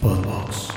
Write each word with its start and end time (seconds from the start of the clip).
Podbox. 0.00 0.68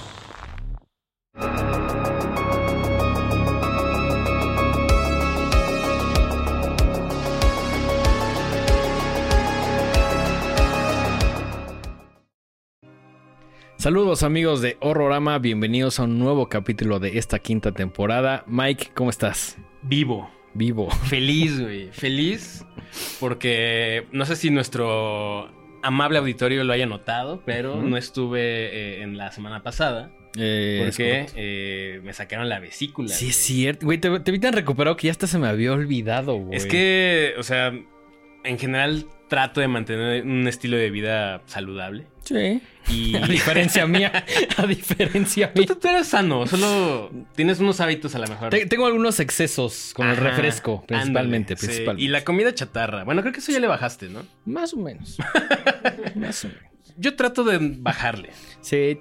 Saludos 13.77 14.23
amigos 14.23 14.61
de 14.61 14.77
Horrorama, 14.79 15.39
bienvenidos 15.39 15.99
a 15.99 16.03
un 16.03 16.19
nuevo 16.19 16.49
capítulo 16.49 16.99
de 16.99 17.17
esta 17.17 17.39
quinta 17.39 17.71
temporada. 17.71 18.43
Mike, 18.47 18.91
¿cómo 18.93 19.09
estás? 19.09 19.57
Vivo. 19.81 20.29
Vivo. 20.53 20.89
Feliz, 20.91 21.59
güey. 21.59 21.91
Feliz 21.91 22.65
porque 23.19 24.07
no 24.11 24.25
sé 24.25 24.35
si 24.35 24.49
nuestro 24.49 25.49
amable 25.83 26.17
auditorio 26.19 26.63
lo 26.63 26.73
haya 26.73 26.85
notado, 26.85 27.41
pero 27.45 27.81
no 27.81 27.97
estuve 27.97 28.39
eh, 28.39 29.01
en 29.03 29.17
la 29.17 29.31
semana 29.31 29.63
pasada 29.63 30.11
Eh, 30.37 30.81
porque 30.83 31.25
eh, 31.35 31.99
me 32.03 32.13
sacaron 32.13 32.47
la 32.47 32.59
vesícula. 32.59 33.09
Sí, 33.09 33.29
es 33.29 33.35
cierto. 33.35 33.85
Güey, 33.85 33.97
te, 33.97 34.19
te 34.21 34.31
vi 34.31 34.39
tan 34.39 34.53
recuperado 34.53 34.95
que 34.95 35.07
ya 35.07 35.11
hasta 35.11 35.27
se 35.27 35.37
me 35.37 35.47
había 35.47 35.73
olvidado, 35.73 36.35
güey. 36.35 36.55
Es 36.57 36.65
que, 36.65 37.33
o 37.37 37.43
sea, 37.43 37.73
en 38.43 38.59
general 38.59 39.05
trato 39.27 39.61
de 39.61 39.67
mantener 39.67 40.23
un 40.23 40.47
estilo 40.47 40.77
de 40.77 40.89
vida 40.89 41.41
saludable. 41.45 42.05
Sí. 42.23 42.61
Y 42.89 43.15
A 43.21 43.27
diferencia 43.27 43.85
mía. 43.87 44.25
A 44.57 44.65
diferencia 44.65 45.51
mía. 45.55 45.65
tú 45.65 45.87
eres 45.87 46.07
sano, 46.07 46.47
solo 46.47 47.11
tienes 47.35 47.59
unos 47.59 47.79
hábitos 47.79 48.15
a 48.15 48.19
lo 48.19 48.27
mejor. 48.27 48.49
Te- 48.49 48.65
tengo 48.65 48.85
algunos 48.85 49.19
excesos 49.19 49.93
con 49.95 50.07
el 50.07 50.17
refresco, 50.17 50.83
principalmente. 50.85 51.53
ándale, 51.53 51.59
sí. 51.61 51.67
principalmente. 51.67 52.03
Y 52.03 52.07
la 52.07 52.23
comida 52.23 52.53
chatarra. 52.53 53.03
Bueno, 53.03 53.21
creo 53.21 53.33
que 53.33 53.39
eso 53.39 53.51
ya 53.51 53.59
le 53.59 53.67
bajaste, 53.67 54.09
¿no? 54.09 54.23
Más 54.45 54.73
o 54.73 54.77
menos. 54.77 55.17
Más 56.15 56.43
o 56.45 56.47
menos. 56.47 56.63
Yo 56.97 57.15
trato 57.15 57.43
de 57.43 57.57
bajarle. 57.79 58.31
Sí, 58.61 58.99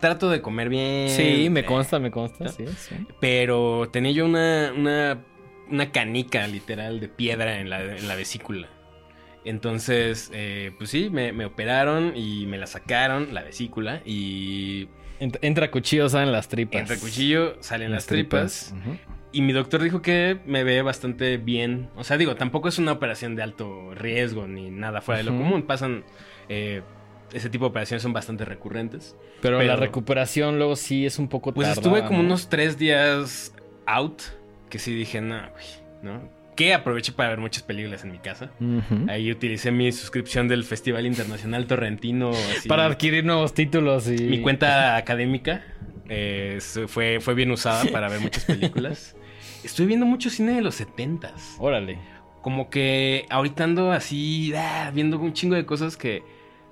Trato 0.00 0.28
de 0.28 0.40
comer 0.42 0.68
bien. 0.68 1.08
sí, 1.10 1.48
me 1.48 1.60
eh, 1.60 1.64
consta, 1.64 2.00
me 2.00 2.10
consta. 2.10 2.48
Sí, 2.48 2.64
sí. 2.76 2.96
Pero 3.20 3.88
tenía 3.92 4.10
yo 4.10 4.24
una, 4.24 4.72
una, 4.76 5.24
una 5.70 5.92
canica 5.92 6.44
literal 6.48 6.98
de 6.98 7.06
piedra 7.06 7.60
en 7.60 7.70
la, 7.70 7.80
en 7.82 8.08
la 8.08 8.16
vesícula. 8.16 8.68
Entonces, 9.44 10.30
eh, 10.32 10.72
pues 10.78 10.90
sí, 10.90 11.08
me, 11.10 11.32
me 11.32 11.44
operaron 11.46 12.16
y 12.16 12.46
me 12.46 12.58
la 12.58 12.66
sacaron, 12.66 13.34
la 13.34 13.42
vesícula, 13.42 14.00
y 14.04 14.88
Ent- 15.20 15.38
Entra 15.42 15.70
cuchillo, 15.70 16.08
salen 16.08 16.32
las 16.32 16.48
tripas. 16.48 16.80
entre 16.80 16.98
cuchillo 16.98 17.56
salen 17.60 17.92
las, 17.92 18.06
tripas. 18.06 18.74
Y 19.30 19.40
mi 19.42 19.52
doctor 19.52 19.82
dijo 19.82 20.02
que 20.02 20.38
me 20.46 20.62
ve 20.64 20.82
bastante 20.82 21.36
bien. 21.38 21.88
O 21.96 22.02
sea, 22.04 22.16
digo, 22.18 22.34
tampoco 22.36 22.68
es 22.68 22.78
una 22.78 22.92
operación 22.92 23.34
de 23.36 23.42
alto 23.42 23.94
riesgo 23.94 24.46
ni 24.46 24.70
nada 24.70 25.00
fuera 25.00 25.18
de 25.18 25.24
lo 25.24 25.30
común. 25.30 25.62
Pasan, 25.62 26.04
eh, 26.48 26.82
ese 27.32 27.48
tipo 27.50 27.64
de 27.64 27.70
operaciones 27.70 28.02
son 28.02 28.12
bastante 28.12 28.44
recurrentes. 28.44 29.16
Pero, 29.40 29.58
Pero- 29.58 29.68
la 29.68 29.76
recuperación 29.76 30.58
luego 30.58 30.76
sí 30.76 31.06
es 31.06 31.18
un 31.18 31.28
poco 31.28 31.54
Pues 31.54 31.68
tardada, 31.68 31.80
estuve 31.86 32.06
como 32.06 32.18
¿no? 32.20 32.26
unos 32.26 32.48
tres 32.50 32.76
días 32.78 33.54
out, 33.86 34.22
que 34.70 34.78
sí 34.78 34.92
dije, 34.94 35.20
no, 35.20 35.36
güey, 35.52 35.64
¿no? 36.02 36.28
Que 36.56 36.74
aproveché 36.74 37.12
para 37.12 37.30
ver 37.30 37.38
muchas 37.38 37.62
películas 37.62 38.04
en 38.04 38.12
mi 38.12 38.18
casa. 38.18 38.50
Ahí 39.08 39.30
utilicé 39.30 39.70
mi 39.70 39.90
suscripción 39.90 40.48
del 40.48 40.64
Festival 40.64 41.06
Internacional 41.06 41.66
Torrentino. 41.66 42.30
así, 42.30 42.68
Para 42.68 42.84
adquirir 42.86 43.24
nuevos 43.24 43.54
títulos 43.54 44.08
y... 44.08 44.16
Mi 44.24 44.40
cuenta 44.42 44.96
académica 44.96 45.64
eh, 46.08 46.58
fue, 46.88 47.20
fue 47.20 47.34
bien 47.34 47.50
usada 47.50 47.84
para 47.92 48.08
ver 48.08 48.20
muchas 48.20 48.44
películas. 48.44 49.16
Estoy 49.64 49.86
viendo 49.86 50.04
mucho 50.04 50.28
cine 50.28 50.52
de 50.52 50.60
los 50.60 50.80
70s. 50.80 51.56
Órale. 51.58 51.98
Como 52.42 52.68
que 52.68 53.26
ahorita 53.30 53.64
ando 53.64 53.92
así, 53.92 54.52
ah, 54.54 54.90
viendo 54.92 55.18
un 55.18 55.32
chingo 55.32 55.54
de 55.54 55.64
cosas 55.64 55.96
que... 55.96 56.22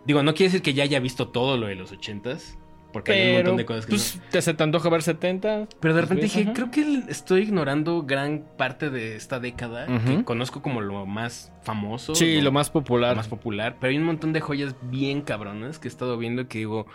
Digo, 0.05 0.23
no 0.23 0.35
quiere 0.35 0.49
decir 0.51 0.63
que 0.63 0.75
ya 0.75 0.83
haya 0.83 0.99
visto 0.99 1.29
todo 1.29 1.57
lo 1.57 1.69
de 1.69 1.75
los 1.77 1.93
80s. 1.93 2.59
Porque 2.93 3.13
hay 3.13 3.29
un 3.31 3.35
montón 3.37 3.57
de 3.57 3.65
cosas 3.65 3.87
que 3.87 3.93
no- 3.93 3.99
pues, 3.99 4.21
¿te 4.31 4.43
se 4.43 4.55
te 4.55 4.63
antoja 4.63 4.89
ver 4.89 5.03
70? 5.03 5.69
Pero 5.81 5.95
de 5.95 6.01
repente 6.01 6.23
Pues, 6.23 6.35
dije, 6.35 6.45
ajá. 6.45 6.53
creo 6.55 6.71
que 6.71 7.03
estoy 7.11 7.43
ignorando 7.43 8.03
gran 8.03 8.45
parte 8.57 8.91
de 8.91 9.17
esta 9.17 9.39
década 9.41 9.87
que 9.87 10.25
conozco 10.25 10.61
como 10.63 10.81
lo 10.81 11.07
más 11.07 11.53
famoso. 11.63 12.15
Sí, 12.15 12.41
lo 12.41 12.53
más 12.53 12.69
lo 12.69 12.73
popular. 12.75 13.17
más 13.17 13.29
popular. 13.29 13.77
Pero 13.81 13.91
hay 13.91 13.99
un 13.99 14.05
montón 14.05 14.33
de 14.33 14.41
joyas 14.41 14.75
bien 14.83 15.23
cabronas 15.23 15.79
que 15.79 15.89
he 15.89 15.91
estado 15.91 16.19
viendo 16.19 16.49
que 16.49 16.59
digo, 16.59 16.87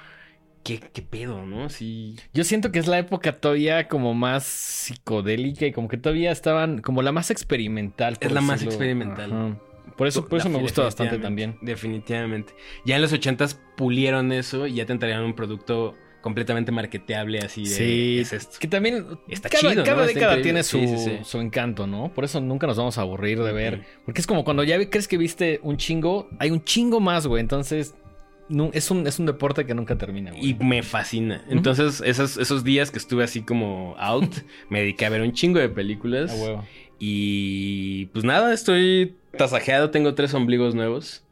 ¿qué, 0.64 0.80
qué 0.80 1.02
pedo, 1.02 1.46
no? 1.46 1.70
Sí. 1.70 2.16
Yo 2.34 2.44
siento 2.44 2.72
que 2.72 2.80
es 2.80 2.88
la 2.88 2.98
época 3.00 3.34
todavía 3.34 3.88
como 3.88 4.14
más 4.14 4.44
psicodélica 4.46 5.66
y 5.66 5.72
como 5.72 5.88
que 5.88 5.98
todavía 5.98 6.32
estaban 6.32 6.82
como 6.82 7.02
la 7.02 7.12
más 7.12 7.32
experimental. 7.32 8.18
Es 8.20 8.32
la 8.32 8.42
más 8.42 8.60
decirlo. 8.60 8.72
experimental. 8.74 9.32
Ajá. 9.32 9.58
Por 9.96 10.08
eso, 10.08 10.28
por 10.28 10.40
eso 10.40 10.50
me 10.50 10.60
gusta 10.60 10.84
bastante 10.84 11.18
también. 11.18 11.58
Definitivamente. 11.62 12.54
Ya 12.86 12.96
en 12.96 13.02
los 13.02 13.14
ochentas 13.14 13.60
pulieron 13.78 14.32
eso 14.32 14.68
y 14.68 14.76
ya 14.76 14.86
te 14.86 14.94
entregaron 14.94 15.26
un 15.26 15.36
producto 15.36 15.96
completamente 16.26 16.72
marketeable 16.72 17.38
así 17.38 17.66
de... 17.66 17.70
Sí, 17.70 18.18
es 18.20 18.34
esto. 18.34 18.58
que 18.60 18.68
también 18.68 19.06
Está 19.28 19.48
cada, 19.48 19.70
chido, 19.70 19.84
cada 19.84 20.08
década 20.08 20.42
tiene 20.42 20.64
su, 20.64 20.80
Sí, 20.80 20.88
sí, 20.88 20.98
sí. 20.98 21.12
su 21.24 21.40
encanto, 21.40 21.86
¿no? 21.86 22.12
Por 22.16 22.24
eso 22.24 22.42
nunca 22.42 22.66
nos 22.66 22.78
vamos 22.78 22.98
a 22.98 23.02
aburrir 23.02 23.44
de 23.44 23.54
ver. 23.54 23.86
Porque 24.06 24.22
es 24.22 24.28
como 24.28 24.44
cuando 24.44 24.64
ya 24.64 24.78
crees 24.90 25.08
que 25.08 25.20
viste 25.20 25.60
un 25.62 25.78
chingo, 25.78 26.28
hay 26.40 26.50
un 26.50 26.64
chingo 26.64 27.00
más, 27.00 27.28
güey. 27.28 27.42
Entonces, 27.42 27.94
es, 28.74 28.92
un, 28.92 29.06
es 29.06 29.20
un 29.20 29.26
deporte 29.26 29.66
que 29.66 29.74
nunca 29.74 29.98
termina, 29.98 30.32
güey. 30.32 30.50
Y 30.50 30.54
me 30.56 30.84
fascina. 30.84 31.44
Entonces, 31.48 32.02
esos, 32.04 32.38
esos 32.38 32.64
días 32.64 32.92
que 32.92 32.98
estuve 32.98 33.24
así 33.24 33.42
como 33.42 33.96
out, 34.00 34.34
me 34.70 34.80
dediqué 34.80 35.06
a 35.06 35.10
ver 35.10 35.22
un 35.22 35.32
chingo 35.34 35.60
de 35.60 35.70
películas. 35.70 36.32
A 36.32 36.36
huevo. 36.36 36.66
Y 37.00 38.06
pues 38.08 38.24
nada, 38.26 38.54
estoy 38.54 39.16
tasajeado, 39.38 39.92
tengo 39.92 40.16
tres 40.16 40.34
ombligos 40.34 40.76
nuevos. 40.76 41.24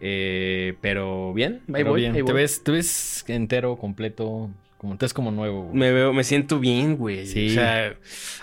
Eh, 0.00 0.74
pero 0.80 1.34
bien, 1.34 1.60
ahí 1.68 1.72
Pero 1.74 1.90
voy, 1.90 2.00
bien, 2.00 2.12
ahí 2.14 2.22
te 2.24 2.32
voy. 2.32 2.40
ves, 2.40 2.64
te 2.64 2.72
ves 2.72 3.22
entero, 3.28 3.76
completo, 3.76 4.48
como 4.78 4.96
te 4.96 5.04
ves 5.04 5.12
como 5.12 5.30
nuevo. 5.30 5.64
güey. 5.64 5.76
Me 5.76 5.92
veo, 5.92 6.12
me 6.14 6.24
siento 6.24 6.58
bien, 6.58 6.96
güey. 6.96 7.26
Sí. 7.26 7.50
O 7.50 7.52
sea, 7.52 7.94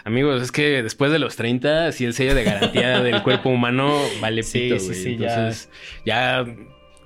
amigos, 0.03 0.41
es 0.43 0.51
que 0.51 0.83
después 0.83 1.11
de 1.11 1.17
los 1.17 1.35
30, 1.35 1.91
si 1.93 2.05
el 2.05 2.13
sello 2.13 2.35
de 2.35 2.43
garantía 2.43 3.01
del 3.01 3.23
cuerpo 3.23 3.49
humano 3.49 3.99
vale 4.21 4.43
Sí, 4.43 4.59
pito, 4.69 4.77
sí, 4.79 4.85
güey. 4.87 5.03
sí, 5.03 5.17
ya. 5.17 5.27
Entonces, 5.29 5.69
ya, 6.05 6.45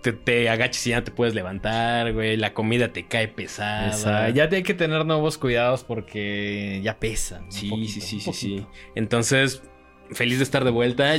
te, 0.01 0.13
te 0.13 0.49
agachas 0.49 0.85
y 0.87 0.91
ya 0.91 0.97
no 0.97 1.03
te 1.03 1.11
puedes 1.11 1.33
levantar, 1.35 2.13
güey. 2.13 2.37
La 2.37 2.53
comida 2.53 2.91
te 2.93 3.07
cae 3.07 3.27
pesada. 3.27 3.89
Esa- 3.89 4.29
ya 4.29 4.49
hay 4.51 4.63
que 4.63 4.73
tener 4.73 5.05
nuevos 5.05 5.37
cuidados 5.37 5.83
porque 5.83 6.79
ya 6.83 6.99
pesan. 6.99 7.45
un 7.45 7.51
Sí, 7.51 7.69
poquito, 7.69 7.91
sí, 7.93 8.01
sí, 8.01 8.19
sí, 8.19 8.33
sí. 8.33 8.65
Entonces, 8.95 9.63
feliz 10.11 10.39
de 10.39 10.43
estar 10.43 10.65
de 10.65 10.71
vuelta. 10.71 11.13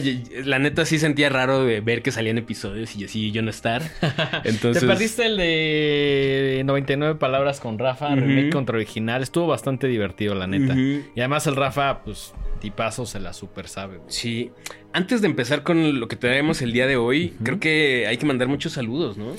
La 0.45 0.59
neta 0.59 0.85
sí 0.85 0.99
sentía 0.99 1.29
raro 1.31 1.65
de 1.65 1.81
ver 1.81 2.03
que 2.03 2.11
salían 2.11 2.37
episodios 2.39 2.95
y 2.97 3.05
así 3.05 3.31
yo 3.33 3.41
no 3.43 3.51
estar. 3.51 3.83
Entonces, 4.45 4.83
Te 4.83 4.87
perdiste 4.87 5.25
el 5.27 5.37
de 5.39 6.63
99 6.65 7.15
palabras 7.19 7.61
con 7.61 7.79
Rafa, 7.79 8.15
remake 8.15 8.51
contra 8.51 8.77
original. 8.77 9.23
Estuvo 9.23 9.47
bastante 9.47 9.87
divertido, 9.87 10.35
la 10.35 10.47
neta. 10.47 10.75
Y 10.77 11.05
además 11.21 11.47
el 11.47 11.57
Rafa, 11.57 12.03
pues, 12.05 12.35
tipazo 12.63 13.05
se 13.07 13.19
la 13.19 13.33
super 13.33 13.67
sabe, 13.67 13.99
güey. 13.99 14.11
Sí. 14.11 14.53
Antes 14.93 15.21
de 15.21 15.27
empezar 15.27 15.65
con 15.65 15.99
lo 15.99 16.07
que 16.07 16.15
traemos 16.15 16.63
el 16.63 16.73
día 16.73 16.87
de 16.87 16.97
hoy, 16.97 17.35
creo 17.43 17.59
que 17.59 18.07
hay 18.07 18.17
que 18.17 18.25
mandar 18.25 18.47
muchos 18.47 18.73
saludos, 18.73 19.19
¿no? 19.19 19.33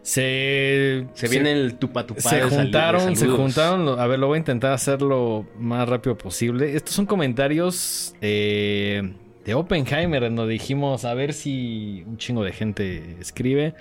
Se, 0.00 1.06
Se 1.14 1.28
viene 1.28 1.52
el 1.52 1.76
tupa 1.76 2.06
tupa. 2.06 2.20
Se 2.20 2.42
juntaron, 2.42 3.16
se 3.16 3.26
juntaron. 3.28 4.00
A 4.00 4.06
ver, 4.06 4.18
lo 4.18 4.28
voy 4.28 4.36
a 4.36 4.38
intentar 4.38 4.72
hacer 4.72 5.02
lo 5.02 5.46
más 5.58 5.88
rápido 5.88 6.16
posible. 6.16 6.74
Estos 6.74 6.94
son 6.94 7.06
comentarios 7.06 8.14
eh, 8.20 9.14
de 9.44 9.54
Oppenheimer, 9.54 10.24
en 10.24 10.36
donde 10.36 10.52
dijimos 10.54 11.04
a 11.04 11.14
ver 11.14 11.32
si 11.32 12.02
un 12.06 12.16
chingo 12.16 12.44
de 12.44 12.52
gente 12.52 13.16
escribe. 13.20 13.74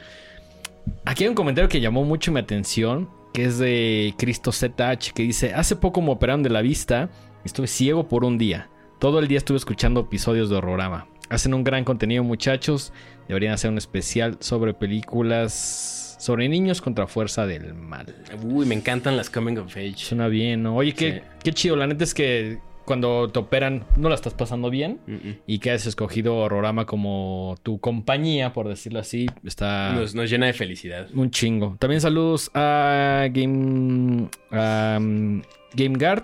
Aquí 1.05 1.23
hay 1.23 1.29
un 1.29 1.35
comentario 1.35 1.69
que 1.69 1.79
llamó 1.79 2.03
mucho 2.03 2.31
mi 2.33 2.39
atención, 2.39 3.09
que 3.33 3.45
es 3.45 3.57
de 3.59 4.13
Cristo 4.17 4.51
ZH, 4.51 5.13
que 5.13 5.23
dice: 5.23 5.53
Hace 5.53 5.77
poco 5.77 6.01
me 6.01 6.11
operaron 6.11 6.43
de 6.43 6.49
la 6.49 6.61
vista, 6.61 7.09
estuve 7.45 7.67
ciego 7.67 8.07
por 8.07 8.23
un 8.25 8.37
día. 8.37 8.69
Todo 9.03 9.19
el 9.19 9.27
día 9.27 9.37
estuve 9.37 9.57
escuchando 9.57 9.99
episodios 9.99 10.49
de 10.49 10.55
Horrorama. 10.55 11.07
Hacen 11.27 11.53
un 11.53 11.65
gran 11.65 11.83
contenido, 11.83 12.23
muchachos. 12.23 12.93
Deberían 13.27 13.51
hacer 13.51 13.69
un 13.69 13.77
especial 13.77 14.37
sobre 14.39 14.73
películas 14.73 16.15
sobre 16.21 16.47
niños 16.47 16.81
contra 16.81 17.05
fuerza 17.05 17.45
del 17.45 17.73
mal. 17.73 18.05
Uy, 18.41 18.65
me 18.65 18.75
encantan 18.75 19.17
las 19.17 19.29
coming 19.29 19.57
of 19.57 19.75
age. 19.75 19.95
Suena 19.97 20.29
bien, 20.29 20.63
¿no? 20.63 20.77
Oye, 20.77 20.93
qué, 20.93 21.15
Sí. 21.15 21.21
qué 21.43 21.51
chido. 21.51 21.75
La 21.75 21.85
neta 21.85 22.05
es 22.05 22.13
que 22.13 22.59
cuando 22.85 23.29
te 23.29 23.39
operan 23.39 23.83
no 23.97 24.07
la 24.07 24.15
estás 24.15 24.35
pasando 24.35 24.69
bien 24.69 25.01
y 25.47 25.59
que 25.59 25.71
has 25.71 25.85
escogido 25.85 26.37
Horrorama 26.37 26.85
como 26.85 27.57
tu 27.61 27.81
compañía, 27.81 28.53
por 28.53 28.69
decirlo 28.69 28.99
así, 28.99 29.25
está 29.43 29.91
Nos, 29.95 30.15
nos 30.15 30.29
llena 30.29 30.45
de 30.45 30.53
felicidad. 30.53 31.09
un 31.13 31.29
chingo. 31.29 31.75
También 31.77 31.99
saludos 31.99 32.49
a 32.53 33.27
Game 33.33 34.29
a, 34.49 34.95
um, 34.97 35.41
GameGuard, 35.75 36.23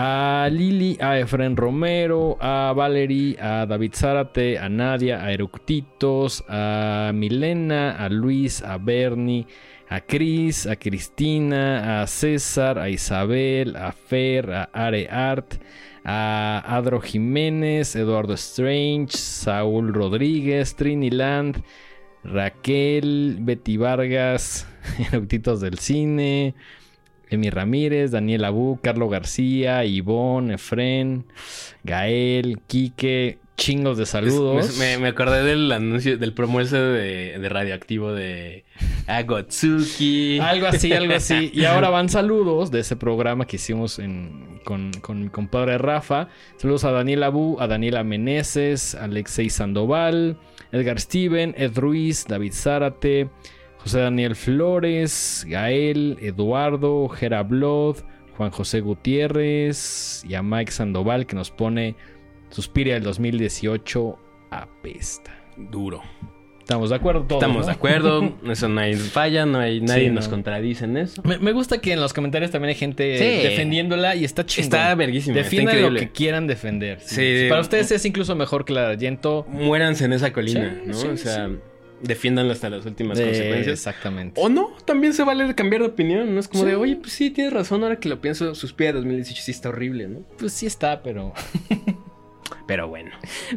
a 0.00 0.48
Lili, 0.48 0.96
a 1.00 1.18
Efren 1.18 1.56
Romero, 1.56 2.38
a 2.40 2.72
Valerie, 2.72 3.36
a 3.36 3.66
David 3.66 3.94
Zárate, 3.94 4.56
a 4.56 4.68
Nadia, 4.68 5.24
a 5.24 5.32
Eructitos, 5.32 6.44
a 6.46 7.10
Milena, 7.12 7.96
a 7.98 8.08
Luis, 8.08 8.62
a 8.62 8.78
Bernie, 8.78 9.44
a 9.88 10.00
Cris, 10.02 10.66
a 10.66 10.76
Cristina, 10.76 12.00
a 12.00 12.06
César, 12.06 12.78
a 12.78 12.88
Isabel, 12.88 13.74
a 13.74 13.90
Fer, 13.90 14.48
a 14.48 14.68
Are 14.72 15.08
Art, 15.10 15.58
a 16.04 16.62
Adro 16.64 17.00
Jiménez, 17.00 17.96
Eduardo 17.96 18.34
Strange, 18.34 19.16
Saúl 19.16 19.92
Rodríguez, 19.92 20.76
Triniland, 20.76 21.64
Raquel, 22.22 23.38
Betty 23.40 23.76
Vargas, 23.76 24.64
Eructitos 25.12 25.60
del 25.60 25.80
Cine, 25.80 26.54
Emi 27.30 27.50
Ramírez, 27.50 28.10
Daniel 28.10 28.44
Abú, 28.44 28.78
Carlos 28.82 29.10
García, 29.10 29.84
Ivonne, 29.84 30.54
Efren, 30.54 31.24
Gael, 31.84 32.60
Quique, 32.66 33.38
chingos 33.58 33.98
de 33.98 34.06
saludos. 34.06 34.78
Me, 34.78 34.96
me 34.98 35.08
acordé 35.08 35.42
del 35.42 35.70
anuncio, 35.72 36.16
del 36.16 36.32
promo 36.32 36.60
ese 36.60 36.78
de, 36.78 37.38
de 37.38 37.48
radioactivo 37.48 38.12
de 38.12 38.64
Agotsuki. 39.06 40.38
Algo 40.38 40.68
así, 40.68 40.92
algo 40.92 41.14
así. 41.14 41.50
Y 41.52 41.64
ahora 41.64 41.90
van 41.90 42.08
saludos 42.08 42.70
de 42.70 42.80
ese 42.80 42.96
programa 42.96 43.46
que 43.46 43.56
hicimos 43.56 43.98
en, 43.98 44.60
con, 44.64 44.92
con 45.02 45.24
mi 45.24 45.28
compadre 45.28 45.76
Rafa. 45.76 46.28
Saludos 46.56 46.84
a 46.84 46.92
Daniel 46.92 47.24
Abú, 47.24 47.58
a 47.60 47.66
Daniela 47.66 48.04
Meneses, 48.04 48.94
Alexei 48.94 49.50
Sandoval, 49.50 50.38
Edgar 50.72 51.00
Steven, 51.00 51.54
Ed 51.58 51.76
Ruiz, 51.76 52.26
David 52.26 52.52
Zárate, 52.52 53.28
José 53.88 54.00
Daniel 54.00 54.36
Flores, 54.36 55.46
Gael, 55.48 56.18
Eduardo, 56.20 57.08
Gera 57.08 57.42
Blood, 57.42 57.96
Juan 58.36 58.50
José 58.50 58.82
Gutiérrez 58.82 60.22
y 60.28 60.34
a 60.34 60.42
Mike 60.42 60.70
Sandoval 60.72 61.24
que 61.24 61.34
nos 61.34 61.50
pone 61.50 61.96
Suspiria 62.50 62.92
del 62.92 63.04
2018 63.04 64.18
apesta. 64.50 65.32
Duro. 65.56 66.02
Estamos 66.58 66.90
de 66.90 66.96
acuerdo 66.96 67.22
todos. 67.22 67.42
Estamos 67.42 67.60
¿no? 67.62 67.66
de 67.66 67.72
acuerdo. 67.72 68.34
Eso 68.50 68.68
no 68.68 68.78
hay 68.78 68.94
falla, 68.94 69.46
no 69.46 69.58
hay, 69.58 69.80
nadie 69.80 70.08
Sí, 70.08 70.10
nos 70.10 70.26
no. 70.26 70.32
contradice 70.32 70.84
en 70.84 70.98
eso. 70.98 71.22
Me, 71.24 71.38
me 71.38 71.52
gusta 71.52 71.80
que 71.80 71.94
en 71.94 72.00
los 72.02 72.12
comentarios 72.12 72.50
también 72.50 72.68
hay 72.68 72.74
gente 72.74 73.16
Sí. 73.16 73.48
defendiendola 73.48 74.16
y 74.16 74.24
está 74.24 74.44
chingón. 74.44 74.64
Está 74.64 74.94
verguísima, 74.96 75.38
está 75.38 75.44
Defiendan 75.44 75.94
lo 75.94 75.98
que 75.98 76.12
quieran 76.12 76.46
defender. 76.46 77.00
Sí. 77.00 77.46
Para 77.48 77.62
ustedes 77.62 77.90
es 77.90 78.04
incluso 78.04 78.36
mejor 78.36 78.66
que 78.66 78.74
la 78.74 78.82
de 78.82 78.92
Argento. 78.96 79.46
Muéranse 79.48 80.04
en 80.04 80.12
esa 80.12 80.30
colina, 80.30 80.78
¿no? 80.84 80.94
o 80.94 81.16
sea. 81.16 81.48
Defiéndanlo 82.02 82.52
hasta 82.52 82.70
las 82.70 82.84
últimas 82.86 83.18
De- 83.18 83.24
consecuencias. 83.24 83.72
Exactamente. 83.78 84.40
O 84.42 84.48
no, 84.48 84.70
también 84.84 85.12
se 85.14 85.22
vale 85.24 85.54
cambiar 85.54 85.82
de 85.82 85.88
opinión, 85.88 86.34
¿no? 86.34 86.40
Es 86.40 86.48
como 86.48 86.64
Sí. 86.64 86.70
de, 86.70 86.76
oye, 86.76 86.96
pues 86.96 87.12
sí, 87.12 87.30
tienes 87.30 87.52
razón, 87.52 87.82
ahora 87.82 87.98
que 88.00 88.08
lo 88.08 88.20
pienso, 88.20 88.54
Suspira 88.54 88.92
2018 88.92 89.42
sí 89.42 89.50
está 89.50 89.68
horrible, 89.70 90.08
¿no? 90.08 90.20
Pues 90.38 90.52
sí 90.52 90.66
está, 90.66 91.02
pero... 91.02 91.32
Pero 92.66 92.86
bueno. 92.88 93.10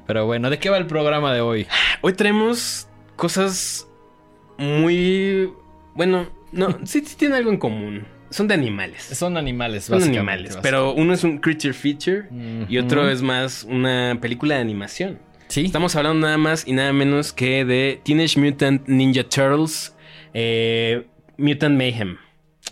Pero 0.07 0.25
bueno, 0.25 0.49
¿de 0.49 0.57
qué 0.59 0.69
va 0.69 0.77
el 0.77 0.85
programa 0.87 1.33
de 1.33 1.41
hoy? 1.41 1.67
Hoy 2.01 2.13
traemos 2.13 2.87
cosas 3.17 3.85
muy... 4.57 5.51
Bueno, 5.95 6.29
no, 6.53 6.77
sí, 6.85 7.01
sí 7.05 7.15
tienen 7.17 7.37
algo 7.37 7.51
en 7.51 7.57
común. 7.57 8.05
Son 8.29 8.47
de 8.47 8.53
animales. 8.53 9.03
Son 9.03 9.35
animales, 9.35 9.85
Son 9.85 9.97
básicamente, 9.99 10.29
animales, 10.29 10.57
pero 10.61 10.93
uno 10.93 11.13
es 11.13 11.25
un 11.25 11.39
creature 11.39 11.73
feature 11.73 12.29
y 12.69 12.77
otro 12.77 13.09
es 13.09 13.21
más 13.21 13.65
una 13.65 14.17
película 14.21 14.55
de 14.55 14.61
animación. 14.61 15.19
Sí. 15.51 15.65
Estamos 15.65 15.97
hablando 15.97 16.27
nada 16.27 16.37
más 16.37 16.65
y 16.65 16.71
nada 16.71 16.93
menos 16.93 17.33
que 17.33 17.65
de 17.65 17.99
Teenage 18.05 18.39
Mutant 18.39 18.87
Ninja 18.87 19.25
Turtles, 19.25 19.93
eh, 20.33 21.05
Mutant 21.37 21.77
Mayhem, 21.77 22.15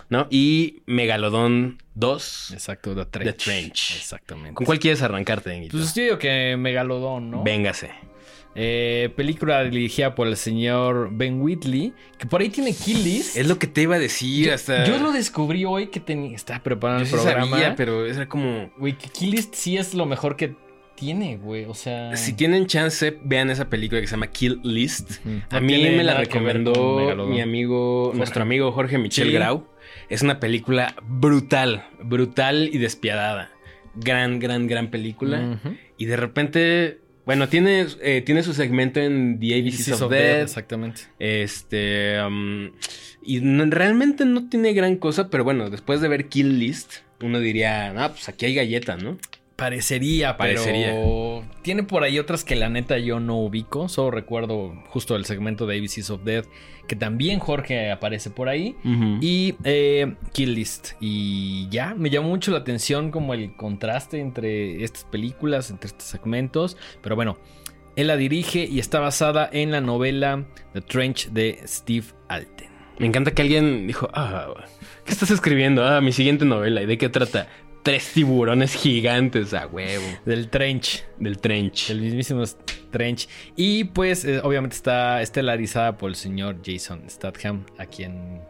¿no? 0.07 0.27
Y 0.29 0.81
Megalodon 0.85 1.83
2. 1.95 2.51
Exacto, 2.53 2.95
The 2.95 3.05
Trench. 3.05 3.31
The 3.31 3.33
Trench. 3.33 3.95
Exactamente. 3.97 4.53
¿Con 4.53 4.65
cuál 4.65 4.79
quieres 4.79 5.01
arrancarte? 5.01 5.67
Pues 5.69 5.93
yo 5.93 6.03
digo 6.03 6.17
que 6.19 6.55
Megalodón, 6.57 7.29
¿no? 7.29 7.43
Véngase. 7.43 7.91
Eh, 8.55 9.11
película 9.13 9.61
dirigida 9.65 10.15
por 10.15 10.27
el 10.27 10.37
señor 10.37 11.09
Ben 11.11 11.41
Whitley, 11.41 11.93
que 12.17 12.27
por 12.27 12.39
ahí 12.39 12.47
tiene 12.47 12.73
Kill 12.73 13.03
List. 13.03 13.35
Es 13.35 13.45
lo 13.45 13.59
que 13.59 13.67
te 13.67 13.81
iba 13.81 13.97
a 13.97 13.99
decir 13.99 14.47
yo, 14.47 14.53
hasta... 14.53 14.85
yo 14.85 14.99
lo 14.99 15.11
descubrí 15.11 15.65
hoy 15.65 15.87
que 15.87 15.99
tenía, 15.99 16.33
estaba 16.33 16.63
preparando 16.63 17.03
Yo 17.03 17.15
el 17.17 17.19
sí 17.21 17.25
programa. 17.27 17.51
sabía, 17.51 17.75
pero 17.75 18.05
era 18.05 18.29
como... 18.29 18.71
Güey, 18.77 18.97
que 18.97 19.09
Kill 19.09 19.31
List 19.31 19.53
sí 19.53 19.75
es 19.75 19.93
lo 19.93 20.05
mejor 20.05 20.37
que 20.37 20.55
tiene, 20.99 21.37
güey. 21.37 21.65
O 21.65 21.73
sea. 21.73 22.15
Si 22.17 22.33
tienen 22.33 22.65
chance, 22.67 23.17
vean 23.23 23.49
esa 23.49 23.69
película 23.69 24.01
que 24.01 24.07
se 24.07 24.11
llama 24.11 24.27
Kill 24.27 24.59
List. 24.63 25.11
A 25.49 25.59
No 25.59 25.65
mí 25.65 25.77
me 25.81 26.03
la 26.03 26.15
recomendó 26.15 27.27
mi 27.27 27.41
amigo, 27.41 28.05
Jorge. 28.05 28.17
nuestro 28.17 28.41
amigo 28.43 28.71
Jorge 28.71 28.97
Michel 28.97 29.27
Sí. 29.27 29.33
Grau. 29.33 29.67
Es 30.09 30.21
una 30.21 30.39
película 30.39 30.95
brutal, 31.07 31.85
brutal 32.03 32.69
y 32.73 32.77
despiadada. 32.79 33.51
Gran, 33.95 34.39
gran, 34.39 34.67
gran 34.67 34.89
película. 34.91 35.59
Y 35.97 36.05
de 36.05 36.15
repente, 36.17 36.99
bueno, 37.25 37.47
tiene, 37.47 37.85
eh, 38.01 38.21
tiene 38.25 38.43
su 38.43 38.53
segmento 38.53 38.99
en 38.99 39.39
The 39.39 39.55
ABCs 39.59 39.91
of, 39.93 40.01
of 40.03 40.11
Death. 40.11 40.21
Death, 40.21 40.41
Exactamente. 40.43 41.01
Este. 41.19 42.21
um, 42.23 42.71
y 43.23 43.39
no- 43.41 43.65
realmente 43.65 44.25
no 44.25 44.49
tiene 44.49 44.73
gran 44.73 44.95
cosa, 44.95 45.29
pero 45.29 45.43
bueno, 45.43 45.69
después 45.69 46.01
de 46.01 46.07
ver 46.07 46.27
Kill 46.27 46.57
List, 46.59 46.93
uno 47.21 47.39
diría, 47.39 47.91
ah, 47.97 48.09
pues 48.11 48.29
aquí 48.29 48.45
hay 48.45 48.55
galleta, 48.55 48.95
¿no? 48.97 49.17
Parecería, 49.59 50.37
Parecería. 50.37 50.87
pero 50.87 51.43
tiene 51.61 51.83
por 51.83 52.03
ahí 52.03 52.17
otras 52.19 52.43
que 52.43 52.55
la 52.55 52.69
neta 52.69 52.97
yo 52.97 53.19
no 53.19 53.37
ubico. 53.37 53.89
Solo 53.89 54.11
recuerdo 54.11 54.73
justo 54.87 55.15
el 55.15 55.25
segmento 55.25 55.67
de 55.67 55.77
ABCs 55.77 56.09
of 56.09 56.23
Death, 56.23 56.45
que 56.87 56.95
también 56.95 57.39
Jorge 57.39 57.91
aparece 57.91 58.29
por 58.29 58.49
ahí. 58.49 58.75
Y 59.21 59.55
eh, 59.63 60.15
Kill 60.33 60.53
List. 60.53 60.93
Y 60.99 61.67
ya, 61.69 61.93
me 61.95 62.09
llamó 62.09 62.29
mucho 62.29 62.51
la 62.51 62.59
atención 62.59 63.11
como 63.11 63.33
el 63.33 63.55
contraste 63.55 64.19
entre 64.19 64.83
estas 64.83 65.03
películas, 65.03 65.69
entre 65.69 65.87
estos 65.87 66.05
segmentos. 66.07 66.77
Pero 67.01 67.15
bueno, 67.15 67.37
él 67.95 68.07
la 68.07 68.17
dirige 68.17 68.65
y 68.65 68.79
está 68.79 68.99
basada 68.99 69.49
en 69.51 69.71
la 69.71 69.81
novela 69.81 70.45
The 70.73 70.81
Trench 70.81 71.29
de 71.29 71.59
Steve 71.65 72.07
Alten. 72.27 72.69
Me 72.97 73.07
encanta 73.07 73.31
que 73.31 73.41
alguien 73.41 73.87
dijo, 73.87 74.09
ah, 74.13 74.53
¿qué 75.05 75.11
estás 75.11 75.31
escribiendo? 75.31 75.85
Ah, 75.85 76.01
mi 76.01 76.11
siguiente 76.11 76.43
novela. 76.43 76.81
¿Y 76.81 76.85
de 76.85 76.97
qué 76.97 77.07
trata? 77.07 77.47
Tres 77.83 78.11
tiburones 78.13 78.75
gigantes 78.75 79.53
a 79.53 79.65
huevo. 79.67 80.03
Del 80.25 80.49
Trench. 80.49 81.03
Del 81.17 81.37
trench. 81.39 81.89
El 81.89 82.01
mismísimo 82.01 82.43
Trench. 82.91 83.27
Y 83.55 83.85
pues 83.85 84.25
eh, 84.25 84.41
obviamente 84.43 84.75
está 84.75 85.21
estelarizada 85.21 85.97
por 85.97 86.09
el 86.09 86.15
señor 86.15 86.57
Jason 86.65 87.03
Statham, 87.09 87.65
a 87.77 87.85
quien 87.85 88.41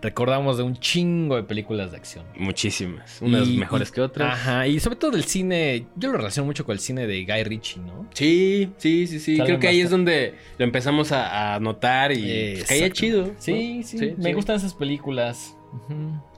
recordamos 0.00 0.56
de 0.56 0.62
un 0.62 0.76
chingo 0.76 1.36
de 1.36 1.42
películas 1.42 1.90
de 1.90 1.96
acción. 1.98 2.24
Muchísimas. 2.36 3.20
Unas 3.20 3.46
Y- 3.48 3.58
mejores 3.58 3.90
que 3.90 4.00
otras. 4.00 4.32
Ajá, 4.32 4.66
y 4.66 4.78
sobre 4.80 4.96
todo 4.96 5.16
el 5.16 5.24
cine, 5.24 5.86
yo 5.96 6.10
lo 6.12 6.16
relaciono 6.18 6.46
mucho 6.46 6.64
con 6.64 6.72
el 6.72 6.78
cine 6.78 7.06
de 7.06 7.24
Guy 7.24 7.42
Ritchie, 7.44 7.80
¿no? 7.80 8.06
Sí, 8.14 8.70
sí, 8.78 9.06
sí, 9.06 9.18
sí. 9.20 9.38
Creo 9.38 9.58
que 9.58 9.68
ahí 9.68 9.80
es 9.80 9.90
donde 9.90 10.34
lo 10.56 10.64
empezamos 10.64 11.10
a, 11.12 11.54
a 11.56 11.60
notar 11.60 12.12
y 12.12 12.22
Eh, 12.30 12.52
pues, 12.58 12.68
caía 12.68 12.90
chido. 12.90 13.32
Sí, 13.38 13.78
¿no? 13.78 13.86
sí, 13.86 14.14
me 14.16 14.32
gustan 14.34 14.56
esas 14.56 14.72
películas. 14.72 15.54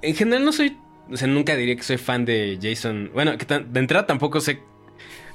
En 0.02 0.14
general 0.16 0.44
no 0.44 0.52
soy, 0.52 0.76
o 1.10 1.16
sea, 1.16 1.28
nunca 1.28 1.56
diría 1.56 1.76
que 1.76 1.82
soy 1.82 1.98
fan 1.98 2.24
de 2.24 2.58
Jason. 2.62 3.10
Bueno, 3.12 3.36
que 3.38 3.44
de 3.46 3.80
entrada 3.80 4.06
tampoco 4.06 4.40
sé, 4.40 4.60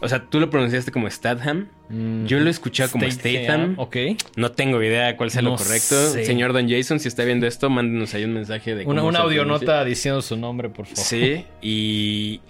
o 0.01 0.07
sea, 0.09 0.25
tú 0.25 0.39
lo 0.39 0.49
pronunciaste 0.49 0.91
como 0.91 1.09
Statham. 1.09 1.69
Mm, 1.89 2.25
Yo 2.25 2.39
lo 2.39 2.47
he 2.47 2.51
escuchado 2.51 2.91
como 2.91 3.09
Statham. 3.09 3.75
Ok. 3.77 3.95
No 4.35 4.51
tengo 4.51 4.81
idea 4.83 5.15
cuál 5.17 5.31
sea 5.31 5.41
lo 5.41 5.51
No 5.51 5.55
correcto. 5.57 6.11
sé. 6.11 6.25
Señor 6.25 6.53
Don 6.53 6.69
Jason, 6.69 6.99
si 6.99 7.07
está 7.07 7.23
viendo 7.23 7.47
esto, 7.47 7.69
mándenos 7.69 8.13
ahí 8.13 8.23
un 8.23 8.33
mensaje 8.33 8.75
de 8.75 8.85
Una, 8.85 9.03
una 9.03 9.19
audionota 9.19 9.83
diciendo 9.85 10.21
su 10.21 10.37
nombre, 10.37 10.69
por 10.69 10.85
favor. 10.85 11.03
Sí, 11.03 11.45
y 11.61 12.41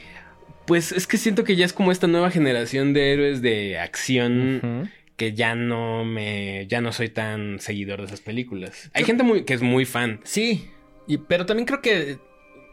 pues 0.65 0.91
es 0.91 1.05
que 1.07 1.17
siento 1.17 1.43
que 1.43 1.55
ya 1.55 1.65
es 1.65 1.73
como 1.73 1.91
esta 1.91 2.07
nueva 2.07 2.31
generación 2.31 2.93
de 2.93 3.13
héroes 3.13 3.41
de 3.41 3.77
acción 3.79 4.89
que 5.15 5.33
ya 5.33 5.55
no 5.55 6.03
me 6.03 6.65
ya 6.67 6.81
no 6.81 6.91
soy 6.91 7.07
tan 7.09 7.59
seguidor 7.59 7.99
de 8.01 8.07
esas 8.07 8.19
películas. 8.21 8.89
Hay 8.93 9.03
gente 9.05 9.23
muy 9.23 9.45
que 9.45 9.53
es 9.53 9.61
muy 9.61 9.85
fan. 9.85 10.19
Sí, 10.23 10.67
y- 11.07 11.17
pero 11.19 11.45
también 11.45 11.65
creo 11.67 11.81
que 11.81 12.17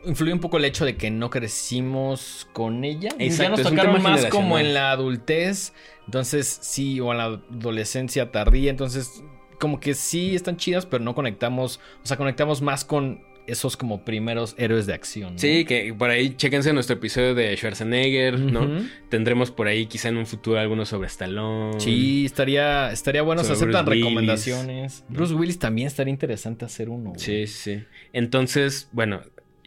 influye 0.04 0.32
un 0.32 0.40
poco 0.40 0.56
el 0.58 0.64
hecho 0.64 0.84
de 0.84 0.96
que 0.96 1.10
no 1.10 1.30
crecimos 1.30 2.48
con 2.52 2.84
ella. 2.84 3.10
ya 3.18 3.24
Exacto, 3.24 3.50
nos 3.52 3.60
es 3.60 3.66
un 3.66 3.76
tocaron 3.76 4.02
más 4.02 4.26
como 4.26 4.58
en 4.58 4.74
la 4.74 4.90
adultez, 4.92 5.72
entonces 6.06 6.58
sí, 6.62 7.00
o 7.00 7.12
en 7.12 7.18
la 7.18 7.24
adolescencia 7.24 8.30
tardía, 8.30 8.70
entonces 8.70 9.22
como 9.58 9.78
que 9.78 9.94
sí 9.94 10.34
están 10.34 10.56
chidas, 10.56 10.86
pero 10.86 11.04
no 11.04 11.14
conectamos, 11.14 11.78
o 12.02 12.06
sea, 12.06 12.16
conectamos 12.16 12.62
más 12.62 12.84
con 12.84 13.20
esos 13.46 13.76
como 13.76 14.04
primeros 14.04 14.54
héroes 14.58 14.86
de 14.86 14.94
acción. 14.94 15.32
¿no? 15.34 15.38
Sí, 15.38 15.64
que 15.64 15.94
por 15.94 16.10
ahí 16.10 16.34
chéquense 16.36 16.72
nuestro 16.72 16.96
episodio 16.96 17.34
de 17.34 17.56
Schwarzenegger, 17.56 18.38
¿no? 18.38 18.68
Tendremos 19.08 19.50
por 19.50 19.66
ahí 19.66 19.86
quizá 19.86 20.08
en 20.08 20.16
un 20.16 20.26
futuro 20.26 20.58
algunos 20.58 20.88
sobre 20.88 21.08
Stallone. 21.08 21.80
Sí, 21.80 22.24
estaría, 22.24 22.92
estaría 22.92 23.22
bueno, 23.22 23.42
se 23.42 23.52
aceptan 23.52 23.84
Bruce 23.84 23.98
Willis. 24.00 24.06
recomendaciones. 24.06 25.04
Bruce 25.08 25.34
Willis 25.34 25.58
también 25.58 25.88
estaría 25.88 26.12
interesante 26.12 26.64
hacer 26.64 26.88
uno. 26.88 27.10
güey. 27.10 27.20
Sí, 27.20 27.46
sí. 27.46 27.82
Entonces, 28.12 28.88
bueno, 28.92 29.22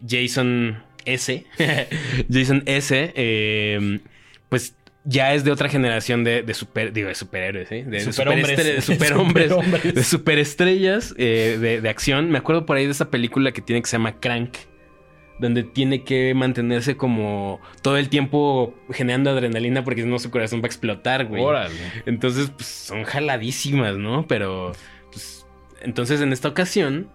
Jason 0.08 0.84
S. 1.06 1.46
Jason 2.32 2.64
S. 2.66 3.14
eh, 3.16 4.00
pues 4.50 4.76
ya 5.06 5.34
es 5.34 5.44
de 5.44 5.52
otra 5.52 5.70
generación 5.70 6.24
de, 6.24 6.42
de 6.42 6.54
super, 6.54 6.92
digo, 6.92 7.08
de 7.08 7.16
superhéroes, 7.16 7.72
¿eh? 7.72 7.84
De, 7.88 8.00
Superhombres. 8.00 8.58
de 8.58 8.82
superhombres. 8.82 9.50
Superhombres. 9.50 9.94
de 9.94 10.04
superestrellas 10.04 11.14
eh, 11.18 11.58
de, 11.62 11.80
de 11.82 11.90
acción. 11.90 12.32
Me 12.32 12.40
acuerdo 12.40 12.66
por 12.66 12.78
ahí 12.78 12.86
de 12.86 12.92
esa 12.92 13.12
película 13.12 13.52
que 13.52 13.62
tiene 13.62 13.82
que 13.82 13.88
se 13.88 13.98
llama 13.98 14.20
Crank. 14.20 14.56
Donde 15.38 15.64
tiene 15.64 16.06
que 16.06 16.34
mantenerse 16.34 16.96
como 16.96 17.60
todo 17.82 17.98
el 17.98 18.08
tiempo 18.08 18.74
generando 18.92 19.30
adrenalina 19.30 19.84
porque 19.84 20.02
si 20.02 20.08
no 20.08 20.18
su 20.18 20.32
corazón 20.32 20.62
va 20.62 20.64
a 20.64 20.68
explotar, 20.68 21.26
güey. 21.26 21.44
Órale. 21.44 21.76
Entonces, 22.06 22.50
pues 22.52 22.66
son 22.68 23.04
jaladísimas, 23.04 23.98
¿no? 23.98 24.26
Pero, 24.28 24.72
pues, 25.12 25.46
entonces 25.82 26.22
en 26.22 26.32
esta 26.32 26.48
ocasión 26.48 27.10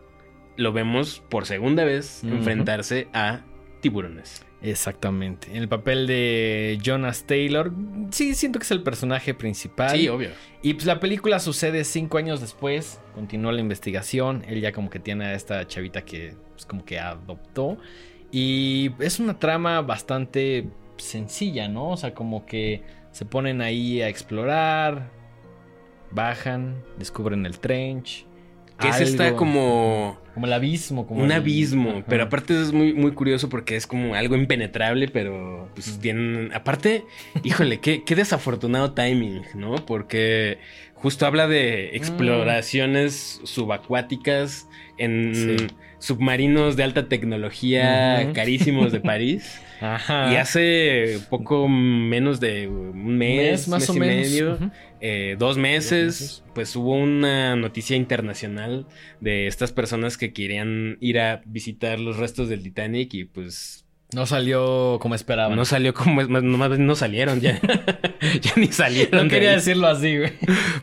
lo 0.61 0.73
vemos 0.73 1.23
por 1.29 1.47
segunda 1.47 1.85
vez 1.85 2.23
enfrentarse 2.25 3.09
a 3.13 3.41
tiburones. 3.81 4.45
Exactamente. 4.63 5.51
En 5.51 5.57
el 5.57 5.69
papel 5.69 6.07
de 6.07 6.79
Jonas 6.83 7.25
Taylor, 7.25 7.73
sí 8.11 8.35
siento 8.35 8.59
que 8.59 8.65
es 8.65 8.71
el 8.71 8.83
personaje 8.83 9.33
principal. 9.33 9.97
Sí, 9.97 10.09
obvio. 10.09 10.31
Y 10.63 10.75
pues 10.75 10.85
la 10.85 11.01
película 11.01 11.39
sucede 11.39 11.85
cinco 11.85 12.19
años 12.19 12.41
después, 12.41 13.01
continúa 13.15 13.53
la 13.53 13.61
investigación, 13.61 14.45
él 14.47 14.61
ya 14.61 14.73
como 14.73 14.91
que 14.91 14.99
tiene 14.99 15.27
a 15.27 15.35
esta 15.35 15.67
chavita 15.67 16.05
que 16.05 16.35
pues 16.53 16.67
como 16.67 16.85
que 16.85 16.99
adoptó. 16.99 17.79
Y 18.31 18.91
es 18.99 19.19
una 19.19 19.39
trama 19.39 19.81
bastante 19.81 20.69
sencilla, 20.99 21.69
¿no? 21.69 21.91
O 21.91 21.97
sea, 21.97 22.13
como 22.13 22.45
que 22.45 22.83
se 23.13 23.25
ponen 23.25 23.63
ahí 23.63 24.03
a 24.03 24.09
explorar, 24.09 25.11
bajan, 26.11 26.83
descubren 26.99 27.47
el 27.47 27.59
trench. 27.59 28.27
Que 28.81 28.89
ese 28.89 29.05
está 29.05 29.27
algo, 29.27 29.37
como... 29.39 30.19
Como 30.35 30.47
el 30.47 30.53
abismo. 30.53 31.07
Como 31.07 31.21
un 31.23 31.33
el- 31.33 31.37
abismo, 31.39 31.91
Ajá. 31.91 32.05
pero 32.09 32.25
aparte 32.25 32.61
es 32.61 32.73
muy, 32.73 32.93
muy 32.95 33.13
curioso 33.13 33.49
porque 33.49 33.77
es 33.77 33.87
como 33.87 34.15
algo 34.15 34.37
impenetrable, 34.37 35.09
pero 35.09 35.69
pues 35.75 35.99
tienen... 36.01 36.51
Aparte, 36.55 37.05
híjole, 37.43 37.79
qué, 37.81 38.05
qué 38.05 38.15
desafortunado 38.15 38.93
timing, 38.93 39.43
¿no? 39.55 39.75
Porque 39.87 40.59
justo 40.95 41.27
habla 41.27 41.47
de 41.49 41.97
exploraciones 41.97 43.41
subacuáticas 43.45 44.69
en 44.99 45.35
Sí. 45.35 45.67
submarinos 45.99 46.77
de 46.77 46.83
alta 46.85 47.09
tecnología 47.09 48.31
carísimos 48.35 48.93
de 48.93 49.01
París. 49.01 49.61
Ajá. 49.81 50.33
Y 50.33 50.37
hace 50.37 51.19
poco 51.31 51.67
menos 51.69 52.39
de 52.39 52.69
un 52.69 53.17
mes, 53.17 53.67
más 53.69 53.81
mes 53.81 53.91
o 53.91 53.95
y 53.95 53.99
menos. 54.01 54.17
medio, 54.31 54.73
eh, 55.01 55.37
dos 55.39 55.57
meses, 55.57 56.21
meses. 56.21 56.45
pues 56.55 56.77
hubo 56.77 56.95
una 56.95 57.57
noticia 57.57 57.97
internacional 57.97 58.87
de 59.21 59.47
estas 59.47 59.73
personas 59.73 60.19
que 60.19 60.33
querían 60.33 60.99
ir 61.01 61.19
a 61.19 61.41
visitar 61.47 61.99
los 61.99 62.19
restos 62.19 62.49
del 62.49 62.63
Titanic 62.63 63.15
y 63.15 63.25
pues 63.25 63.87
No 64.13 64.27
salió 64.27 64.99
como 65.01 65.15
esperaban. 65.15 65.57
no 65.57 65.65
salió 65.65 65.95
como 65.95 66.21
es 66.21 66.29
más, 66.29 66.43
no, 66.43 66.95
salieron 66.97 67.41
ya. 67.41 67.61
ya 68.41 68.53
ni 68.57 68.67
salieron. 68.69 69.25
No 69.25 69.31
quería 69.31 69.53
decirlo 69.53 69.87
así, 69.87 70.19
güey. 70.19 70.33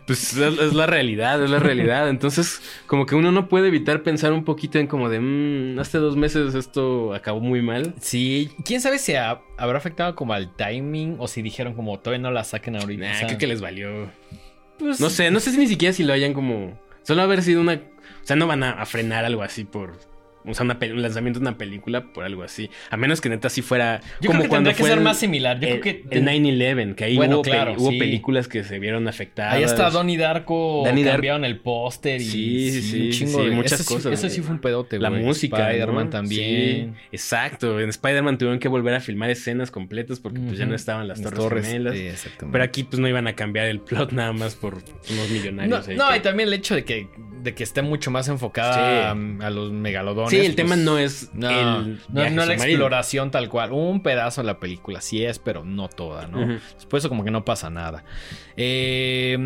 Pues 0.05 0.33
es, 0.37 0.59
es 0.59 0.73
la 0.73 0.85
realidad, 0.85 1.43
es 1.43 1.49
la 1.49 1.59
realidad. 1.59 2.07
Entonces, 2.09 2.61
como 2.85 3.05
que 3.05 3.15
uno 3.15 3.31
no 3.33 3.49
puede 3.49 3.67
evitar 3.67 4.01
pensar 4.03 4.31
un 4.31 4.45
poquito 4.45 4.79
en 4.79 4.87
como 4.87 5.09
de, 5.09 5.19
"Mm, 5.19 5.79
hace 5.79 5.97
dos 5.97 6.15
meses 6.15 6.55
esto 6.55 7.13
acabó 7.13 7.39
muy 7.41 7.61
mal. 7.61 7.93
Sí, 7.99 8.49
quién 8.63 8.79
sabe 8.79 8.97
si 8.97 9.15
ha- 9.15 9.41
habrá 9.57 9.77
afectado 9.77 10.15
como 10.15 10.33
al 10.33 10.55
timing 10.55 11.17
o 11.19 11.27
si 11.27 11.41
dijeron 11.41 11.73
como 11.73 11.99
todavía 11.99 12.21
no 12.23 12.31
la 12.31 12.43
saquen 12.45 12.75
ahorita. 12.77 13.03
Nah, 13.07 13.11
o 13.11 13.17
sea, 13.17 13.27
creo 13.27 13.39
que 13.39 13.47
les 13.47 13.59
valió. 13.61 14.09
pues, 14.79 14.99
No 15.01 15.09
sé, 15.09 15.31
no 15.31 15.39
sé 15.41 15.51
si 15.51 15.57
ni 15.57 15.67
siquiera 15.67 15.91
si 15.93 16.03
lo 16.03 16.13
hayan 16.13 16.33
como. 16.33 16.79
Solo 17.03 17.21
haber 17.23 17.41
sido 17.43 17.59
una. 17.61 17.73
O 17.73 18.25
sea, 18.27 18.35
no 18.35 18.47
van 18.47 18.63
a, 18.63 18.71
a 18.71 18.85
frenar 18.85 19.25
algo 19.25 19.41
así 19.41 19.63
por. 19.65 19.99
O 20.47 20.53
sea, 20.53 20.63
una 20.65 20.77
un 20.81 21.01
lanzamiento 21.01 21.39
de 21.39 21.43
una 21.43 21.57
película 21.57 22.05
por 22.13 22.23
algo 22.23 22.43
así. 22.43 22.69
A 22.89 22.97
menos 22.97 23.21
que 23.21 23.29
neta 23.29 23.49
sí 23.49 23.61
fuera. 23.61 23.99
Yo 24.21 24.27
como 24.27 24.39
creo 24.39 24.43
que 24.43 24.49
cuando 24.49 24.69
tendría 24.69 24.73
que 24.75 24.81
fue 24.83 24.89
ser 24.89 24.97
el- 24.99 25.03
más 25.03 25.17
similar. 25.17 25.59
Yo 25.59 25.67
el, 25.67 25.79
creo 25.79 26.01
que 26.09 26.15
el 26.17 26.23
9-11, 26.25 26.95
que 26.95 27.03
ahí 27.05 27.15
Bueno, 27.17 27.35
hubo, 27.37 27.41
pe- 27.43 27.49
claro, 27.51 27.73
hubo 27.77 27.91
sí. 27.91 27.99
películas 27.99 28.47
que 28.47 28.63
se 28.63 28.79
vieron 28.79 29.07
afectadas. 29.07 29.53
Ahí 29.55 29.63
está 29.63 29.89
Donnie 29.89 30.17
Darko, 30.17 30.83
Darko. 30.85 31.03
cambiaron 31.03 31.45
el 31.45 31.59
póster 31.59 32.21
y 32.21 32.25
Sí, 32.25 32.71
sí, 32.71 32.81
sí, 32.81 33.01
un 33.07 33.11
chingo 33.11 33.39
sí, 33.43 33.49
de 33.49 33.55
muchas 33.55 33.73
eso 33.73 33.83
sí- 33.83 33.93
cosas. 33.93 34.13
Eso 34.13 34.29
sí 34.29 34.41
fue 34.41 34.55
un 34.55 34.61
pedote, 34.61 34.99
La 34.99 35.09
música. 35.09 35.69
Spider-Man 35.69 36.05
¿no? 36.05 36.09
también. 36.09 36.95
Sí, 36.95 36.99
exacto. 37.11 37.79
En 37.79 37.89
Spider-Man 37.89 38.37
tuvieron 38.37 38.59
que 38.59 38.67
volver 38.67 38.93
a 38.93 38.99
filmar 38.99 39.29
escenas 39.29 39.71
completas 39.71 40.19
porque 40.19 40.39
pues 40.39 40.57
ya 40.57 40.65
no 40.65 40.75
estaban 40.75 41.07
las, 41.07 41.21
torres, 41.21 41.65
gemelas. 41.67 41.95
sí, 41.95 42.01
exactamente. 42.07 42.51
Pero 42.53 42.63
aquí 42.63 42.83
pues 42.83 42.99
no 42.99 43.07
iban 43.07 43.27
a 43.27 43.33
cambiar 43.33 43.67
el 43.67 43.79
plot 43.79 44.11
nada 44.11 44.33
más 44.33 44.55
por 44.55 44.75
unos 44.75 45.27
No, 45.29 45.33
millonarios. 45.33 45.87
ahí 45.87 45.95
no, 45.95 46.09
que- 46.09 46.17
y 46.17 46.19
también 46.21 46.47
el 46.49 46.53
hecho 46.53 46.75
de 46.75 46.83
que, 46.83 47.07
de 47.43 47.53
que 47.53 47.63
esté 47.63 47.81
mucho 47.81 48.11
más 48.11 48.27
enfocada 48.27 49.13
Sí. 49.13 49.39
a, 49.41 49.47
a 49.47 49.49
los 49.49 49.71
megalodones. 49.71 50.29
Sí, 50.41 50.45
el 50.45 50.55
tema 50.55 50.75
no 50.75 50.97
es 50.97 51.29
No, 51.33 51.49
el 51.49 51.99
no, 52.09 52.21
viaje 52.21 52.35
no 52.35 52.45
la 52.45 52.53
exploración 52.53 53.31
tal 53.31 53.49
cual. 53.49 53.71
Un 53.71 54.01
pedazo 54.01 54.41
de 54.41 54.47
la 54.47 54.59
película 54.59 55.01
sí 55.01 55.23
es, 55.23 55.39
pero 55.39 55.63
no 55.63 55.89
toda, 55.89 56.27
¿no? 56.27 56.41
Ujú. 56.41 56.59
Después 56.75 57.01
eso 57.01 57.09
como 57.09 57.23
que 57.23 57.31
no 57.31 57.45
pasa 57.45 57.69
nada. 57.69 58.03
Eh, 58.55 59.37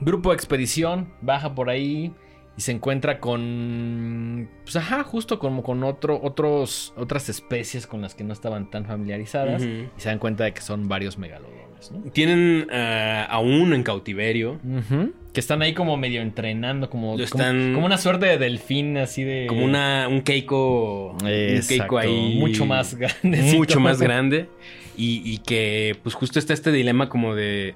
grupo 0.00 0.30
de 0.30 0.36
expedición 0.36 1.12
baja 1.20 1.54
por 1.54 1.70
ahí 1.70 2.12
y 2.56 2.60
se 2.60 2.72
encuentra 2.72 3.20
con... 3.20 4.50
Pues 4.64 4.74
ajá, 4.74 5.04
justo 5.04 5.38
como 5.38 5.62
con 5.62 5.84
otro, 5.84 6.20
otros, 6.20 6.92
otras 6.96 7.28
especies 7.28 7.86
con 7.86 8.02
las 8.02 8.16
que 8.16 8.24
no 8.24 8.32
estaban 8.32 8.68
tan 8.68 8.84
familiarizadas. 8.84 9.62
Y 9.62 9.88
se 9.96 10.08
dan 10.08 10.18
cuenta 10.18 10.42
de 10.42 10.52
que 10.52 10.60
son 10.60 10.88
varios 10.88 11.18
megalodones, 11.18 11.92
¿no? 11.92 12.10
Tienen 12.10 12.66
ah, 12.72 13.28
a 13.30 13.38
uno 13.38 13.76
en 13.76 13.84
cautiverio. 13.84 14.58
Ujú. 14.64 15.12
Que 15.32 15.40
están 15.40 15.60
ahí 15.62 15.74
como 15.74 15.96
medio 15.96 16.22
entrenando, 16.22 16.88
como, 16.90 17.18
están- 17.18 17.74
como, 17.74 17.86
una 17.86 17.98
suerte 17.98 18.26
de 18.26 18.38
delfín 18.38 18.96
así 18.96 19.22
de... 19.24 19.46
Como 19.46 19.64
una, 19.64 20.08
un 20.08 20.22
Keiko. 20.22 21.16
Un 21.20 21.28
Exacto, 21.28 21.68
Keiko 21.68 21.98
ahí. 21.98 22.36
Mucho 22.38 22.64
más 22.66 22.94
grande. 22.94 23.42
Mucho 23.54 23.78
más 23.78 24.00
grande. 24.00 24.48
Y, 24.96 25.22
y 25.24 25.38
que, 25.38 25.96
pues, 26.02 26.14
justo 26.14 26.38
está 26.38 26.54
este 26.54 26.72
dilema 26.72 27.08
como 27.08 27.34
de 27.34 27.74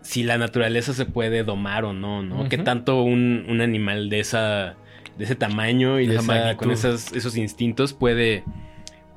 si 0.00 0.22
la 0.24 0.38
naturaleza 0.38 0.92
se 0.94 1.04
puede 1.04 1.44
domar 1.44 1.84
o 1.84 1.92
no, 1.92 2.22
¿no? 2.22 2.40
Ujú. 2.40 2.48
Que 2.48 2.58
tanto 2.58 3.02
un, 3.02 3.44
un 3.48 3.60
animal 3.60 4.08
de 4.10 4.20
esa. 4.20 4.76
de 5.18 5.24
ese 5.24 5.34
tamaño 5.34 6.00
y 6.00 6.06
de 6.06 6.16
esa- 6.16 6.56
con 6.56 6.70
esas, 6.70 7.12
esos 7.12 7.36
instintos 7.36 7.92
puede. 7.92 8.44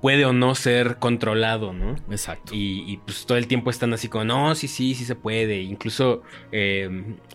Puede 0.02 0.26
o 0.26 0.34
no 0.34 0.56
ser 0.56 0.98
controlado, 0.98 1.74
¿no? 1.74 1.96
Exacto. 2.10 2.54
Y, 2.56 2.84
y, 2.92 2.98
pues 2.98 3.26
todo 3.26 3.38
el 3.38 3.48
tiempo 3.48 3.70
están 3.70 3.94
así 3.94 4.08
como, 4.08 4.26
no, 4.26 4.56
sí, 4.56 4.68
sí, 4.68 4.96
sí 4.96 5.06
se 5.06 5.16
puede. 5.16 5.62
Incluso 5.62 6.24
eh, 6.52 6.90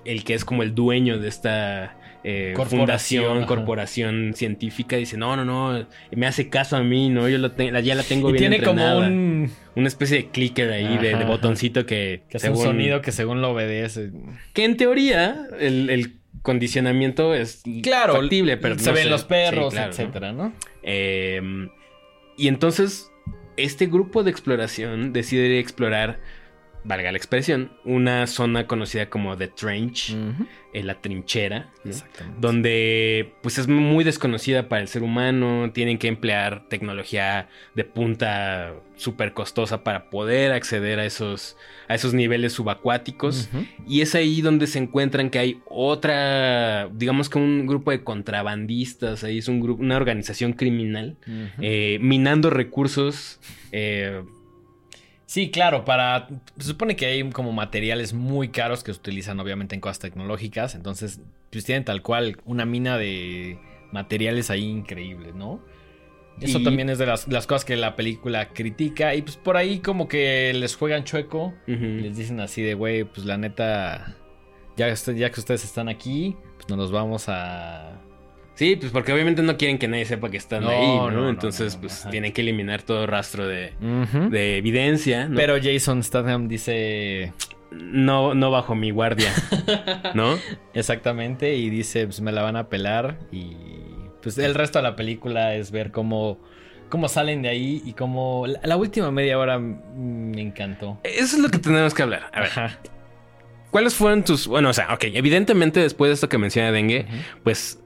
el 0.04 0.24
que 0.24 0.34
es 0.34 0.44
como 0.44 0.62
el 0.62 0.74
dueño 0.74 1.18
de 1.18 1.28
esta 1.28 1.96
eh, 2.24 2.54
Corporación, 2.56 2.80
fundación, 2.80 3.38
ajá. 3.38 3.46
corporación 3.46 4.32
científica, 4.34 4.96
dice, 4.96 5.16
no, 5.16 5.36
no, 5.36 5.44
no, 5.44 5.86
me 6.10 6.26
hace 6.26 6.48
caso 6.48 6.76
a 6.76 6.82
mí, 6.82 7.08
¿no? 7.08 7.28
Yo 7.28 7.38
lo 7.38 7.52
te- 7.52 7.70
ya 7.84 7.94
la 7.94 8.02
tengo 8.02 8.30
y 8.30 8.32
bien 8.32 8.50
tiene 8.50 8.58
como 8.64 8.80
entrenada". 8.80 9.06
un... 9.06 9.50
Una 9.76 9.86
especie 9.88 10.16
de 10.16 10.28
clicker 10.30 10.72
ahí, 10.72 10.84
de, 10.98 11.10
Ajá, 11.10 11.18
de 11.18 11.24
ajá. 11.24 11.24
botoncito 11.26 11.86
que... 11.86 12.22
Que 12.28 12.38
hace 12.38 12.50
un 12.50 12.56
según- 12.56 12.66
sonido 12.72 13.00
que 13.00 13.12
según 13.12 13.42
lo 13.42 13.50
obedece. 13.50 14.10
Que 14.54 14.64
en 14.64 14.76
teoría 14.76 15.36
el, 15.60 15.88
el 15.90 16.14
condicionamiento 16.42 17.34
es 17.34 17.62
Claro, 17.82 18.14
factible, 18.14 18.56
pero 18.56 18.76
se 18.78 18.86
no 18.88 18.94
ven 18.94 19.04
sé. 19.04 19.10
los 19.10 19.24
perros, 19.24 19.72
Sí, 19.72 19.76
claro, 19.76 19.86
¿no? 19.86 19.92
etcétera, 19.92 20.32
¿no? 20.32 20.52
Eh, 20.82 21.68
y 22.36 22.48
entonces, 22.48 23.12
este 23.56 23.86
grupo 23.86 24.22
de 24.22 24.30
exploración 24.30 25.12
decide 25.12 25.58
explorar, 25.58 26.20
valga 26.86 27.10
la 27.10 27.18
expresión, 27.18 27.72
una 27.84 28.26
zona 28.26 28.66
conocida 28.66 29.10
como 29.10 29.36
The 29.36 29.48
Trench, 29.48 30.16
eh, 30.72 30.82
la 30.82 31.00
trinchera, 31.00 31.70
donde 32.40 33.34
pues 33.42 33.58
es 33.58 33.66
muy 33.66 34.04
desconocida 34.04 34.68
para 34.68 34.82
el 34.82 34.88
ser 34.88 35.02
humano, 35.02 35.70
tienen 35.72 35.98
que 35.98 36.08
emplear 36.08 36.68
tecnología 36.68 37.48
de 37.74 37.84
punta 37.84 38.74
súper 38.96 39.32
costosa 39.32 39.82
para 39.84 40.10
poder 40.10 40.52
acceder 40.52 40.98
a 40.98 41.04
esos, 41.04 41.56
a 41.88 41.94
esos 41.94 42.14
niveles 42.14 42.52
subacuáticos. 42.52 43.48
Y 43.86 44.00
es 44.00 44.14
ahí 44.14 44.40
donde 44.40 44.66
se 44.66 44.78
encuentran 44.78 45.30
que 45.30 45.38
hay 45.38 45.60
otra, 45.68 46.88
digamos 46.92 47.28
que 47.28 47.38
un 47.38 47.66
grupo 47.66 47.90
de 47.90 48.04
contrabandistas, 48.04 49.24
ahí 49.24 49.38
es 49.38 49.48
un 49.48 49.60
grupo, 49.60 49.82
una 49.82 49.96
organización 49.96 50.52
criminal, 50.52 51.16
eh, 51.60 51.98
minando 52.00 52.50
recursos. 52.50 53.40
eh, 53.72 54.22
Sí, 55.26 55.50
claro, 55.50 55.84
para... 55.84 56.28
Se 56.58 56.68
supone 56.68 56.94
que 56.96 57.06
hay 57.06 57.28
como 57.30 57.52
materiales 57.52 58.12
muy 58.14 58.48
caros 58.50 58.84
que 58.84 58.92
se 58.94 58.98
utilizan 59.00 59.38
obviamente 59.40 59.74
en 59.74 59.80
cosas 59.80 59.98
tecnológicas, 59.98 60.74
entonces 60.76 61.20
pues 61.50 61.64
tienen 61.64 61.84
tal 61.84 62.00
cual 62.02 62.36
una 62.44 62.64
mina 62.64 62.96
de 62.96 63.58
materiales 63.92 64.50
ahí 64.50 64.64
increíbles, 64.64 65.34
¿no? 65.34 65.60
Eso 66.40 66.58
Y- 66.60 66.64
también 66.64 66.90
es 66.90 66.98
de 66.98 67.06
las, 67.06 67.26
las 67.28 67.46
cosas 67.46 67.64
que 67.64 67.76
la 67.76 67.96
película 67.96 68.50
critica 68.50 69.14
y 69.14 69.22
pues 69.22 69.36
por 69.36 69.56
ahí 69.56 69.80
como 69.80 70.06
que 70.06 70.52
les 70.54 70.76
juegan 70.76 71.02
chueco, 71.04 71.54
y 71.66 71.74
les 71.74 72.16
dicen 72.16 72.38
así 72.40 72.62
de, 72.62 72.74
güey, 72.74 73.04
pues 73.04 73.26
la 73.26 73.36
neta, 73.36 74.14
ya, 74.76 74.92
ya 74.94 75.30
que 75.30 75.40
ustedes 75.40 75.64
están 75.64 75.88
aquí, 75.88 76.36
pues 76.56 76.68
nos 76.68 76.78
los 76.78 76.92
vamos 76.92 77.28
a... 77.28 78.00
Sí, 78.56 78.76
pues 78.76 78.90
porque 78.90 79.12
obviamente 79.12 79.42
no 79.42 79.56
quieren 79.56 79.78
que 79.78 79.86
nadie 79.86 80.06
sepa 80.06 80.30
que 80.30 80.38
están 80.38 80.64
No, 80.64 80.70
ahí, 80.70 81.14
¿no? 81.14 81.28
Entonces, 81.28 81.74
no, 81.76 81.82
pues 81.82 82.06
tienen 82.10 82.32
que 82.32 82.40
eliminar 82.40 82.82
todo 82.82 83.06
rastro 83.06 83.46
de, 83.46 83.72
de 84.30 84.56
evidencia. 84.56 85.30
Pero 85.34 85.56
Jason 85.62 86.02
Statham 86.02 86.48
dice 86.48 87.32
no, 87.70 88.34
no 88.34 88.50
bajo 88.50 88.74
mi 88.74 88.90
guardia, 88.90 89.32
¿no? 90.14 90.38
exactamente 90.74 91.54
y 91.54 91.70
dice, 91.70 92.06
pues 92.06 92.20
me 92.20 92.32
la 92.32 92.42
van 92.42 92.56
a 92.56 92.68
pelar 92.68 93.18
y 93.30 93.56
pues 94.22 94.38
el 94.38 94.54
resto 94.54 94.78
de 94.78 94.84
la 94.84 94.96
película 94.96 95.54
es 95.54 95.70
ver 95.70 95.92
cómo, 95.92 96.38
cómo 96.88 97.08
salen 97.08 97.42
de 97.42 97.48
ahí 97.48 97.82
y 97.84 97.92
cómo... 97.92 98.46
La, 98.62 98.76
última 98.76 99.10
media 99.10 99.38
hora 99.38 99.58
me 99.58 100.40
encantó. 100.40 100.98
Eso 101.04 101.36
es 101.36 101.38
lo 101.38 101.48
que 101.48 101.58
tenemos 101.58 101.94
que 101.94 102.02
hablar. 102.02 102.30
A 102.32 102.40
ver, 102.40 102.48
Ajá. 102.50 102.78
¿cuáles 103.70 103.94
fueron 103.94 104.24
tus... 104.24 104.46
Bueno, 104.46 104.70
o 104.70 104.72
sea, 104.72 104.92
ok, 104.94 105.04
evidentemente 105.12 105.80
después 105.80 106.08
de 106.08 106.14
esto 106.14 106.28
que 106.28 106.38
menciona 106.38 106.72
Dengue, 106.72 107.06
pues 107.44 107.80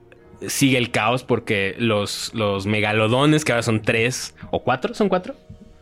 sigue 0.46 0.78
el 0.78 0.90
caos 0.90 1.22
porque 1.24 1.74
los, 1.78 2.32
los 2.34 2.66
megalodones, 2.66 3.44
que 3.44 3.52
ahora 3.52 3.62
son 3.62 3.82
tres 3.82 4.34
o 4.50 4.62
cuatro, 4.62 4.94
¿son 4.94 5.08
cuatro? 5.08 5.34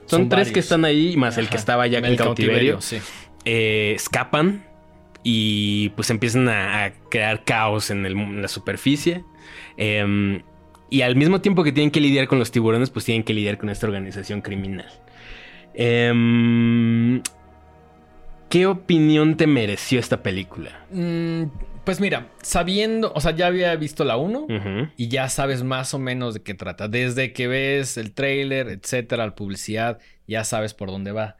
Son, 0.06 0.20
Son 0.22 0.28
tres 0.28 0.50
que 0.52 0.60
están 0.60 0.84
ahí, 0.84 1.16
más 1.16 1.36
el 1.38 1.48
que 1.48 1.56
estaba 1.56 1.86
ya 1.86 1.98
El 1.98 2.04
en 2.06 2.16
cautiverio, 2.16 2.80
sí. 2.80 2.98
eh, 3.44 3.92
escapan 3.94 4.64
y 5.22 5.90
pues 5.90 6.08
empiezan 6.10 6.48
a, 6.48 6.84
a 6.86 6.92
crear 7.10 7.44
caos 7.44 7.90
en, 7.90 8.06
el 8.06 8.14
mu- 8.14 8.32
en 8.34 8.40
la 8.42 8.48
superficie. 8.48 9.22
Em, 9.76 10.40
Y 10.90 11.02
al 11.02 11.14
mismo 11.16 11.40
tiempo 11.42 11.62
que 11.64 11.72
tienen 11.72 11.90
que 11.90 12.00
lidiar 12.00 12.26
con 12.28 12.38
los 12.38 12.50
tiburones, 12.50 12.88
pues 12.88 13.04
tienen 13.04 13.22
que 13.22 13.34
lidiar 13.34 13.58
con 13.58 13.68
esta 13.68 13.86
organización 13.86 14.40
criminal. 14.40 14.88
Em, 15.74 17.22
¿Qué 18.48 18.66
opinión 18.66 19.36
te 19.36 19.46
mereció 19.46 20.00
esta 20.00 20.22
película? 20.22 20.70
Mm, 20.90 21.42
pues 21.88 22.02
mira, 22.02 22.28
sabiendo, 22.42 23.10
o 23.14 23.20
sea, 23.22 23.30
ya 23.30 23.46
había 23.46 23.74
visto 23.76 24.04
la 24.04 24.18
1 24.18 24.40
Ujú. 24.40 24.88
y 24.98 25.08
ya 25.08 25.30
sabes 25.30 25.62
más 25.62 25.94
o 25.94 25.98
menos 25.98 26.34
de 26.34 26.42
qué 26.42 26.52
trata. 26.52 26.86
Desde 26.86 27.32
que 27.32 27.48
ves 27.48 27.96
el 27.96 28.12
tráiler, 28.12 28.68
etcétera, 28.68 29.24
la 29.24 29.34
publicidad, 29.34 29.98
ya 30.26 30.44
sabes 30.44 30.74
por 30.74 30.90
dónde 30.90 31.12
va. 31.12 31.38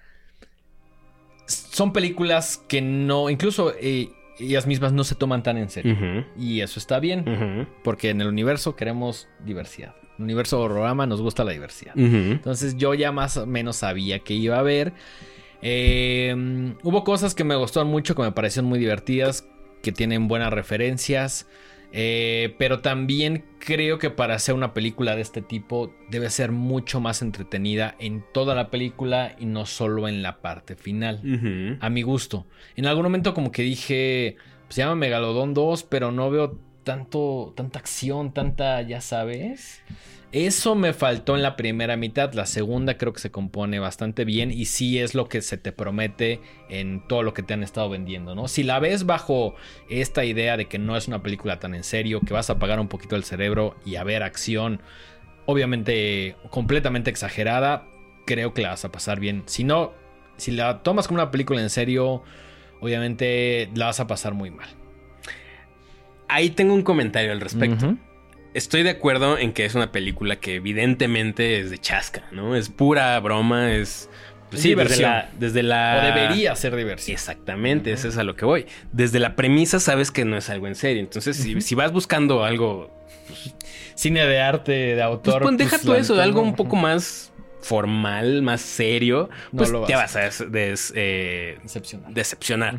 Son 1.44 1.92
películas 1.92 2.64
que 2.66 2.80
no, 2.80 3.28
incluso 3.28 3.74
eh, 3.78 4.08
ellas 4.38 4.66
mismas 4.66 4.94
no 4.94 5.04
se 5.04 5.16
toman 5.16 5.42
tan 5.42 5.58
en 5.58 5.68
serio. 5.68 6.24
Y 6.38 6.62
eso 6.62 6.80
está 6.80 6.98
bien, 6.98 7.68
porque 7.84 8.08
en 8.08 8.22
el 8.22 8.28
universo 8.28 8.74
queremos 8.74 9.28
diversidad. 9.44 9.96
En 10.12 10.16
el 10.20 10.24
universo 10.24 10.62
horrorama 10.62 11.04
nos 11.04 11.20
gusta 11.20 11.44
la 11.44 11.52
diversidad. 11.52 11.92
Entonces 11.94 12.74
yo 12.78 12.94
ya 12.94 13.12
más 13.12 13.36
o 13.36 13.44
menos 13.44 13.76
sabía 13.76 14.20
que 14.20 14.32
iba 14.32 14.56
a 14.56 14.60
haber. 14.60 14.94
Eh, 15.60 16.34
hubo 16.84 17.04
cosas 17.04 17.34
que 17.34 17.44
me 17.44 17.54
gustaron 17.54 17.90
mucho, 17.90 18.14
que 18.14 18.22
me 18.22 18.32
parecieron 18.32 18.66
muy 18.66 18.78
divertidas, 18.78 19.46
que 19.82 19.92
tienen 19.92 20.28
buenas 20.28 20.52
referencias. 20.52 21.46
eh, 21.90 22.54
pero 22.58 22.80
también 22.80 23.44
creo 23.58 23.98
que 23.98 24.10
para 24.10 24.34
hacer 24.34 24.54
una 24.54 24.74
película 24.74 25.16
de 25.16 25.22
este 25.22 25.40
tipo 25.40 25.94
debe 26.10 26.28
ser 26.28 26.52
mucho 26.52 27.00
más 27.00 27.22
entretenida 27.22 27.94
en 27.98 28.22
toda 28.34 28.54
la 28.54 28.70
película 28.70 29.34
y 29.38 29.46
no 29.46 29.64
solo 29.64 30.06
en 30.06 30.22
la 30.22 30.42
parte 30.42 30.76
final. 30.76 31.78
A 31.80 31.88
mi 31.88 32.02
gusto. 32.02 32.46
En 32.76 32.84
algún 32.86 33.04
momento 33.04 33.32
como 33.32 33.50
que 33.52 33.62
dije, 33.62 34.36
pues 34.66 34.74
se 34.74 34.82
llama 34.82 34.96
Megalodón 34.96 35.54
2, 35.54 35.84
pero 35.84 36.12
no 36.12 36.30
veo 36.30 36.58
tanto, 36.88 37.52
tanta 37.54 37.80
acción, 37.80 38.32
tanta, 38.32 38.80
ya 38.80 39.02
sabes. 39.02 39.82
Eso 40.32 40.74
me 40.74 40.94
faltó 40.94 41.36
en 41.36 41.42
la 41.42 41.54
primera 41.54 41.98
mitad. 41.98 42.32
La 42.32 42.46
segunda 42.46 42.96
creo 42.96 43.12
que 43.12 43.20
se 43.20 43.30
compone 43.30 43.78
bastante 43.78 44.24
bien 44.24 44.50
y 44.50 44.64
sí 44.64 44.98
es 44.98 45.14
lo 45.14 45.28
que 45.28 45.42
se 45.42 45.58
te 45.58 45.70
promete 45.70 46.40
en 46.70 47.06
todo 47.06 47.22
lo 47.22 47.34
que 47.34 47.42
te 47.42 47.52
han 47.52 47.62
estado 47.62 47.90
vendiendo, 47.90 48.34
¿no? 48.34 48.48
Si 48.48 48.62
la 48.62 48.78
ves 48.78 49.04
bajo 49.04 49.54
esta 49.90 50.24
idea 50.24 50.56
de 50.56 50.64
que 50.64 50.78
no 50.78 50.96
es 50.96 51.08
una 51.08 51.22
película 51.22 51.60
tan 51.60 51.74
en 51.74 51.84
serio, 51.84 52.20
que 52.26 52.32
vas 52.32 52.48
a 52.48 52.54
apagar 52.54 52.80
un 52.80 52.88
poquito 52.88 53.16
el 53.16 53.24
cerebro 53.24 53.76
y 53.84 53.96
a 53.96 54.04
ver 54.04 54.22
acción, 54.22 54.80
obviamente 55.44 56.36
completamente 56.48 57.10
exagerada, 57.10 57.86
creo 58.24 58.54
que 58.54 58.62
la 58.62 58.70
vas 58.70 58.86
a 58.86 58.92
pasar 58.92 59.20
bien. 59.20 59.42
Si 59.44 59.62
no, 59.62 59.92
si 60.38 60.52
la 60.52 60.82
tomas 60.82 61.06
como 61.06 61.20
una 61.20 61.30
película 61.30 61.60
en 61.60 61.68
serio, 61.68 62.22
obviamente 62.80 63.68
la 63.74 63.84
vas 63.84 64.00
a 64.00 64.06
pasar 64.06 64.32
muy 64.32 64.50
mal. 64.50 64.70
Ahí 66.28 66.50
tengo 66.50 66.74
un 66.74 66.82
comentario 66.82 67.32
al 67.32 67.40
respecto. 67.40 67.96
Estoy 68.54 68.82
de 68.82 68.90
acuerdo 68.90 69.38
en 69.38 69.52
que 69.52 69.64
es 69.64 69.74
una 69.74 69.92
película 69.92 70.36
que 70.36 70.56
evidentemente 70.56 71.60
es 71.60 71.70
de 71.70 71.78
chasca, 71.78 72.24
¿no? 72.32 72.56
Es 72.56 72.68
pura 72.70 73.18
broma, 73.20 73.72
es... 73.72 74.08
pues 74.50 74.60
Es 74.60 74.62
sí, 74.62 74.68
desde 74.70 74.82
diversión. 74.82 75.10
la, 75.10 75.30
desde 75.38 75.62
la... 75.62 75.98
O 76.02 76.06
debería 76.14 76.56
ser 76.56 76.74
diversión. 76.74 77.14
Exactamente, 77.14 77.92
eso 77.92 78.08
es 78.08 78.16
a 78.16 78.24
lo 78.24 78.36
que 78.36 78.44
voy. 78.44 78.66
Desde 78.92 79.18
la 79.20 79.36
premisa 79.36 79.78
sabes 79.80 80.10
que 80.10 80.24
no 80.24 80.36
es 80.36 80.48
algo 80.50 80.66
en 80.66 80.74
serio. 80.74 81.00
Entonces, 81.00 81.36
si, 81.36 81.60
si 81.60 81.74
vas 81.74 81.92
buscando 81.92 82.44
algo... 82.44 82.90
Cine 83.94 84.24
de 84.26 84.40
arte, 84.40 84.72
de 84.72 84.94
Pues, 84.94 85.02
autor. 85.04 85.56
deja 85.56 85.70
pues, 85.70 85.82
tú 85.82 85.92
la 85.92 85.98
eso, 85.98 86.20
algo 86.20 86.40
no. 86.40 86.48
un 86.48 86.56
poco 86.56 86.76
más 86.76 87.32
formal, 87.60 88.40
más 88.42 88.60
serio. 88.60 89.28
No 89.52 89.58
Pues 89.58 89.70
lo 89.70 89.84
te 89.84 89.94
vas 89.94 90.14
vas 90.14 90.16
a 90.16 90.20
des- 90.20 90.52
des- 90.52 90.92
eh, 90.96 91.58
decepcionar. 92.14 92.78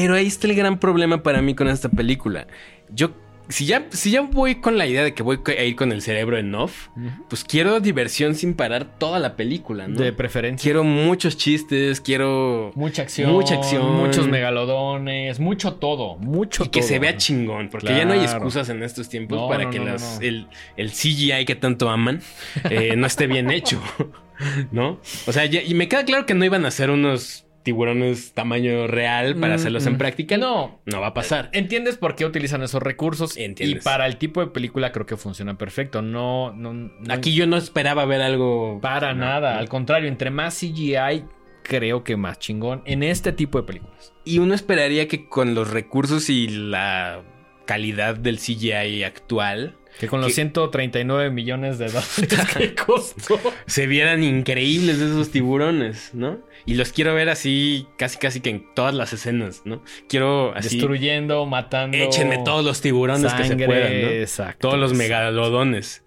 Pero 0.00 0.14
ahí 0.14 0.26
está 0.26 0.46
el 0.46 0.54
gran 0.54 0.78
problema 0.78 1.22
para 1.22 1.42
mí 1.42 1.54
con 1.54 1.68
esta 1.68 1.88
película. 1.88 2.46
Yo, 2.90 3.10
si 3.48 3.64
ya, 3.64 3.86
si 3.90 4.10
ya 4.10 4.20
voy 4.20 4.56
con 4.56 4.76
la 4.76 4.86
idea 4.86 5.02
de 5.02 5.14
que 5.14 5.22
voy 5.22 5.38
a 5.46 5.64
ir 5.64 5.74
con 5.74 5.90
el 5.90 6.02
cerebro 6.02 6.36
en 6.38 6.54
off, 6.54 6.88
pues 7.30 7.44
quiero 7.44 7.80
diversión 7.80 8.34
sin 8.34 8.52
parar 8.54 8.98
toda 8.98 9.18
la 9.18 9.36
película, 9.36 9.88
¿no? 9.88 9.98
De 9.98 10.12
preferencia. 10.12 10.62
Quiero 10.62 10.84
muchos 10.84 11.36
chistes, 11.38 12.00
quiero... 12.02 12.72
Mucha 12.74 13.02
acción. 13.02 13.32
Mucha 13.32 13.54
acción. 13.54 13.90
Muchos 13.96 14.28
megalodones. 14.28 15.40
Mucho 15.40 15.74
todo. 15.74 16.16
Mucho 16.18 16.64
Y 16.64 16.68
que 16.68 16.82
se 16.82 16.98
vea 16.98 17.16
chingón, 17.16 17.70
porque 17.70 17.88
ya 17.88 18.04
no 18.04 18.12
hay 18.12 18.20
excusas 18.20 18.68
en 18.68 18.82
estos 18.82 19.08
tiempos 19.08 19.38
No, 19.38 19.48
para 19.48 19.64
no, 19.64 19.70
que 19.70 19.78
no, 19.78 19.86
las-. 19.86 20.20
El, 20.20 20.46
el 20.76 20.90
CGI 20.90 21.44
que 21.46 21.54
tanto 21.54 21.88
aman 21.88 22.20
eh, 22.68 22.96
no 22.96 23.06
esté 23.06 23.26
bien 23.26 23.50
hecho, 23.50 23.80
¿no? 24.72 25.00
O 25.26 25.32
sea, 25.32 25.46
ya- 25.46 25.62
y 25.62 25.72
me 25.74 25.88
queda 25.88 26.04
claro 26.04 26.26
que 26.26 26.34
no 26.34 26.44
iban 26.44 26.64
a 26.66 26.68
hacer 26.68 26.90
unos 26.90 27.46
tiburones 27.62 28.32
tamaño 28.32 28.86
real 28.86 29.36
para 29.36 29.54
Mm, 29.54 29.56
hacerlos 29.56 29.86
en 29.86 29.94
mm. 29.94 29.98
práctica. 29.98 30.36
No. 30.38 30.80
No 30.86 31.00
va 31.00 31.08
a 31.08 31.14
pasar. 31.14 31.50
Entiendes 31.52 31.96
por 31.98 32.14
qué 32.14 32.24
utilizan 32.24 32.62
esos 32.62 32.82
recursos. 32.82 33.36
Entiendes. 33.36 33.82
Y 33.82 33.84
para 33.84 34.06
el 34.06 34.16
tipo 34.16 34.40
de 34.40 34.46
película 34.48 34.92
creo 34.92 35.06
que 35.06 35.16
funciona 35.16 35.58
perfecto. 35.58 36.00
No, 36.02 36.52
no, 36.52 36.72
no- 36.72 36.90
Aquí 37.12 37.34
yo 37.34 37.46
no 37.46 37.56
esperaba 37.56 38.04
ver 38.04 38.22
algo... 38.22 38.80
Para 38.80 39.14
no, 39.14 39.24
nada. 39.24 39.54
no. 39.54 39.58
Al 39.60 39.68
contrario, 39.68 40.08
entre 40.08 40.30
más 40.30 40.58
CGI, 40.58 41.24
creo 41.62 42.04
que 42.04 42.16
más 42.16 42.38
chingón 42.38 42.82
en 42.86 43.02
este 43.02 43.32
tipo 43.32 43.58
de 43.60 43.66
películas. 43.66 44.12
Y 44.24 44.38
uno 44.38 44.54
esperaría 44.54 45.08
que 45.08 45.28
con 45.28 45.54
los 45.54 45.70
recursos 45.70 46.30
y 46.30 46.48
la 46.48 47.22
calidad 47.66 48.16
del 48.16 48.38
CGI 48.38 49.02
actual 49.04 49.76
Que 49.98 50.06
con 50.06 50.20
los 50.20 50.28
Que- 50.28 50.34
139 50.34 51.30
millones 51.30 51.78
de 51.78 51.86
dólares 51.88 52.26
que 52.56 52.74
costó. 52.86 53.40
se 53.66 53.86
vieran 53.86 54.22
increíbles 54.22 54.98
esos 55.00 55.30
tiburones, 55.30 56.10
¿no? 56.14 56.38
Y 56.66 56.74
los 56.74 56.92
quiero 56.92 57.14
ver 57.14 57.28
así, 57.30 57.86
casi 57.96 58.18
casi 58.18 58.40
que 58.40 58.50
en 58.50 58.74
todas 58.74 58.94
las 58.94 59.12
escenas, 59.12 59.62
¿no? 59.64 59.82
Quiero 60.08 60.54
así... 60.54 60.76
Destruyendo, 60.76 61.46
matando. 61.46 61.96
Échenme 61.96 62.38
todos 62.44 62.64
los 62.64 62.80
tiburones 62.80 63.32
que 63.32 63.44
se 63.44 63.56
puedan, 63.56 64.02
¿no? 64.02 64.08
Exacto. 64.08 64.68
Todos 64.68 64.78
los 64.78 64.92
megalodones. 64.94 66.02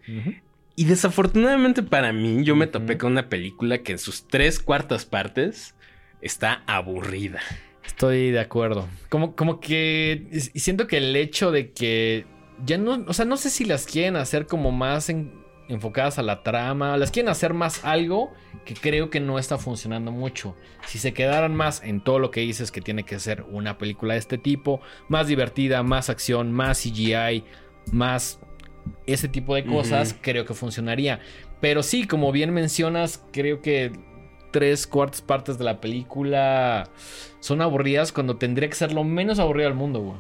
Y 0.76 0.86
desafortunadamente 0.86 1.84
para 1.84 2.14
mí, 2.14 2.44
yo 2.44 2.56
me 2.56 2.68
topé 2.68 2.98
con 2.98 3.12
una 3.14 3.28
película 3.28 3.80
que 3.80 3.94
en 3.94 4.00
sus 4.00 4.28
tres 4.28 4.60
cuartas 4.60 5.06
partes 5.06 5.76
está 6.22 6.64
aburrida. 6.68 7.40
Estoy 7.86 8.32
de 8.32 8.40
acuerdo. 8.40 8.88
Como, 9.10 9.36
como 9.36 9.60
que. 9.60 10.28
Siento 10.56 10.88
que 10.88 10.98
el 10.98 11.16
hecho 11.16 11.52
de 11.52 11.72
que. 11.72 12.26
Ya 12.66 12.78
no. 12.78 13.04
O 13.08 13.14
sea, 13.14 13.26
no 13.26 13.38
sé 13.38 13.50
si 13.50 13.66
las 13.66 13.86
quieren 13.86 14.16
hacer 14.16 14.46
como 14.48 14.72
más 14.72 15.10
en- 15.10 15.34
enfocadas 15.68 16.20
a 16.20 16.24
la 16.24 16.44
trama. 16.44 16.98
Las 16.98 17.12
quieren 17.12 17.30
hacer 17.30 17.54
más 17.54 17.84
algo 17.86 18.32
que 18.66 18.74
creo 18.74 19.10
que 19.10 19.20
no 19.20 19.40
está 19.40 19.58
funcionando 19.58 20.12
mucho. 20.12 20.56
Si 20.86 21.00
se 21.00 21.14
quedaran 21.14 21.56
más 21.56 21.82
en 21.84 22.02
todo 22.02 22.20
lo 22.20 22.30
que 22.30 22.42
dices 22.42 22.72
que 22.72 22.82
tiene 22.82 23.04
que 23.04 23.20
ser 23.20 23.44
una 23.50 23.78
película 23.78 24.14
de 24.16 24.20
este 24.20 24.38
tipo, 24.38 24.82
más 25.08 25.28
divertida, 25.28 25.82
más 25.84 26.10
acción, 26.10 26.52
más 26.52 26.80
CGI, 26.84 27.44
más 27.92 28.40
ese 29.06 29.28
tipo 29.28 29.56
de 29.56 29.64
cosas, 29.66 30.16
creo 30.22 30.46
que 30.46 30.54
funcionaría. 30.54 31.20
Pero 31.62 31.84
sí, 31.84 32.06
como 32.06 32.32
bien 32.32 32.54
mencionas, 32.54 33.24
creo 33.32 33.62
que 33.62 33.92
tres 34.52 34.86
cuartas 34.88 35.22
partes 35.22 35.58
de 35.58 35.64
la 35.64 35.80
película 35.80 36.90
son 37.40 37.62
aburridas 37.62 38.12
cuando 38.12 38.36
tendría 38.38 38.68
que 38.70 38.76
ser 38.76 38.92
lo 38.92 39.04
menos 39.06 39.40
aburrido 39.40 39.70
del 39.70 39.78
mundo, 39.78 40.02
güey. 40.02 40.18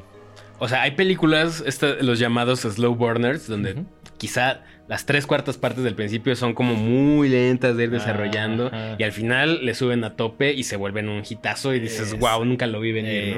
O 0.63 0.67
sea, 0.67 0.83
hay 0.83 0.91
películas, 0.91 1.63
esta- 1.65 1.95
los 2.01 2.19
llamados 2.19 2.59
slow 2.61 2.93
burners, 2.95 3.47
donde 3.47 3.83
quizá 4.19 4.61
las 4.87 5.05
tres 5.07 5.25
cuartas 5.25 5.57
partes 5.57 5.83
del 5.83 5.95
principio 5.95 6.35
son 6.35 6.53
como 6.53 6.75
muy 6.75 7.29
lentas 7.29 7.75
de 7.77 7.85
ir 7.85 7.89
desarrollando 7.91 8.69
y 8.99 9.03
al 9.03 9.11
final 9.11 9.65
le 9.65 9.73
suben 9.73 10.03
a 10.03 10.15
tope 10.15 10.53
y 10.53 10.63
se 10.63 10.75
vuelven 10.75 11.09
un 11.09 11.23
hitazo 11.27 11.73
y 11.73 11.79
dices, 11.79 12.13
Es- 12.13 12.19
wow, 12.19 12.45
nunca 12.45 12.67
lo 12.67 12.79
vi 12.79 12.91
venir. 12.91 13.37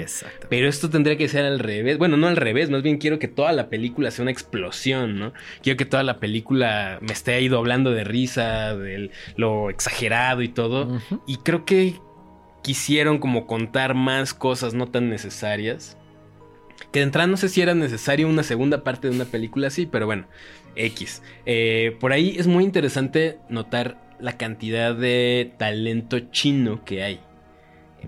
Pero 0.49 0.67
esto 0.67 0.89
tendría 0.89 1.15
que 1.15 1.29
ser 1.29 1.45
al 1.45 1.59
revés. 1.59 1.97
Bueno, 1.97 2.17
no 2.17 2.27
al 2.27 2.35
revés, 2.35 2.69
más 2.69 2.81
bien 2.81 2.97
quiero 2.97 3.19
que 3.19 3.27
toda 3.29 3.53
la 3.53 3.69
película 3.69 4.11
sea 4.11 4.23
una 4.23 4.31
explosión, 4.31 5.17
¿no? 5.17 5.31
Quiero 5.61 5.77
que 5.77 5.85
toda 5.85 6.03
la 6.03 6.19
película 6.19 6.97
me 7.01 7.13
esté 7.13 7.33
ahí 7.35 7.47
doblando 7.47 7.91
de 7.91 8.03
risa, 8.03 8.75
de 8.75 9.11
lo 9.37 9.69
exagerado 9.69 10.41
y 10.41 10.49
todo. 10.49 10.99
Y 11.27 11.37
creo 11.37 11.63
que 11.65 11.93
quisieron 12.63 13.19
como 13.19 13.45
contar 13.47 13.93
más 13.93 14.33
cosas 14.33 14.73
no 14.73 14.87
tan 14.87 15.09
necesarias. 15.09 15.97
Que 16.91 16.99
de 16.99 17.05
entrada 17.05 17.27
no 17.27 17.37
sé 17.37 17.49
si 17.49 17.61
era 17.61 17.73
necesario 17.73 18.27
una 18.27 18.43
segunda 18.43 18.83
parte 18.83 19.09
de 19.09 19.15
una 19.15 19.25
película 19.25 19.67
así, 19.67 19.85
pero 19.85 20.05
bueno, 20.05 20.27
X. 20.75 21.21
Eh, 21.45 21.97
por 21.99 22.11
ahí 22.11 22.35
es 22.37 22.47
muy 22.47 22.63
interesante 22.63 23.39
notar 23.49 23.97
la 24.19 24.37
cantidad 24.37 24.95
de 24.95 25.53
talento 25.57 26.19
chino 26.31 26.83
que 26.85 27.03
hay. 27.03 27.19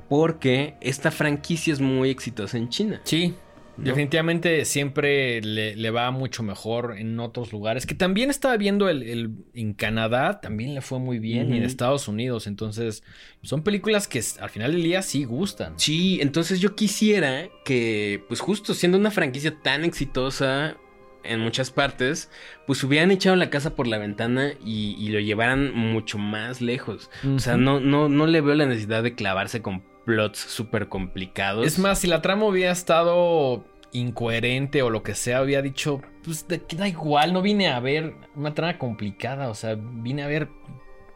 Porque 0.09 0.75
esta 0.81 1.11
franquicia 1.11 1.73
es 1.73 1.79
muy 1.79 2.09
exitosa 2.09 2.57
en 2.57 2.69
China. 2.69 3.01
Sí, 3.03 3.33
¿no? 3.77 3.83
definitivamente 3.83 4.63
siempre 4.65 5.41
le, 5.41 5.75
le 5.75 5.91
va 5.91 6.09
mucho 6.11 6.43
mejor 6.43 6.95
en 6.97 7.19
otros 7.19 7.51
lugares. 7.51 7.85
Que 7.85 7.95
también 7.95 8.29
estaba 8.29 8.55
viendo 8.57 8.89
el, 8.89 9.03
el- 9.03 9.31
en 9.53 9.73
Canadá, 9.73 10.39
también 10.41 10.73
le 10.75 10.81
fue 10.81 10.99
muy 10.99 11.19
bien, 11.19 11.53
y 11.53 11.57
en. 11.57 11.63
Estados 11.63 12.07
Unidos. 12.07 12.47
Entonces, 12.47 13.03
son 13.41 13.63
películas 13.63 14.07
que 14.07 14.21
al 14.39 14.49
final 14.49 14.71
del 14.71 14.83
día 14.83 15.01
sí 15.01 15.23
gustan. 15.25 15.73
Sí, 15.77 16.19
entonces 16.21 16.59
yo 16.59 16.75
quisiera 16.75 17.49
que, 17.65 18.23
pues 18.27 18.39
justo 18.39 18.73
siendo 18.73 18.97
una 18.97 19.11
franquicia 19.11 19.55
tan 19.61 19.83
exitosa 19.83 20.77
en 21.23 21.39
muchas 21.39 21.71
partes, 21.71 22.29
pues 22.67 22.83
hubieran 22.83 23.09
echado 23.09 23.35
la 23.35 23.49
casa 23.49 23.73
por 23.75 23.87
la 23.87 23.97
ventana 23.97 24.51
y, 24.63 24.95
y 24.99 25.09
lo 25.09 25.19
llevaran 25.19 25.73
mucho 25.73 26.19
más 26.19 26.61
lejos. 26.61 27.09
O 27.35 27.39
sea, 27.39 27.57
no, 27.57 27.79
no, 27.79 28.09
no 28.09 28.27
le 28.27 28.41
veo 28.41 28.53
la 28.53 28.67
necesidad 28.67 29.01
de 29.01 29.15
clavarse 29.15 29.63
con 29.63 29.83
plots 30.05 30.39
súper 30.39 30.87
complicados. 30.87 31.65
Es 31.65 31.79
más, 31.79 31.99
si 31.99 32.07
la 32.07 32.21
trama 32.21 32.45
hubiera 32.45 32.71
estado 32.71 33.65
incoherente 33.91 34.81
o 34.81 34.89
lo 34.89 35.03
que 35.03 35.15
sea, 35.15 35.39
había 35.39 35.61
dicho, 35.61 36.01
pues 36.23 36.47
de, 36.47 36.61
da 36.75 36.87
igual, 36.87 37.33
no 37.33 37.41
vine 37.41 37.69
a 37.69 37.79
ver 37.79 38.13
una 38.35 38.53
trama 38.53 38.77
complicada, 38.77 39.49
o 39.49 39.55
sea, 39.55 39.77
vine 39.77 40.23
a 40.23 40.27
ver 40.27 40.49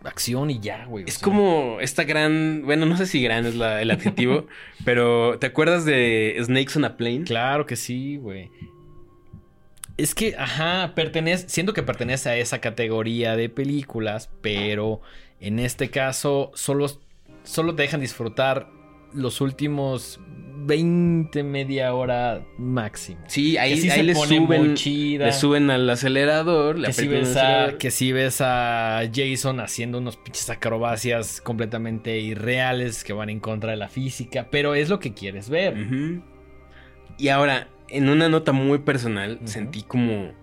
acción 0.04 0.50
y 0.50 0.60
ya, 0.60 0.86
güey. 0.86 1.06
Es 1.08 1.20
como 1.20 1.80
esta 1.82 2.04
gran, 2.04 2.64
bueno, 2.66 2.86
no 2.86 2.96
sé 2.98 3.06
si 3.06 3.22
gran 3.22 3.46
es 3.46 3.56
el 3.56 3.92
adjetivo, 3.92 4.48
pero 4.86 5.38
¿te 5.40 5.48
acuerdas 5.48 5.86
de 5.86 6.38
Snakes 6.42 6.78
on 6.78 6.86
a 6.86 6.98
Plane? 6.98 7.24
Claro 7.24 7.66
que 7.66 7.76
sí, 7.76 8.18
güey. 8.18 8.50
Es 9.98 10.16
que, 10.16 10.36
ajá, 10.38 10.94
pertenece, 10.96 11.50
siento 11.50 11.74
que 11.74 11.84
pertenece 11.84 12.30
a 12.30 12.38
esa 12.38 12.60
categoría 12.60 13.36
de 13.36 13.50
películas, 13.50 14.30
pero 14.42 15.02
en 15.42 15.60
este 15.60 15.90
caso 15.90 16.52
solo, 16.56 16.88
solo 17.44 17.76
te 17.76 17.82
dejan 17.82 18.00
disfrutar 18.00 18.70
los 19.14 19.42
últimos 19.42 20.20
20, 20.70 21.44
media 21.44 21.94
hora 21.94 22.46
máximo. 22.58 23.22
Sí, 23.28 23.58
ahí, 23.58 23.76
le, 23.82 24.14
suben, 24.14 24.76
le 25.20 25.34
suben 25.34 25.70
al 25.72 25.90
acelerador. 25.90 26.82
que, 26.84 26.94
si 26.94 27.08
ves 27.08 27.36
a, 27.38 27.78
que 27.80 27.92
si 27.92 28.12
ves 28.12 28.42
a 28.42 29.02
Jason 29.14 29.60
haciendo 29.62 29.98
unos 29.98 30.18
pinches 30.18 30.50
acrobacias 30.50 31.42
completamente 31.42 32.20
irreales 32.20 33.04
que 33.04 33.14
van 33.14 33.30
en 33.30 33.40
contra 33.40 33.72
de 33.72 33.78
la 33.78 33.90
física, 33.90 34.48
pero 34.52 34.76
es 34.76 34.90
lo 34.90 35.00
que 35.00 35.14
quieres 35.14 35.50
ver. 35.50 35.76
Y 37.18 37.30
ahora, 37.30 37.70
en 37.88 38.10
una 38.10 38.30
nota 38.30 38.52
muy 38.52 38.80
personal, 38.80 39.40
sentí 39.46 39.84
como 39.84 40.34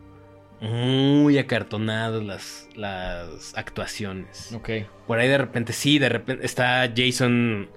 muy 0.60 1.38
acartonadas 1.38 2.22
las, 2.24 2.68
las 2.74 3.56
actuaciones. 3.56 4.52
Ok. 4.54 4.70
Por 5.06 5.18
ahí 5.18 5.28
de 5.28 5.38
repente, 5.38 5.72
sí, 5.72 5.98
de 5.98 6.08
repente 6.08 6.44
está 6.44 6.90
Jason 6.94 7.68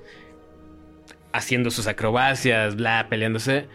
haciendo 1.32 1.72
sus 1.72 1.88
acrobacias, 1.88 2.76
bla, 2.76 3.08
peleándose. 3.10 3.68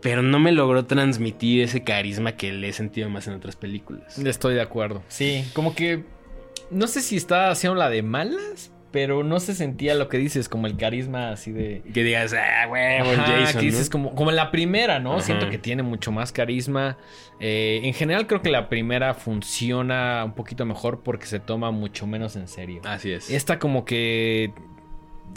Pero 0.00 0.22
no 0.22 0.38
me 0.38 0.52
logró 0.52 0.86
transmitir 0.86 1.62
ese 1.62 1.84
carisma 1.84 2.32
que 2.32 2.52
le 2.52 2.68
he 2.68 2.72
sentido 2.72 3.10
más 3.10 3.26
en 3.26 3.34
otras 3.34 3.56
películas. 3.56 4.18
Estoy 4.18 4.54
de 4.54 4.62
acuerdo. 4.62 5.02
Sí, 5.08 5.44
como 5.52 5.74
que. 5.74 6.04
No 6.70 6.86
sé 6.86 7.02
si 7.02 7.16
está 7.16 7.50
haciendo 7.50 7.78
la 7.78 7.90
de 7.90 8.02
malas, 8.02 8.72
pero 8.90 9.24
no 9.24 9.40
se 9.40 9.54
sentía 9.54 9.94
lo 9.94 10.08
que 10.08 10.18
dices, 10.18 10.48
como 10.48 10.66
el 10.66 10.76
carisma 10.76 11.30
así 11.30 11.52
de. 11.52 11.82
Que 11.92 12.02
digas, 12.02 12.32
ah, 12.32 12.68
huevo, 12.68 13.10
Jason. 13.26 13.60
Que 13.60 13.66
dices 13.66 13.90
como, 13.90 14.14
como 14.14 14.30
en 14.30 14.36
la 14.36 14.50
primera, 14.50 15.00
¿no? 15.00 15.20
Siento 15.20 15.50
que 15.50 15.58
tiene 15.58 15.82
mucho 15.82 16.12
más 16.12 16.32
carisma. 16.32 16.96
Eh, 17.40 17.80
en 17.82 17.92
general, 17.92 18.26
creo 18.26 18.40
que 18.40 18.50
la 18.50 18.68
primera 18.68 19.12
funciona 19.14 20.22
un 20.24 20.34
poquito 20.34 20.64
mejor 20.64 21.02
porque 21.02 21.26
se 21.26 21.40
toma 21.40 21.72
mucho 21.72 22.06
menos 22.06 22.36
en 22.36 22.48
serio. 22.48 22.80
Así 22.84 23.10
es. 23.10 23.30
Esta, 23.30 23.58
como 23.58 23.84
que 23.84 24.52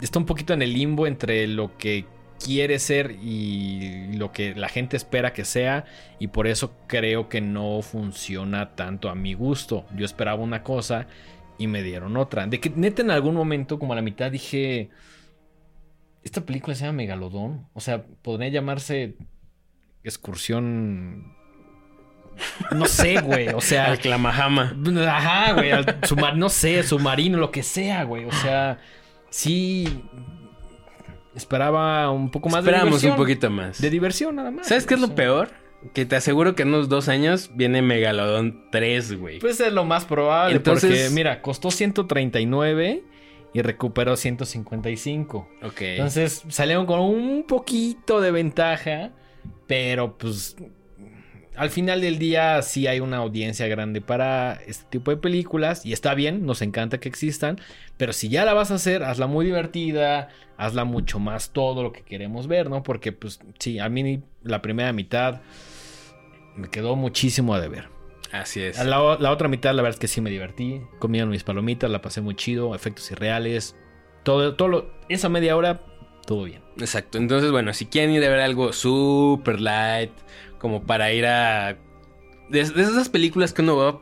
está 0.00 0.18
un 0.18 0.26
poquito 0.26 0.52
en 0.52 0.62
el 0.62 0.72
limbo 0.72 1.06
entre 1.06 1.46
lo 1.46 1.76
que 1.76 2.06
quiere 2.44 2.78
ser 2.78 3.16
y 3.22 4.12
lo 4.16 4.32
que 4.32 4.54
la 4.54 4.68
gente 4.68 4.96
espera 4.96 5.32
que 5.32 5.44
sea 5.44 5.84
y 6.18 6.28
por 6.28 6.46
eso 6.46 6.72
creo 6.86 7.28
que 7.28 7.40
no 7.40 7.82
funciona 7.82 8.74
tanto 8.76 9.08
a 9.08 9.14
mi 9.14 9.34
gusto. 9.34 9.84
Yo 9.96 10.04
esperaba 10.04 10.42
una 10.42 10.62
cosa 10.62 11.06
y 11.58 11.66
me 11.66 11.82
dieron 11.82 12.16
otra. 12.16 12.46
De 12.46 12.60
que 12.60 12.70
neta 12.70 13.02
en 13.02 13.10
algún 13.10 13.34
momento 13.34 13.78
como 13.78 13.92
a 13.92 13.96
la 13.96 14.02
mitad 14.02 14.30
dije 14.30 14.90
esta 16.22 16.42
película 16.42 16.74
se 16.74 16.84
llama 16.84 16.98
Megalodón, 16.98 17.66
o 17.72 17.80
sea, 17.80 18.04
podría 18.22 18.48
llamarse 18.48 19.16
excursión 20.04 21.34
no 22.70 22.86
sé, 22.86 23.20
güey. 23.20 23.48
O 23.48 23.60
sea. 23.60 23.86
Al 23.86 23.98
Clamahama. 23.98 24.76
Ajá, 25.08 25.54
güey. 25.54 25.72
no 26.36 26.48
sé, 26.48 26.84
submarino, 26.84 27.36
lo 27.36 27.50
que 27.50 27.64
sea, 27.64 28.04
güey. 28.04 28.26
O 28.26 28.32
sea 28.32 28.78
sí 29.30 30.02
esperaba 31.34 32.10
un 32.10 32.30
poco 32.30 32.48
más 32.48 32.64
de 32.64 32.72
diversión. 32.72 33.12
un 33.12 33.18
poquito 33.18 33.50
más. 33.50 33.80
De 33.80 33.90
diversión 33.90 34.36
nada 34.36 34.50
más. 34.50 34.66
¿Sabes 34.66 34.86
qué 34.86 34.94
es 34.94 35.00
lo 35.00 35.14
peor? 35.14 35.50
Que 35.94 36.04
te 36.04 36.16
aseguro 36.16 36.54
que 36.54 36.62
en 36.62 36.68
unos 36.68 36.88
dos 36.88 37.08
años 37.08 37.50
viene 37.54 37.82
Megalodon 37.82 38.68
3, 38.72 39.18
güey. 39.18 39.38
Pues 39.38 39.60
es 39.60 39.72
lo 39.72 39.84
más 39.84 40.04
probable. 40.04 40.56
Entonces... 40.56 40.90
Porque, 40.90 41.14
mira, 41.14 41.40
costó 41.40 41.70
139 41.70 43.04
y 43.54 43.62
recuperó 43.62 44.16
155. 44.16 45.48
Ok. 45.62 45.80
Entonces 45.80 46.42
salieron 46.48 46.86
con 46.86 47.00
un 47.00 47.44
poquito 47.46 48.20
de 48.20 48.32
ventaja. 48.32 49.12
Pero 49.68 50.18
pues 50.18 50.56
al 51.58 51.70
final 51.70 52.00
del 52.00 52.18
día 52.18 52.62
sí 52.62 52.86
hay 52.86 53.00
una 53.00 53.18
audiencia 53.18 53.66
grande 53.66 54.00
para 54.00 54.54
este 54.66 54.84
tipo 54.90 55.10
de 55.10 55.16
películas 55.16 55.84
y 55.84 55.92
está 55.92 56.14
bien, 56.14 56.46
nos 56.46 56.62
encanta 56.62 56.98
que 56.98 57.08
existan, 57.08 57.60
pero 57.98 58.12
si 58.12 58.28
ya 58.30 58.44
la 58.44 58.54
vas 58.54 58.70
a 58.70 58.76
hacer, 58.76 59.02
hazla 59.02 59.26
muy 59.26 59.44
divertida, 59.44 60.28
hazla 60.56 60.84
mucho 60.84 61.18
más 61.18 61.50
todo 61.52 61.82
lo 61.82 61.92
que 61.92 62.02
queremos 62.02 62.46
ver, 62.46 62.70
¿no? 62.70 62.82
Porque 62.82 63.12
pues 63.12 63.40
sí, 63.58 63.78
a 63.78 63.88
mí 63.88 64.22
la 64.42 64.62
primera 64.62 64.92
mitad 64.92 65.42
me 66.56 66.70
quedó 66.70 66.96
muchísimo 66.96 67.54
a 67.54 67.60
deber. 67.60 67.88
Así 68.32 68.60
es. 68.62 68.84
La, 68.84 69.00
otra 69.00 69.48
mitad, 69.48 69.74
la 69.74 69.82
verdad 69.82 69.96
es 69.96 70.00
que 70.00 70.08
sí 70.08 70.20
me 70.20 70.30
divertí. 70.30 70.82
Comieron 70.98 71.30
mis 71.30 71.44
palomitas, 71.44 71.90
la 71.90 72.00
pasé 72.00 72.20
muy 72.20 72.34
chido, 72.34 72.74
efectos 72.74 73.10
irreales. 73.10 73.76
Todo, 74.22 74.54
todo 74.54 74.90
esa 75.08 75.28
media 75.28 75.56
hora, 75.56 75.80
todo 76.26 76.44
bien. 76.44 76.62
Exacto. 76.78 77.18
Entonces, 77.18 77.50
bueno, 77.50 77.72
si 77.72 77.86
quieren 77.86 78.10
ir 78.10 78.24
a 78.24 78.28
ver 78.28 78.40
algo 78.40 78.72
super 78.72 79.60
light, 79.60 80.12
como 80.58 80.84
para 80.84 81.12
ir 81.12 81.26
a... 81.26 81.78
De, 82.50 82.60
esas 82.60 83.08
películas 83.08 83.52
que 83.52 83.62
uno 83.62 83.76
va... 83.76 84.00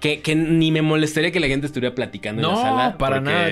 Que, 0.00 0.20
que, 0.20 0.34
ni 0.34 0.70
me 0.70 0.82
molestaría 0.82 1.30
que 1.30 1.40
la 1.40 1.46
gente 1.46 1.66
estuviera 1.66 1.94
platicando 1.94 2.42
en 2.42 2.48
la 2.48 2.56
sala. 2.56 2.90
No, 2.90 2.98
para 2.98 3.20
nada. 3.20 3.48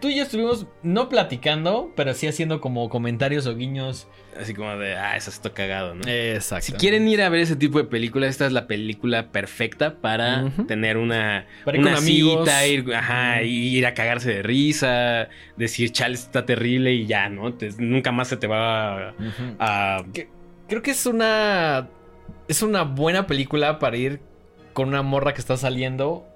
tú 0.00 0.08
y 0.08 0.16
yo 0.16 0.22
estuvimos 0.22 0.66
no 0.84 1.08
platicando, 1.08 1.92
pero 1.96 2.14
sí 2.14 2.28
haciendo 2.28 2.60
como 2.60 2.88
comentarios 2.88 3.46
o 3.46 3.56
guiños. 3.56 4.06
Así 4.40 4.54
como 4.54 4.76
de, 4.76 4.94
ah, 4.94 5.16
eso 5.16 5.30
está 5.30 5.50
cagado, 5.50 5.96
¿no? 5.96 6.02
Exacto. 6.06 6.66
Si 6.66 6.72
quieren 6.72 7.08
ir 7.08 7.20
a 7.20 7.28
ver 7.28 7.40
ese 7.40 7.56
tipo 7.56 7.78
de 7.78 7.84
películas, 7.84 8.30
esta 8.30 8.46
es 8.46 8.52
la 8.52 8.68
película 8.68 9.32
perfecta 9.32 9.96
para 10.00 10.52
tener 10.68 10.96
una, 10.96 11.46
para 11.64 11.78
ir 11.78 11.82
una 11.84 11.96
cita, 11.96 12.66
ir, 12.66 12.94
ajá, 12.94 13.42
ir 13.42 13.84
a 13.84 13.94
cagarse 13.94 14.32
de 14.34 14.42
risa, 14.42 15.28
decir, 15.56 15.90
chale, 15.90 16.14
está 16.14 16.46
terrible 16.46 16.92
y 16.92 17.06
ya, 17.06 17.28
¿no? 17.28 17.56
nunca 17.78 18.12
más 18.12 18.28
se 18.28 18.36
te 18.36 18.46
va 18.46 19.14
a 19.58 20.04
Creo 20.68 20.82
que 20.82 20.90
es 20.90 21.06
una. 21.06 21.88
Es 22.46 22.62
una 22.62 22.82
buena 22.82 23.26
película 23.26 23.78
para 23.78 23.96
ir 23.96 24.20
con 24.72 24.88
una 24.88 25.02
morra 25.02 25.34
que 25.34 25.40
está 25.40 25.56
saliendo. 25.56 26.26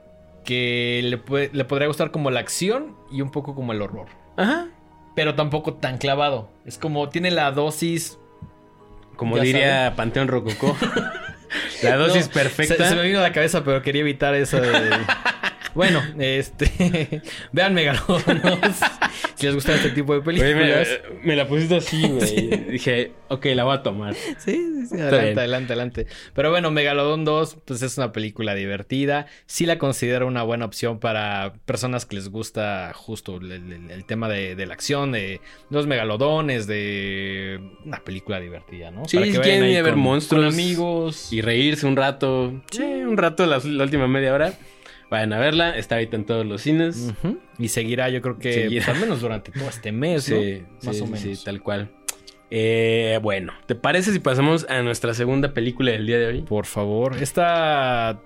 Que 0.45 1.01
le, 1.05 1.51
le 1.53 1.65
podría 1.65 1.87
gustar 1.87 2.11
como 2.11 2.31
la 2.33 2.41
acción 2.41 2.97
y 3.13 3.21
un 3.21 3.31
poco 3.31 3.55
como 3.55 3.73
el 3.73 3.81
horror. 3.81 4.09
Ajá. 4.37 4.67
Pero 5.15 5.35
tampoco 5.35 5.75
tan 5.75 5.99
clavado. 5.99 6.49
Es 6.65 6.79
como 6.79 7.09
tiene 7.09 7.31
la 7.31 7.53
dosis. 7.53 8.19
Como 9.17 9.39
diría 9.39 9.93
Panteón 9.95 10.29
Rococó. 10.29 10.77
la 11.83 11.97
dosis 11.97 12.29
perfecta. 12.29 12.89
Se, 12.89 12.97
me 12.97 13.03
vino 13.03 13.19
a 13.19 13.23
la 13.23 13.33
cabeza, 13.33 13.63
pero 13.63 13.83
quería 13.83 14.01
evitar 14.01 14.35
eso 14.35 14.61
de. 14.61 14.71
Bueno, 15.75 16.03
este. 16.19 17.23
vean 17.53 17.75
Megalodonos. 17.75 18.77
si 19.35 19.47
les 19.47 19.55
gusta 19.55 19.75
este 19.75 19.91
tipo 19.91 20.15
de 20.15 20.21
películas. 20.21 20.89
me, 21.23 21.37
la 21.37 21.47
pusiste 21.47 21.77
así, 21.77 22.09
güey. 22.09 22.71
Dije, 22.71 23.13
ok, 23.29 23.47
la 23.55 23.65
voy 23.65 23.77
a 23.77 23.83
tomar. 23.83 24.15
Sí, 24.15 24.35
sí, 24.39 24.87
sí. 24.87 25.01
Adelante, 25.01 25.41
adelante, 25.41 25.73
adelante. 25.73 26.07
Pero 26.35 26.51
bueno, 26.51 26.71
Megalodon 26.71 27.25
2, 27.25 27.59
pues 27.65 27.83
es 27.83 27.97
una 27.97 28.13
película 28.13 28.55
divertida. 28.55 29.27
Sí 29.47 29.67
la 29.67 29.79
considero 29.79 30.27
una 30.27 30.43
buena 30.43 30.65
opción 30.65 30.99
para 30.99 31.55
personas 31.65 32.07
que 32.07 32.17
les 32.17 32.29
gusta 32.29 32.93
justo 32.95 33.37
el, 33.37 34.05
tema 34.07 34.29
de, 34.29 34.67
la 34.67 34.75
acción, 34.75 35.13
de 35.13 35.41
los 35.71 35.87
megalodones, 35.87 36.67
de 36.67 37.61
una 37.85 37.99
película 38.05 38.41
divertida, 38.41 38.91
¿no? 38.91 39.07
Sí, 39.07 39.17
para 39.17 39.31
que 39.31 39.41
quieren 39.41 39.71
ir 39.71 39.79
a 39.79 39.83
ver 39.83 39.97
monstruos. 39.97 40.53
amigos. 40.53 41.33
Y 41.33 41.41
reírse 41.41 41.87
un 41.87 41.97
rato. 41.97 42.63
Sí, 42.71 42.83
un 42.83 43.17
rato 43.17 43.47
la 43.47 43.59
última 43.85 44.07
media 44.07 44.35
hora. 44.35 44.53
Vayan 45.13 45.35
a 45.35 45.39
verla, 45.39 45.77
está 45.77 45.97
ahorita 45.97 46.17
en 46.17 46.25
todos 46.25 46.47
los 46.47 46.63
cines. 46.63 47.13
Y 47.59 47.69
seguirá, 47.69 48.09
yo 48.09 48.23
creo 48.23 48.39
que 48.39 48.69
pues, 48.71 48.89
al 48.89 48.99
menos 48.99 49.21
durante 49.21 49.53
todo 49.53 49.69
este 49.69 49.93
mes, 49.93 50.25
sí, 50.25 50.63
Más 50.83 50.99
o 51.03 51.05
menos. 51.05 51.21
Sí, 51.21 51.35
tal 51.45 51.63
cual. 51.63 51.91
Eh, 52.51 53.21
bueno, 53.23 53.53
¿te 53.67 53.75
parece 53.75 54.11
si 54.15 54.21
pasamos 54.21 54.65
a 54.71 54.81
nuestra 54.81 55.13
segunda 55.13 55.53
película 55.53 55.93
del 55.93 56.07
día 56.07 56.19
de 56.19 56.27
hoy? 56.29 56.41
Por 56.41 56.65
favor. 56.65 57.19
Esta. 57.21 58.23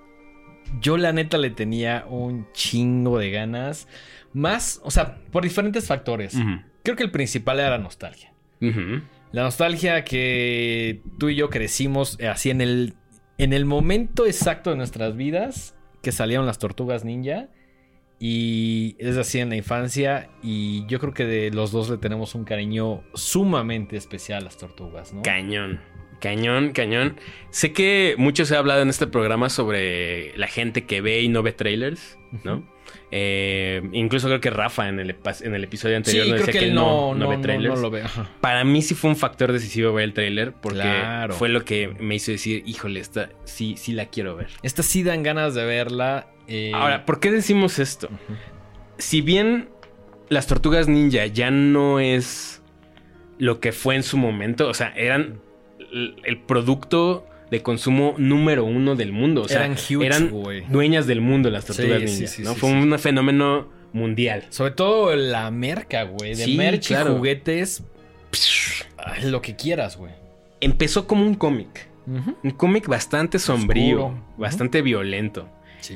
Yo, 0.79 0.95
la 0.95 1.11
neta, 1.11 1.37
le 1.37 1.49
tenía 1.49 2.05
un 2.07 2.47
chingo 2.53 3.19
de 3.19 3.31
ganas. 3.31 3.89
Más, 4.31 4.79
o 4.81 4.89
sea, 4.89 5.17
por 5.29 5.43
diferentes 5.43 5.87
factores. 5.87 6.37
Creo 6.83 6.95
que 6.95 7.03
el 7.03 7.11
principal 7.11 7.59
era 7.59 7.71
la 7.71 7.79
nostalgia. 7.79 8.31
La 9.33 9.43
nostalgia 9.43 10.05
que 10.05 11.01
tú 11.19 11.27
y 11.27 11.35
yo 11.35 11.49
crecimos 11.49 12.17
así 12.21 12.49
en 12.49 12.61
el, 12.61 12.93
en 13.37 13.51
el 13.51 13.65
momento 13.65 14.25
exacto 14.25 14.69
de 14.69 14.77
nuestras 14.77 15.17
vidas 15.17 15.76
que 16.07 16.13
salieron 16.13 16.45
las 16.45 16.57
tortugas 16.57 17.03
ninja. 17.03 17.49
Y 18.17 18.95
es 18.97 19.17
así 19.17 19.39
en 19.39 19.49
la 19.49 19.57
infancia. 19.57 20.29
Y 20.41 20.85
yo 20.87 20.99
creo 20.99 21.13
que 21.13 21.25
de 21.25 21.51
los 21.51 21.73
dos 21.73 21.89
le 21.89 21.97
tenemos 21.97 22.33
un 22.33 22.45
cariño 22.45 23.03
sumamente 23.13 23.97
especial 23.97 24.43
a 24.43 24.45
las 24.45 24.57
tortugas, 24.57 25.13
¿no? 25.13 25.21
Cañón. 25.21 25.81
Cañón, 26.21 26.71
cañón. 26.71 27.17
Sé 27.49 27.73
que 27.73 28.15
mucho 28.17 28.45
se 28.45 28.55
ha 28.55 28.59
hablado 28.59 28.83
en 28.83 28.87
este 28.87 29.05
programa 29.05 29.49
sobre 29.49 30.35
la 30.37 30.47
gente 30.47 30.85
que 30.85 31.01
ve 31.01 31.23
y 31.23 31.27
no 31.27 31.43
ve 31.43 31.51
trailers, 31.51 32.17
¿no? 32.45 32.65
Eh, 33.11 33.81
incluso 33.93 34.27
creo 34.27 34.39
que 34.41 34.49
Rafa 34.49 34.89
en 34.89 34.99
el, 34.99 35.15
en 35.41 35.55
el 35.55 35.63
episodio 35.63 35.95
anterior 35.97 36.25
Sí, 36.25 36.31
nos 36.31 36.39
decía 36.45 36.59
que 36.59 36.65
él 36.67 36.75
no, 36.75 37.13
no, 37.13 37.25
no, 37.25 37.29
ve 37.29 37.37
trailers. 37.37 37.75
no 37.75 37.81
lo 37.81 37.89
ve. 37.89 38.01
Ajá. 38.03 38.29
Para 38.41 38.63
mí 38.63 38.81
sí 38.81 38.95
fue 38.95 39.09
un 39.09 39.15
factor 39.15 39.51
decisivo 39.53 39.93
ver 39.93 40.03
el 40.05 40.13
tráiler 40.13 40.53
porque 40.53 40.79
Claro. 40.79 41.33
fue 41.33 41.49
lo 41.49 41.63
que 41.63 41.87
me 41.99 42.15
hizo 42.15 42.31
decir, 42.31 42.63
híjole, 42.65 42.99
esta 42.99 43.29
sí, 43.45 43.75
sí 43.77 43.93
la 43.93 44.07
quiero 44.07 44.35
ver. 44.35 44.47
Esta 44.63 44.83
sí 44.83 45.03
dan 45.03 45.23
ganas 45.23 45.55
de 45.55 45.63
verla. 45.65 46.27
eh, 46.47 46.71
Ahora, 46.73 47.05
¿por 47.05 47.19
qué 47.19 47.31
decimos 47.31 47.79
esto? 47.79 48.09
Si 48.97 49.21
bien 49.21 49.69
las 50.29 50.47
tortugas 50.47 50.87
ninja 50.89 51.25
ya 51.27 51.49
no 51.51 51.99
es 51.99 52.61
lo 53.37 53.59
que 53.59 53.71
fue 53.71 53.95
en 53.95 54.03
su 54.03 54.17
momento, 54.17 54.67
o 54.67 54.73
sea, 54.73 54.93
eran 54.97 55.39
el 56.25 56.41
producto 56.41 57.25
de 57.51 57.61
consumo 57.61 58.15
número 58.17 58.65
uno 58.65 58.95
del 58.95 59.11
mundo. 59.11 59.43
O 59.43 59.47
sea, 59.47 59.65
eran 59.65 59.73
huge, 59.73 60.05
eran 60.05 60.29
güey. 60.29 60.65
dueñas 60.69 61.07
del 61.07 61.21
mundo 61.21 61.49
las 61.49 61.65
tortugas 61.65 61.99
Sí, 61.99 62.05
ninja. 62.05 62.17
sí, 62.17 62.27
sí, 62.27 62.41
¿no? 62.43 62.53
sí, 62.53 62.59
fue 62.59 62.71
un 62.71 62.97
fenómeno 62.99 63.69
mundial. 63.93 64.45
Sobre 64.49 64.71
todo 64.71 65.15
la 65.15 65.49
merca, 65.51 66.03
güey. 66.03 66.35
De 66.35 66.47
merch 66.55 66.87
claro. 66.87 67.13
y 67.13 67.17
juguetes. 67.17 67.83
ay, 68.97 69.29
lo 69.29 69.41
que 69.41 69.55
quieras, 69.55 69.97
güey. 69.97 70.11
Empezó 70.59 71.07
como 71.07 71.23
un 71.23 71.35
cómic. 71.35 71.87
Un 72.07 72.51
cómic 72.51 72.87
bastante 72.87 73.37
sombrío, 73.37 74.05
Oscuro. 74.05 74.23
bastante 74.37 74.81
violento. 74.81 75.49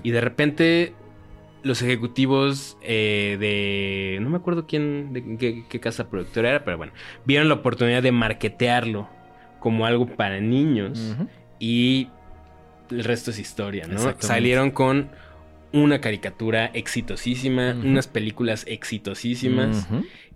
Y 0.04 0.12
de 0.12 0.20
repente 0.20 0.94
los 1.64 1.82
ejecutivos 1.82 2.78
eh, 2.82 3.38
de... 3.40 4.18
No 4.22 4.30
me 4.30 4.38
acuerdo 4.38 4.66
quién, 4.68 5.14
de 5.14 5.38
qué, 5.38 5.64
qué 5.70 5.80
casa 5.80 6.10
productora 6.10 6.50
era, 6.50 6.66
pero 6.66 6.76
bueno, 6.78 6.92
vieron 7.24 7.48
la 7.48 7.56
oportunidad 7.56 8.04
de 8.04 8.12
marketearlo 8.12 9.08
como 9.60 9.86
algo 9.86 10.06
para 10.08 10.40
niños 10.42 11.14
Ujú. 11.16 11.28
Y 11.62 12.10
el 12.90 13.04
resto 13.06 13.32
es 13.32 13.40
historia, 13.40 13.86
¿no? 13.88 14.00
Salieron 14.20 14.72
con 14.72 15.12
una 15.72 16.02
caricatura 16.02 16.66
exitosísima, 16.74 17.72
unas 17.82 18.08
películas 18.08 18.66
exitosísimas 18.68 19.88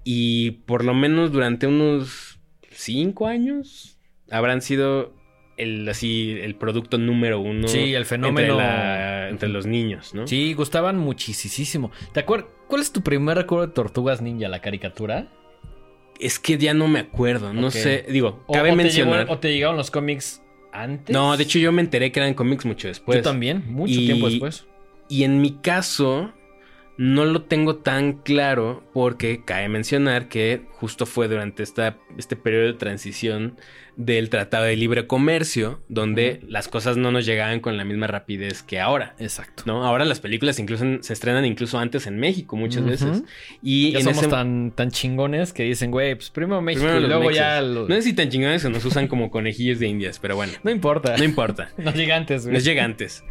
y 0.05 0.51
por 0.65 0.85
lo 0.85 0.93
menos 0.93 1.31
durante 1.33 1.67
unos 1.67 2.39
cinco 2.71 3.27
años 3.27 3.97
habrán 4.31 4.61
sido 4.61 5.13
el 5.57 5.87
así 5.89 6.37
el 6.41 6.55
producto 6.55 6.97
número 6.97 7.39
uno 7.39 7.67
Sí, 7.67 7.93
el 7.93 8.05
fenómeno. 8.05 8.53
entre, 8.53 8.55
la- 8.65 9.29
entre 9.29 9.49
los 9.49 9.65
niños, 9.65 10.13
¿no? 10.13 10.27
Sí, 10.27 10.53
gustaban 10.53 10.97
muchísimo. 10.97 11.91
¿Te 12.13 12.19
acuerdas? 12.21 12.49
¿Cuál 12.67 12.81
es 12.81 12.91
tu 12.91 13.01
primer 13.01 13.37
recuerdo 13.37 13.67
de 13.67 13.73
Tortugas 13.73 14.21
Ninja, 14.21 14.47
la 14.49 14.59
caricatura? 14.61 15.27
Es 16.19 16.39
que 16.39 16.57
ya 16.57 16.73
no 16.73 16.87
me 16.87 16.99
acuerdo, 16.99 17.53
no 17.53 17.71
sé, 17.71 18.05
digo, 18.09 18.43
O- 18.47 18.53
cabe 18.53 18.69
o 18.69 18.71
te 18.73 18.83
mencionar. 18.83 19.19
llegó- 19.21 19.33
¿O 19.33 19.39
te 19.39 19.51
llegaron 19.53 19.75
los 19.77 19.91
cómics 19.91 20.41
antes? 20.81 21.13
No, 21.13 21.35
de 21.37 21.43
hecho 21.43 21.59
yo 21.59 21.71
me 21.71 21.81
enteré 21.81 22.11
que 22.11 22.19
eran 22.19 22.33
cómics 22.33 22.65
mucho 22.65 22.87
después. 22.87 23.17
Yo 23.17 23.21
también, 23.23 23.63
mucho 23.67 23.93
Y- 23.93 24.05
tiempo 24.05 24.29
después. 24.29 24.65
Y 25.09 25.23
en 25.23 25.41
mi 25.41 25.51
caso, 25.61 26.33
no 26.97 27.25
lo 27.25 27.41
tengo 27.43 27.77
tan 27.77 28.13
claro 28.13 28.83
porque 28.93 29.43
cabe 29.43 29.67
mencionar 29.69 30.27
que 30.29 30.61
justo 30.71 31.05
fue 31.05 31.27
durante 31.27 31.61
esta, 31.63 31.97
este 32.17 32.35
periodo 32.35 32.67
de 32.67 32.73
transición 32.73 33.57
del 33.97 34.29
Tratado 34.29 34.65
de 34.65 34.75
Libre 34.75 35.07
Comercio, 35.07 35.79
donde 35.87 36.41
las 36.49 36.67
cosas 36.67 36.97
no 36.97 37.11
nos 37.13 37.25
llegaban 37.25 37.61
con 37.61 37.77
la 37.77 37.85
misma 37.85 38.07
rapidez 38.07 38.61
que 38.61 38.81
ahora. 38.81 39.15
Exacto. 39.19 39.63
¿no? 39.65 39.85
Ahora 39.85 40.03
las 40.03 40.19
películas 40.19 40.59
incluso 40.59 40.83
se 41.01 41.13
estrenan 41.13 41.45
incluso 41.45 41.79
antes 41.79 42.05
en 42.05 42.19
México 42.19 42.57
muchas 42.57 42.83
veces. 42.83 43.23
Y 43.63 43.91
Ya 43.93 43.99
en 43.99 44.03
somos 44.05 44.19
ese- 44.19 44.27
tan, 44.27 44.71
tan 44.71 44.91
chingones 44.91 45.53
que 45.53 45.63
dicen, 45.63 45.91
güey, 45.91 46.15
pues 46.15 46.29
primero 46.29 46.61
México 46.61 46.83
primero 46.83 46.99
y 46.99 47.01
los 47.03 47.09
luego 47.09 47.31
ya... 47.31 47.61
lo- 47.61 47.87
No 47.87 47.95
sé 47.95 48.01
si 48.01 48.13
tan 48.13 48.29
chingones 48.29 48.63
que 48.63 48.69
nos 48.69 48.83
usan 48.83 49.07
como 49.07 49.31
conejillos 49.31 49.79
de 49.79 49.87
indias, 49.87 50.19
pero 50.19 50.35
bueno, 50.35 50.51
No 50.63 50.71
importa. 50.71 51.15
no 51.17 51.23
importa. 51.23 51.69
No 51.77 51.91
llega 51.91 52.17
antes, 52.17 52.43
güey. 52.43 52.53
Les 52.55 52.65
llega 52.65 52.83
antes. 52.83 53.23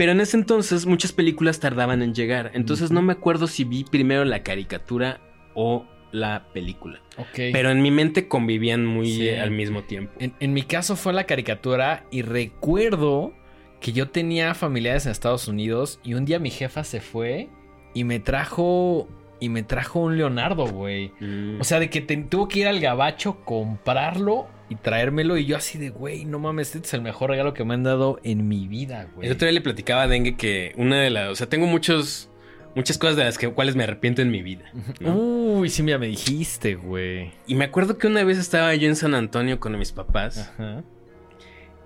Pero 0.00 0.12
en 0.12 0.20
ese 0.22 0.38
entonces 0.38 0.86
muchas 0.86 1.12
películas 1.12 1.60
tardaban 1.60 2.00
en 2.00 2.14
llegar. 2.14 2.52
Entonces 2.54 2.90
no 2.90 3.02
me 3.02 3.12
acuerdo 3.12 3.46
si 3.46 3.64
vi 3.64 3.84
primero 3.84 4.24
la 4.24 4.42
caricatura 4.42 5.20
o 5.54 5.84
la 6.10 6.46
película. 6.54 7.02
Ok. 7.18 7.52
Pero 7.52 7.68
en 7.70 7.82
mi 7.82 7.90
mente 7.90 8.26
convivían 8.26 8.86
muy 8.86 9.10
Sí. 9.10 9.28
al 9.28 9.50
mismo 9.50 9.82
tiempo. 9.84 10.14
En, 10.18 10.32
en 10.40 10.54
mi 10.54 10.62
caso 10.62 10.96
fue 10.96 11.12
la 11.12 11.24
caricatura 11.24 12.06
y 12.10 12.22
recuerdo 12.22 13.34
que 13.78 13.92
yo 13.92 14.08
tenía 14.08 14.54
familiares 14.54 15.04
en 15.04 15.12
Estados 15.12 15.48
Unidos 15.48 16.00
y 16.02 16.14
un 16.14 16.24
día 16.24 16.38
mi 16.38 16.50
jefa 16.50 16.82
se 16.82 17.02
fue 17.02 17.50
y 17.92 18.04
me 18.04 18.20
trajo 18.20 19.06
y 19.38 19.50
me 19.50 19.62
trajo 19.62 20.00
un 20.00 20.16
Leonardo, 20.16 20.66
güey. 20.66 21.12
Mm. 21.20 21.60
O 21.60 21.64
sea, 21.64 21.78
de 21.78 21.90
que 21.90 22.00
te- 22.00 22.16
tuvo 22.16 22.48
que 22.48 22.60
ir 22.60 22.68
al 22.68 22.80
gabacho, 22.80 23.44
comprarlo 23.44 24.48
y 24.70 24.76
traérmelo 24.76 25.36
y 25.36 25.44
yo 25.46 25.56
así 25.56 25.78
de, 25.78 25.90
güey, 25.90 26.24
no 26.24 26.38
mames, 26.38 26.74
este 26.76 26.86
es 26.86 26.94
el 26.94 27.02
mejor 27.02 27.30
regalo 27.30 27.52
que 27.52 27.64
me 27.64 27.74
han 27.74 27.82
dado 27.82 28.20
en 28.22 28.48
mi 28.48 28.68
vida, 28.68 29.08
güey. 29.14 29.26
El 29.26 29.34
otro 29.34 29.46
día 29.46 29.52
le 29.52 29.60
platicaba 29.60 30.02
a 30.02 30.06
Dengue 30.08 30.36
que 30.36 30.72
una 30.76 31.00
de 31.00 31.10
las... 31.10 31.28
O 31.28 31.34
sea, 31.34 31.48
tengo 31.48 31.66
muchos... 31.66 32.28
Muchas 32.76 32.98
cosas 32.98 33.16
de 33.16 33.24
las 33.24 33.36
que, 33.36 33.48
cuales 33.48 33.74
me 33.74 33.82
arrepiento 33.82 34.22
en 34.22 34.30
mi 34.30 34.42
vida. 34.42 34.70
¿no? 35.00 35.16
Uy, 35.16 35.70
sí, 35.70 35.82
me 35.82 35.98
dijiste, 35.98 36.76
güey. 36.76 37.32
Y 37.48 37.56
me 37.56 37.64
acuerdo 37.64 37.98
que 37.98 38.06
una 38.06 38.22
vez 38.22 38.38
estaba 38.38 38.72
yo 38.76 38.86
en 38.86 38.94
San 38.94 39.16
Antonio 39.16 39.58
con 39.58 39.76
mis 39.76 39.90
papás 39.90 40.52
Ajá. 40.54 40.84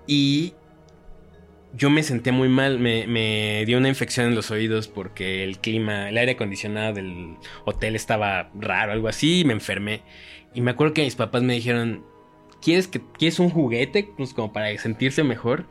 y 0.05 0.53
yo 1.73 1.89
me 1.89 2.03
senté 2.03 2.31
muy 2.31 2.49
mal. 2.49 2.77
Me, 2.77 3.07
me 3.07 3.63
dio 3.65 3.79
una 3.79 3.89
infección 3.89 4.27
en 4.27 4.35
los 4.35 4.51
oídos 4.51 4.87
porque 4.87 5.43
el 5.43 5.57
clima, 5.57 6.09
el 6.09 6.19
aire 6.19 6.33
acondicionado 6.33 6.93
del 6.93 7.35
hotel 7.65 7.95
estaba 7.95 8.51
raro, 8.53 8.91
algo 8.91 9.07
así, 9.07 9.39
y 9.39 9.43
me 9.43 9.53
enfermé. 9.53 10.03
Y 10.53 10.61
me 10.61 10.69
acuerdo 10.69 10.93
que 10.93 11.03
mis 11.03 11.15
papás 11.15 11.41
me 11.41 11.55
dijeron, 11.55 12.05
¿quieres, 12.65 12.87
que, 12.87 12.99
¿quieres 12.99 13.39
un 13.39 13.51
juguete? 13.51 14.09
Pues 14.17 14.33
como 14.33 14.51
para 14.51 14.75
sentirse 14.79 15.23
mejor. 15.23 15.65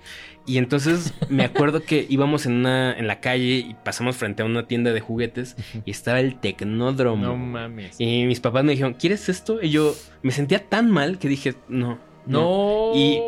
Y 0.46 0.58
entonces 0.58 1.12
me 1.28 1.42
acuerdo 1.42 1.82
que 1.82 2.06
íbamos 2.08 2.46
en, 2.46 2.52
una, 2.52 2.96
en 2.96 3.08
la 3.08 3.18
calle 3.18 3.56
y 3.56 3.76
pasamos 3.84 4.16
frente 4.16 4.44
a 4.44 4.46
una 4.46 4.68
tienda 4.68 4.92
de 4.92 5.00
juguetes 5.00 5.56
y 5.84 5.90
estaba 5.90 6.20
el 6.20 6.38
tecnódromo. 6.38 7.24
No 7.24 7.36
mames. 7.36 7.96
Y 7.98 8.26
mis 8.26 8.38
papás 8.38 8.62
me 8.62 8.72
dijeron, 8.72 8.94
¿quieres 8.94 9.28
esto? 9.28 9.60
Y 9.60 9.70
yo 9.70 9.92
me 10.22 10.30
sentía 10.30 10.68
tan 10.68 10.88
mal 10.88 11.18
que 11.18 11.28
dije, 11.28 11.54
no. 11.68 11.98
No. 12.26 12.92
Y 12.94 13.18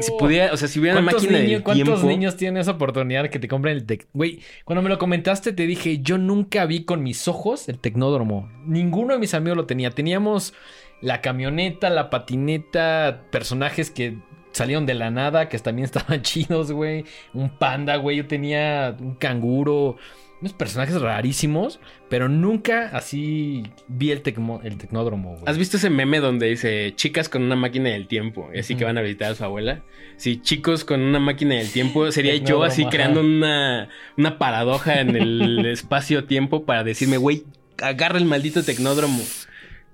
Si 0.00 0.12
pudiera, 0.18 0.52
o 0.52 0.56
sea, 0.56 0.68
si 0.68 0.78
hubiera 0.78 0.98
una 0.98 1.10
¿Cuántos, 1.10 1.30
máquina 1.30 1.62
cuántos 1.62 1.84
tiempo. 1.86 2.08
niños 2.08 2.36
tienen 2.36 2.60
esa 2.60 2.72
oportunidad 2.72 3.28
que 3.30 3.38
te 3.38 3.48
compren 3.48 3.76
el 3.76 3.84
tec... 3.84 4.06
Güey, 4.12 4.40
cuando 4.64 4.82
me 4.82 4.88
lo 4.88 4.98
comentaste 4.98 5.52
te 5.52 5.66
dije, 5.66 5.98
yo 5.98 6.18
nunca 6.18 6.66
vi 6.66 6.84
con 6.84 7.02
mis 7.02 7.26
ojos 7.26 7.68
el 7.68 7.78
tecnódromo. 7.78 8.48
Ninguno 8.64 9.14
de 9.14 9.18
mis 9.18 9.34
amigos 9.34 9.56
lo 9.56 9.66
tenía. 9.66 9.90
Teníamos 9.90 10.54
la 11.00 11.20
camioneta, 11.20 11.90
la 11.90 12.10
patineta, 12.10 13.24
personajes 13.30 13.90
que 13.90 14.18
salieron 14.52 14.86
de 14.86 14.94
la 14.94 15.10
nada, 15.10 15.48
que 15.48 15.58
también 15.58 15.84
estaban 15.86 16.22
chidos, 16.22 16.72
güey. 16.72 17.04
Un 17.34 17.50
panda, 17.50 17.96
güey. 17.96 18.18
Yo 18.18 18.26
tenía 18.26 18.96
un 19.00 19.14
canguro. 19.14 19.96
Unos 20.40 20.52
personajes 20.52 21.00
rarísimos, 21.00 21.80
pero 22.08 22.28
nunca 22.28 22.90
así 22.92 23.64
vi 23.88 24.12
el, 24.12 24.22
tecmo- 24.22 24.60
el 24.62 24.76
tecnódromo, 24.78 25.30
güey. 25.32 25.42
¿Has 25.46 25.58
visto 25.58 25.78
ese 25.78 25.90
meme 25.90 26.20
donde 26.20 26.46
dice 26.46 26.92
chicas 26.94 27.28
con 27.28 27.42
una 27.42 27.56
máquina 27.56 27.90
del 27.90 28.06
tiempo? 28.06 28.48
Y 28.54 28.60
así 28.60 28.76
que 28.76 28.84
van 28.84 28.96
a 28.98 29.02
visitar 29.02 29.32
a 29.32 29.34
su 29.34 29.42
abuela. 29.44 29.82
Sí, 30.16 30.40
chicos 30.40 30.84
con 30.84 31.00
una 31.00 31.18
máquina 31.18 31.56
del 31.56 31.70
tiempo. 31.72 32.12
Sería 32.12 32.36
yo 32.36 32.62
así 32.62 32.82
ajá. 32.82 32.90
creando 32.90 33.20
una, 33.20 33.88
una 34.16 34.38
paradoja 34.38 35.00
en 35.00 35.16
el 35.16 35.66
espacio-tiempo 35.72 36.64
para 36.64 36.84
decirme, 36.84 37.16
güey, 37.16 37.42
agarra 37.82 38.18
el 38.18 38.24
maldito 38.24 38.62
tecnódromo. 38.62 39.20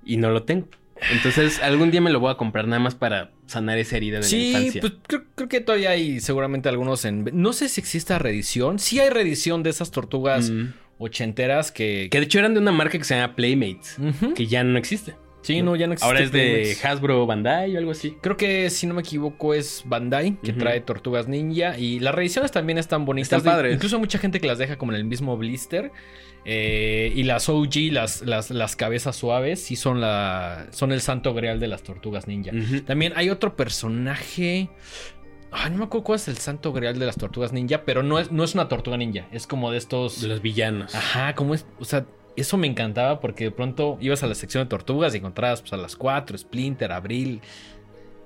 Y 0.05 0.17
no 0.17 0.29
lo 0.29 0.43
tengo. 0.43 0.67
Entonces, 1.11 1.61
algún 1.61 1.91
día 1.91 2.01
me 2.01 2.09
lo 2.09 2.19
voy 2.19 2.31
a 2.31 2.35
comprar 2.35 2.67
nada 2.67 2.79
más 2.79 2.95
para 2.95 3.31
sanar 3.47 3.77
esa 3.77 3.97
herida 3.97 4.17
de 4.17 4.21
la 4.23 4.27
Sí, 4.27 4.47
infancia. 4.51 4.81
pues 4.81 4.93
creo, 5.07 5.23
creo 5.35 5.49
que 5.49 5.61
todavía 5.61 5.89
hay 5.91 6.19
seguramente 6.19 6.69
algunos 6.69 7.03
en... 7.05 7.29
No 7.33 7.53
sé 7.53 7.67
si 7.69 7.81
exista 7.81 8.17
reedición. 8.17 8.79
Sí 8.79 8.99
hay 8.99 9.09
reedición 9.09 9.61
de 9.63 9.69
esas 9.71 9.91
tortugas 9.91 10.49
Mm. 10.49 10.73
ochenteras 10.97 11.71
que... 11.71 12.07
Que 12.09 12.19
de 12.19 12.25
hecho 12.25 12.39
eran 12.39 12.53
de 12.53 12.59
una 12.61 12.71
marca 12.71 12.97
que 12.97 13.03
se 13.03 13.15
llama 13.15 13.35
Playmates. 13.35 13.97
Que 14.35 14.47
ya 14.47 14.63
no 14.63 14.77
existe. 14.77 15.15
Sí, 15.41 15.61
no, 15.61 15.75
ya 15.75 15.85
no 15.85 15.93
existe. 15.93 16.07
Ahora 16.07 16.21
es 16.23 16.31
de. 16.31 16.75
Hasbro 16.83 17.27
Bandai 17.27 17.75
o 17.75 17.77
algo 17.77 17.91
así. 17.91 18.17
Creo 18.19 18.35
que, 18.35 18.71
si 18.71 18.87
no 18.87 18.95
me 18.95 19.01
equivoco, 19.01 19.53
es 19.53 19.83
Bandai, 19.85 20.39
que 20.41 20.53
trae 20.53 20.81
Tortugas 20.81 21.27
Ninja. 21.27 21.77
Y 21.77 21.99
las 21.99 22.15
reediciones 22.15 22.51
también 22.51 22.79
están 22.79 23.05
bonitas. 23.05 23.31
Están 23.37 23.43
padres. 23.53 23.75
Incluso 23.75 23.99
mucha 23.99 24.17
gente 24.17 24.39
que 24.41 24.47
las 24.47 24.57
deja 24.57 24.77
como 24.79 24.93
en 24.93 24.95
el 24.97 25.03
mismo 25.03 25.37
blister. 25.37 25.91
Eh, 26.45 27.11
y 27.15 27.23
las 27.23 27.49
OG, 27.49 27.91
las, 27.91 28.21
las, 28.21 28.51
las 28.51 28.75
cabezas 28.75 29.15
suaves, 29.15 29.63
sí 29.63 29.75
son, 29.75 29.99
la, 29.99 30.67
son 30.71 30.91
el 30.91 31.01
santo 31.01 31.33
grial 31.33 31.59
de 31.59 31.67
las 31.67 31.81
Tortugas 31.81 32.27
Ninja. 32.27 32.51
También 32.85 33.13
hay 33.15 33.31
otro 33.31 33.55
personaje. 33.55 34.69
Ay, 35.51 35.71
no 35.71 35.77
me 35.77 35.83
acuerdo 35.85 36.03
cuál 36.03 36.17
es 36.17 36.27
el 36.27 36.37
santo 36.37 36.73
grial 36.73 36.99
de 36.99 37.05
las 37.05 37.15
tortugas 37.15 37.53
ninja, 37.53 37.83
pero 37.85 38.03
no 38.03 38.19
es, 38.19 38.29
no 38.29 38.43
es 38.43 38.55
una 38.55 38.67
tortuga 38.67 38.97
ninja. 38.97 39.25
Es 39.31 39.47
como 39.47 39.71
de 39.71 39.77
estos. 39.77 40.21
De 40.21 40.27
los 40.27 40.41
villanos. 40.41 40.93
Ajá, 40.93 41.33
como 41.33 41.53
es. 41.53 41.65
O 41.79 41.85
sea, 41.85 42.05
eso 42.35 42.57
me 42.57 42.67
encantaba 42.67 43.21
porque 43.21 43.45
de 43.45 43.51
pronto 43.51 43.97
ibas 44.01 44.21
a 44.23 44.27
la 44.27 44.35
sección 44.35 44.65
de 44.65 44.69
tortugas 44.69 45.13
y 45.13 45.19
encontrabas 45.19 45.61
pues, 45.61 45.71
a 45.71 45.77
las 45.77 45.95
4, 45.95 46.37
Splinter, 46.37 46.91
Abril, 46.91 47.39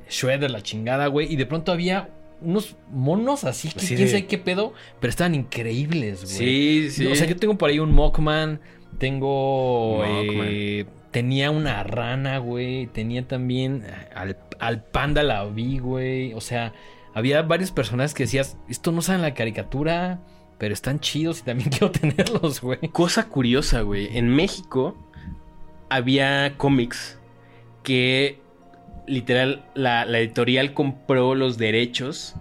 Shredder, 0.10 0.49
la 0.49 0.63
chingada, 0.63 1.05
güey. 1.05 1.32
Y 1.32 1.36
de 1.36 1.45
pronto 1.45 1.71
había 1.71 2.10
unos 2.41 2.75
monos 2.91 3.43
así 3.43 3.69
que 3.69 3.80
Sí, 3.82 3.95
quién 3.95 4.08
sabe 4.08 4.25
qué 4.28 4.38
pedo, 4.38 4.73
pero 4.99 5.10
estaban 5.10 5.36
increíbles, 5.36 6.23
güey. 6.23 6.36
Sí, 6.36 6.91
sí. 6.91 7.08
O 7.08 7.15
sea, 7.15 7.28
yo 7.28 7.36
tengo 7.36 7.58
por 7.58 7.69
ahí 7.69 7.80
un 7.80 7.91
Mockman. 7.93 8.60
Tengo. 8.97 9.97
Mockman. 9.99 10.47
eh, 10.49 10.86
tenía 11.12 11.52
una 11.52 11.84
rana, 11.84 12.38
güey. 12.39 12.88
Tenía 12.88 13.28
también. 13.28 13.84
Al, 14.15 14.38
al 14.60 14.84
panda 14.84 15.23
la 15.23 15.45
vi, 15.45 15.80
güey. 15.80 16.34
O 16.34 16.41
sea, 16.41 16.73
había 17.13 17.41
varios 17.41 17.71
personajes 17.71 18.13
que 18.13 18.23
decías. 18.23 18.58
Esto 18.69 18.91
no 18.91 19.02
sale 19.02 19.17
en 19.17 19.21
la 19.23 19.34
caricatura. 19.34 20.19
pero 20.58 20.73
están 20.73 20.99
chidos 20.99 21.39
y 21.39 21.43
también 21.43 21.69
quiero 21.71 21.91
tenerlos, 21.91 22.62
güey. 22.62 22.80
Cosa 22.91 23.28
curiosa, 23.30 23.82
güey. 23.82 24.17
En 24.17 24.28
México 24.30 24.95
había 25.89 26.54
cómics 26.58 27.17
que 27.84 28.39
literal 29.10 29.63
la, 29.76 30.06
la 30.06 30.19
editorial 30.19 30.74
compró 30.74 31.36
los 31.36 31.58
derechos 31.58 32.36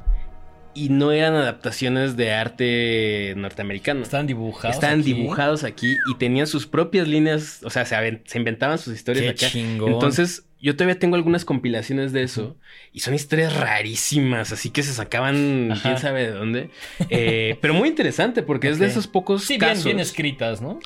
y 0.74 0.90
no 0.90 1.10
eran 1.10 1.34
adaptaciones 1.34 2.16
de 2.16 2.32
arte 2.32 3.34
norteamericano. 3.36 4.02
Estaban 4.02 4.28
dibujados. 4.28 4.76
Estaban 4.76 5.00
aquí. 5.00 5.12
dibujados 5.12 5.64
aquí 5.64 5.96
y 6.08 6.14
tenían 6.18 6.46
sus 6.46 6.66
propias 6.68 7.08
líneas, 7.08 7.60
o 7.64 7.70
sea, 7.70 7.84
se, 7.84 8.20
inventaban 8.38 8.78
sus 8.78 8.94
historias 8.94 9.24
Qué 9.24 9.30
acá. 9.30 9.52
chingón. 9.52 9.94
Entonces, 9.94 10.44
yo 10.60 10.76
todavía 10.76 10.98
tengo 10.98 11.16
algunas 11.16 11.44
compilaciones 11.44 12.12
de 12.12 12.22
eso 12.22 12.56
y 12.92 13.00
son 13.00 13.14
historias 13.14 13.56
rarísimas, 13.56 14.52
así 14.52 14.70
que 14.70 14.82
se 14.84 14.92
sacaban 14.92 15.72
Ajá. 15.72 15.82
quién 15.82 15.98
sabe 15.98 16.26
de 16.26 16.30
dónde. 16.32 16.70
Eh, 17.10 17.58
pero 17.60 17.74
muy 17.74 17.88
interesante 17.88 18.42
porque 18.42 18.68
es 18.68 18.78
de 18.78 18.86
esos 18.86 19.08
pocos 19.08 19.44
Sí, 19.44 19.54
bien, 19.54 19.70
casos. 19.70 19.84
bien 19.84 19.98
escritas, 19.98 20.60
¿no? 20.60 20.78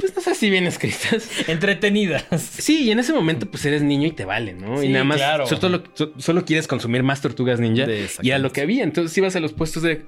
Pues 0.00 0.14
no 0.16 0.22
sé 0.22 0.34
si 0.34 0.50
bien 0.50 0.66
escritas. 0.66 1.28
Entretenidas. 1.48 2.24
Sí, 2.40 2.84
y 2.84 2.90
en 2.90 2.98
ese 2.98 3.12
momento 3.12 3.46
pues 3.50 3.64
eres 3.66 3.82
niño 3.82 4.06
y 4.08 4.12
te 4.12 4.24
vale, 4.24 4.54
¿no? 4.54 4.78
Sí, 4.78 4.86
y 4.86 4.88
nada 4.88 5.04
más 5.04 5.18
claro. 5.18 5.46
solo, 5.46 5.82
so- 5.94 6.12
solo 6.18 6.44
quieres 6.44 6.66
consumir 6.66 7.02
más 7.02 7.20
tortugas 7.20 7.60
ninja. 7.60 7.84
Y 7.86 7.90
exactamente. 7.92 8.38
lo 8.40 8.52
que 8.52 8.60
había. 8.62 8.82
Entonces 8.84 9.16
ibas 9.18 9.36
a 9.36 9.40
los 9.40 9.52
puestos 9.52 9.82
de, 9.82 10.04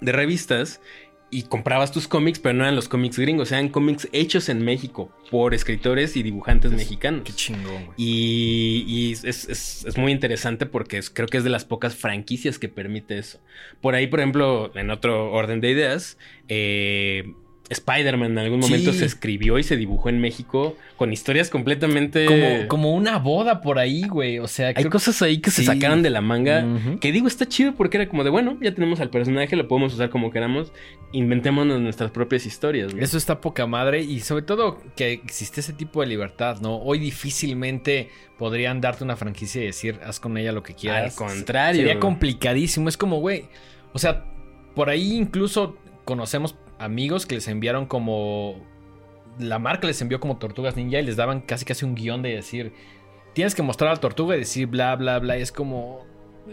de 0.00 0.12
revistas 0.12 0.80
y 1.28 1.42
comprabas 1.42 1.90
tus 1.90 2.06
cómics, 2.06 2.38
pero 2.38 2.54
no 2.54 2.62
eran 2.62 2.76
los 2.76 2.88
cómics 2.88 3.18
gringos, 3.18 3.50
eran 3.50 3.68
cómics 3.68 4.08
hechos 4.12 4.48
en 4.48 4.62
México 4.64 5.10
por 5.28 5.54
escritores 5.54 6.16
y 6.16 6.22
dibujantes 6.22 6.70
mexicanos. 6.70 7.22
Qué 7.24 7.32
chingón, 7.32 7.86
güey. 7.86 7.94
Y, 7.96 8.84
y 8.86 9.12
es, 9.12 9.24
es- 9.24 9.84
es 9.84 9.96
muy 9.98 10.12
interesante 10.12 10.66
porque 10.66 11.00
creo 11.12 11.26
que 11.26 11.38
es 11.38 11.44
de 11.44 11.50
las 11.50 11.64
pocas 11.64 11.96
franquicias 11.96 12.60
que 12.60 12.68
permite 12.68 13.18
eso. 13.18 13.40
Por 13.80 13.96
ahí, 13.96 14.06
por 14.06 14.20
ejemplo, 14.20 14.70
en 14.76 14.90
otro 14.90 15.32
orden 15.32 15.60
de 15.60 15.70
ideas, 15.72 16.16
eh, 16.48 17.34
Spider-Man 17.68 18.32
en 18.32 18.38
algún 18.38 18.62
Sí. 18.62 18.70
momento 18.70 18.92
se 18.92 19.04
escribió 19.04 19.58
y 19.58 19.62
se 19.62 19.76
dibujó 19.76 20.08
en 20.08 20.20
México 20.20 20.76
con 20.96 21.12
historias 21.12 21.50
completamente... 21.50 22.26
Como, 22.26 22.68
como 22.68 22.94
una 22.94 23.18
boda 23.18 23.60
por 23.60 23.78
ahí, 23.78 24.06
güey. 24.06 24.38
O 24.38 24.46
sea, 24.46 24.68
Hay 24.68 24.74
creo- 24.74 24.90
cosas 24.90 25.20
ahí 25.22 25.38
que 25.38 25.50
se 25.50 25.64
sacaron 25.64 26.02
de 26.02 26.10
la 26.10 26.20
manga. 26.20 26.64
Que 27.00 27.10
digo, 27.12 27.26
está 27.26 27.46
chido 27.46 27.74
porque 27.74 27.96
era 27.96 28.08
como 28.08 28.22
de, 28.24 28.30
bueno, 28.30 28.56
ya 28.62 28.74
tenemos 28.74 29.00
al 29.00 29.10
personaje, 29.10 29.56
lo 29.56 29.66
podemos 29.68 29.94
usar 29.94 30.10
como 30.10 30.30
queramos. 30.30 30.72
Inventémonos 31.12 31.80
nuestras 31.80 32.10
propias 32.10 32.46
historias. 32.46 32.94
¿no? 32.94 33.02
Eso 33.02 33.16
está 33.18 33.40
poca 33.40 33.66
madre 33.66 34.02
y 34.02 34.20
sobre 34.20 34.42
todo 34.42 34.80
que 34.96 35.12
existe 35.12 35.60
ese 35.60 35.72
tipo 35.72 36.00
de 36.00 36.06
libertad, 36.08 36.58
¿no? 36.60 36.76
Hoy 36.76 36.98
difícilmente 36.98 38.10
podrían 38.38 38.80
darte 38.80 39.04
una 39.04 39.16
franquicia 39.16 39.62
y 39.62 39.66
decir, 39.66 39.98
haz 40.04 40.20
con 40.20 40.36
ella 40.36 40.52
lo 40.52 40.62
que 40.62 40.74
quieras. 40.74 41.18
Al 41.20 41.28
contrario. 41.28 41.80
Sería 41.82 42.00
complicadísimo. 42.00 42.88
Es 42.88 42.96
como, 42.96 43.18
güey, 43.20 43.44
o 43.92 43.98
sea, 43.98 44.24
por 44.74 44.90
ahí 44.90 45.14
incluso 45.14 45.76
conocemos 46.04 46.54
amigos 46.78 47.26
que 47.26 47.36
les 47.36 47.48
enviaron 47.48 47.86
como... 47.86 48.56
La 49.38 49.58
marca 49.58 49.86
les 49.86 50.00
envió 50.00 50.18
como 50.18 50.38
Tortugas 50.38 50.76
Ninja 50.76 50.98
y 50.98 51.02
les 51.04 51.16
daban 51.16 51.42
casi 51.42 51.66
casi 51.66 51.84
un 51.84 51.94
guion 51.94 52.22
de 52.22 52.34
decir, 52.34 52.72
tienes 53.34 53.54
que 53.54 53.62
mostrar 53.62 53.90
a 53.90 53.94
la 53.94 54.00
tortuga 54.00 54.34
y 54.34 54.38
decir 54.38 54.66
bla, 54.66 54.96
bla, 54.96 55.18
bla. 55.18 55.38
Y 55.38 55.42
es 55.42 55.52
como, 55.52 56.06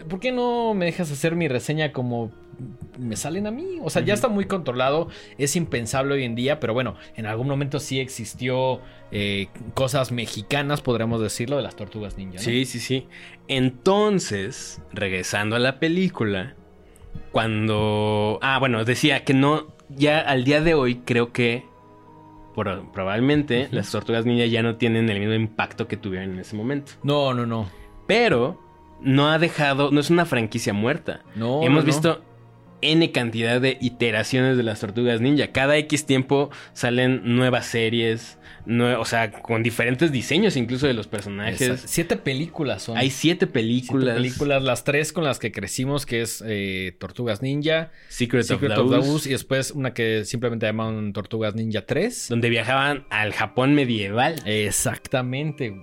¿por 0.08 0.20
qué 0.20 0.32
no 0.32 0.74
me 0.74 0.84
dejas 0.84 1.10
hacer 1.10 1.34
mi 1.34 1.48
reseña 1.48 1.92
como 1.92 2.30
me 2.98 3.16
salen 3.16 3.46
a 3.46 3.50
mí? 3.50 3.78
O 3.82 3.90
sea, 3.90 4.02
ya 4.02 4.14
está 4.14 4.28
muy 4.28 4.44
controlado, 4.44 5.08
es 5.38 5.56
impensable 5.56 6.14
hoy 6.14 6.24
en 6.24 6.34
día, 6.34 6.60
pero 6.60 6.74
bueno, 6.74 6.96
en 7.16 7.26
algún 7.26 7.48
momento 7.48 7.80
sí 7.80 8.00
existió 8.00 8.80
eh, 9.12 9.48
cosas 9.72 10.12
mexicanas, 10.12 10.80
podríamos 10.80 11.20
decirlo, 11.20 11.56
de 11.56 11.62
las 11.62 11.76
tortugas 11.76 12.18
ninja. 12.18 12.36
¿no? 12.36 12.42
Sí, 12.42 12.64
sí, 12.66 12.80
sí. 12.80 13.06
Entonces, 13.48 14.82
regresando 14.92 15.56
a 15.56 15.58
la 15.58 15.78
película, 15.80 16.54
cuando... 17.32 18.38
Ah, 18.42 18.58
bueno, 18.58 18.84
decía 18.84 19.24
que 19.24 19.34
no, 19.34 19.73
ya 19.88 20.20
al 20.20 20.44
día 20.44 20.60
de 20.60 20.74
hoy 20.74 20.96
creo 21.04 21.32
que 21.32 21.64
por- 22.54 22.90
probablemente 22.92 23.68
las 23.70 23.90
tortugas 23.90 24.24
ninja 24.26 24.46
ya 24.46 24.62
no 24.62 24.76
tienen 24.76 25.08
el 25.10 25.18
mismo 25.20 25.34
impacto 25.34 25.88
que 25.88 25.96
tuvieron 25.96 26.32
en 26.32 26.38
ese 26.40 26.56
momento. 26.56 26.92
No, 27.02 27.34
no, 27.34 27.46
no. 27.46 27.68
Pero 28.06 28.60
no 29.00 29.28
ha 29.30 29.38
dejado, 29.38 29.90
no 29.90 30.00
es 30.00 30.10
una 30.10 30.24
franquicia 30.24 30.72
muerta. 30.72 31.22
No, 31.34 31.62
Hemos 31.62 31.84
no, 31.84 31.90
no. 31.90 31.90
N 32.92 33.10
cantidad 33.12 33.60
de 33.60 33.78
iteraciones 33.80 34.56
de 34.56 34.62
las 34.62 34.80
tortugas 34.80 35.20
ninja. 35.20 35.48
Cada 35.52 35.76
X 35.78 36.06
tiempo 36.06 36.50
salen 36.72 37.22
nuevas 37.36 37.66
series, 37.66 38.38
nue- 38.66 38.96
o 38.98 39.04
sea, 39.04 39.30
con 39.32 39.62
diferentes 39.62 40.12
diseños 40.12 40.56
incluso 40.56 40.86
de 40.86 40.94
los 40.94 41.06
personajes. 41.06 41.60
Exacto. 41.60 41.86
Siete 41.88 42.16
películas 42.16 42.82
son. 42.82 42.96
Hay 42.98 43.10
siete 43.10 43.46
Siete 43.46 43.52
películas. 43.52 44.14
películas, 44.16 44.62
las 44.62 44.84
tres 44.84 45.12
con 45.12 45.24
las 45.24 45.38
que 45.38 45.50
crecimos, 45.52 46.06
que 46.06 46.22
es 46.22 46.42
eh, 46.46 46.96
Tortugas 46.98 47.42
Ninja, 47.42 47.90
Secret, 48.08 48.44
Secret 48.44 48.72
of 48.78 48.90
the 49.22 49.28
y 49.28 49.32
después 49.32 49.70
una 49.72 49.92
que 49.94 50.24
simplemente 50.24 50.66
llamaban 50.66 51.12
Tortugas 51.12 51.54
Ninja 51.54 51.84
3. 51.86 52.26
donde 52.28 52.48
viajaban 52.50 53.06
al 53.10 53.32
Japón 53.32 53.74
medieval. 53.74 54.36
Exactamente. 54.46 55.74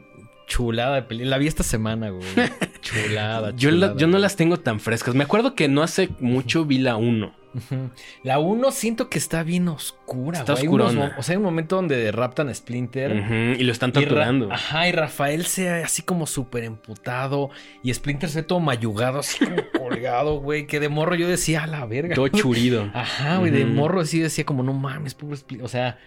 Chulada 0.52 0.96
de 0.96 1.04
película. 1.04 1.30
La 1.30 1.38
vi 1.38 1.48
esta 1.48 1.64
semana, 1.64 2.10
güey. 2.10 2.26
Chulada, 2.82 3.52
Yo, 3.56 3.72
la- 3.72 3.76
chulada, 3.88 3.96
yo 3.98 4.08
no 4.08 4.18
las 4.18 4.36
tengo 4.36 4.58
tan 4.58 4.82
frescas. 4.82 5.16
Me 5.16 5.24
acuerdo 5.24 5.56
que 5.56 5.70
no 5.70 5.82
hace 5.82 6.10
mucho 6.20 6.66
vi 6.66 6.78
la 6.80 6.98
1. 6.98 7.34
Ujú. 7.54 7.90
La 8.24 8.40
1 8.40 8.72
siento 8.72 9.10
que 9.10 9.18
está 9.18 9.44
bien 9.44 9.70
oscura, 9.70 10.40
Está 10.40 10.54
güey. 10.56 10.68
Unos 10.68 10.94
o 11.18 11.24
sea, 11.24 11.34
hay 11.34 11.38
un 11.38 11.44
momento 11.44 11.78
donde 11.78 12.12
raptan 12.12 12.50
a 12.50 12.54
Splinter. 12.54 13.56
Y 13.58 13.64
lo 13.64 13.72
están 13.72 13.94
torturando. 13.94 14.52
Ajá, 14.52 14.90
y 14.90 14.92
Rafael 14.92 15.46
se 15.46 15.72
ve 15.72 15.84
así 15.86 16.02
como 16.02 16.28
súper 16.28 16.66
emputado. 16.66 17.50
Y 17.82 17.94
Splinter 17.94 18.30
se 18.30 18.42
ve 18.42 18.44
todo 18.44 18.60
mayugado, 18.60 19.20
así 19.20 19.40
como 19.46 19.56
colgado, 19.78 20.42
güey. 20.42 20.68
Que 20.68 20.82
de 20.82 20.90
morro 20.90 21.16
yo 21.16 21.30
decía, 21.30 21.64
a 21.64 21.68
la 21.68 21.86
verga. 21.86 22.14
Todo 22.14 22.28
churido. 22.28 22.92
Ajá, 22.94 23.38
güey, 23.38 23.52
de 23.52 23.64
morro 23.66 24.04
sí 24.04 24.20
decía 24.20 24.46
como, 24.46 24.64
no 24.64 24.74
mames, 24.74 25.14
pobre 25.14 25.38
Splinter. 25.38 25.66
O 25.66 25.70
sea, 25.70 25.98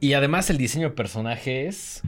y 0.00 0.14
además 0.14 0.50
el 0.50 0.56
diseño 0.58 0.88
de 0.88 0.94
personaje 0.96 1.68
es... 1.68 2.02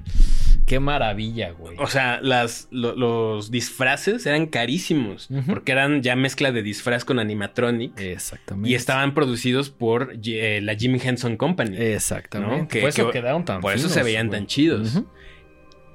Qué 0.66 0.78
maravilla, 0.80 1.50
güey. 1.50 1.76
O 1.78 1.86
sea, 1.86 2.20
las, 2.22 2.68
lo- 2.70 2.94
los 2.94 3.50
disfraces 3.50 4.24
eran 4.26 4.46
carísimos. 4.46 5.28
Porque 5.46 5.72
eran 5.72 6.02
ya 6.02 6.14
mezcla 6.16 6.52
de 6.52 6.62
disfraz 6.62 7.04
con 7.04 7.18
animatronic. 7.18 7.98
Exactamente. 8.00 8.70
Y 8.70 8.74
estaban 8.74 9.12
producidos 9.14 9.70
por 9.70 10.14
eh, 10.24 10.60
la 10.62 10.74
Jim 10.74 10.98
Henson 11.02 11.36
Company. 11.36 11.76
Exactamente. 11.76 12.56
¿no? 12.62 12.68
Que- 12.68 12.80
por 12.80 12.88
eso 12.90 13.06
que- 13.06 13.12
quedaron 13.20 13.44
tan 13.44 13.60
por 13.60 13.74
eso 13.74 13.88
se 13.88 14.02
veían 14.02 14.28
güey. 14.28 14.38
tan 14.40 14.46
chidos. 14.46 15.02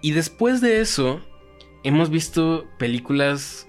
Y 0.02 0.12
después 0.12 0.62
de 0.62 0.82
eso, 0.82 1.22
hemos 1.84 2.10
visto 2.10 2.68
películas, 2.78 3.68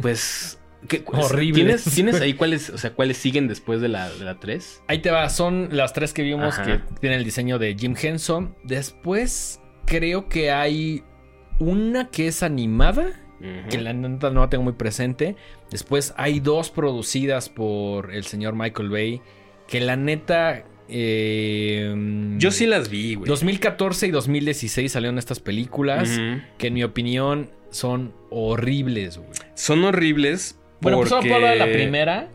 pues... 0.00 0.58
que- 0.88 1.02
Horribles. 1.06 1.84
¿Tienes, 1.84 1.94
¿Tienes 1.94 2.20
ahí 2.20 2.34
cuáles, 2.38 2.70
o 2.70 2.78
sea, 2.78 2.92
cuáles 2.92 3.16
siguen 3.16 3.48
después 3.48 3.80
de 3.80 3.88
la, 3.88 4.10
de 4.10 4.24
la 4.24 4.38
3? 4.38 4.82
Ahí 4.88 4.98
te 5.00 5.10
va, 5.10 5.28
son 5.30 5.68
las 5.72 5.92
tres 5.92 6.12
que 6.12 6.22
vimos 6.22 6.58
Ajá. 6.58 6.64
que 6.64 6.80
tienen 7.00 7.18
el 7.20 7.24
diseño 7.24 7.58
de 7.58 7.74
Jim 7.78 7.94
Henson. 8.00 8.54
Después 8.64 9.60
creo 9.86 10.28
que 10.28 10.50
hay 10.50 11.02
una 11.58 12.10
que 12.10 12.26
es 12.28 12.42
animada, 12.42 13.12
que 13.70 13.78
la 13.78 13.92
neta 13.92 14.30
no 14.30 14.40
la 14.40 14.48
tengo 14.50 14.64
muy 14.64 14.72
presente. 14.72 15.36
Después 15.70 16.14
hay 16.16 16.40
dos 16.40 16.70
producidas 16.70 17.48
por 17.48 18.12
el 18.14 18.24
señor 18.24 18.54
Michael 18.54 18.88
Bay, 18.90 19.20
que 19.68 19.80
la 19.80 19.96
neta... 19.96 20.64
eh, 20.88 21.94
Yo 22.38 22.50
sí 22.50 22.66
las 22.66 22.88
vi, 22.88 23.14
güey. 23.14 23.28
2014 23.28 24.06
y 24.06 24.10
2016 24.10 24.90
salieron 24.92 25.18
estas 25.18 25.40
películas 25.40 26.18
que 26.58 26.68
en 26.68 26.74
mi 26.74 26.84
opinión 26.84 27.50
son 27.70 28.14
horribles, 28.30 29.18
güey. 29.18 29.30
Son 29.54 29.84
horribles. 29.84 30.58
Bueno, 30.80 30.98
pues 30.98 31.08
solo 31.10 31.22
puedo 31.22 31.34
hablar 31.36 31.52
de 31.54 31.58
la 31.58 31.66
primera. 31.72 32.28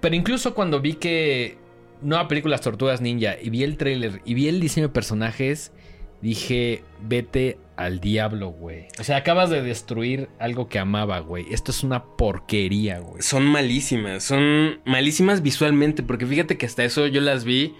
Pero 0.00 0.14
incluso 0.14 0.54
cuando 0.54 0.80
vi 0.80 0.94
que 0.94 1.58
nueva 2.02 2.28
película 2.28 2.52
Las 2.52 2.60
Tortugas 2.62 3.00
Ninja 3.00 3.36
y 3.40 3.50
vi 3.50 3.62
el 3.62 3.76
tráiler 3.76 4.20
y 4.24 4.34
vi 4.34 4.48
el 4.48 4.60
diseño 4.60 4.88
de 4.88 4.92
personajes, 4.92 5.72
dije, 6.20 6.82
vete 7.00 7.58
al 7.76 8.00
diablo, 8.00 8.48
güey. 8.48 8.86
O 8.98 9.04
sea, 9.04 9.18
acabas 9.18 9.50
de 9.50 9.62
destruir 9.62 10.28
algo 10.38 10.68
que 10.68 10.78
amaba, 10.78 11.18
güey. 11.20 11.46
Esto 11.50 11.70
es 11.70 11.82
una 11.82 12.04
porquería, 12.04 13.00
güey. 13.00 13.22
Son 13.22 13.44
malísimas, 13.44 14.24
son 14.24 14.80
malísimas 14.84 15.42
visualmente, 15.42 16.02
porque 16.02 16.26
fíjate 16.26 16.56
que 16.56 16.66
hasta 16.66 16.84
eso 16.84 17.06
yo 17.06 17.20
las 17.20 17.44
vi. 17.44 17.74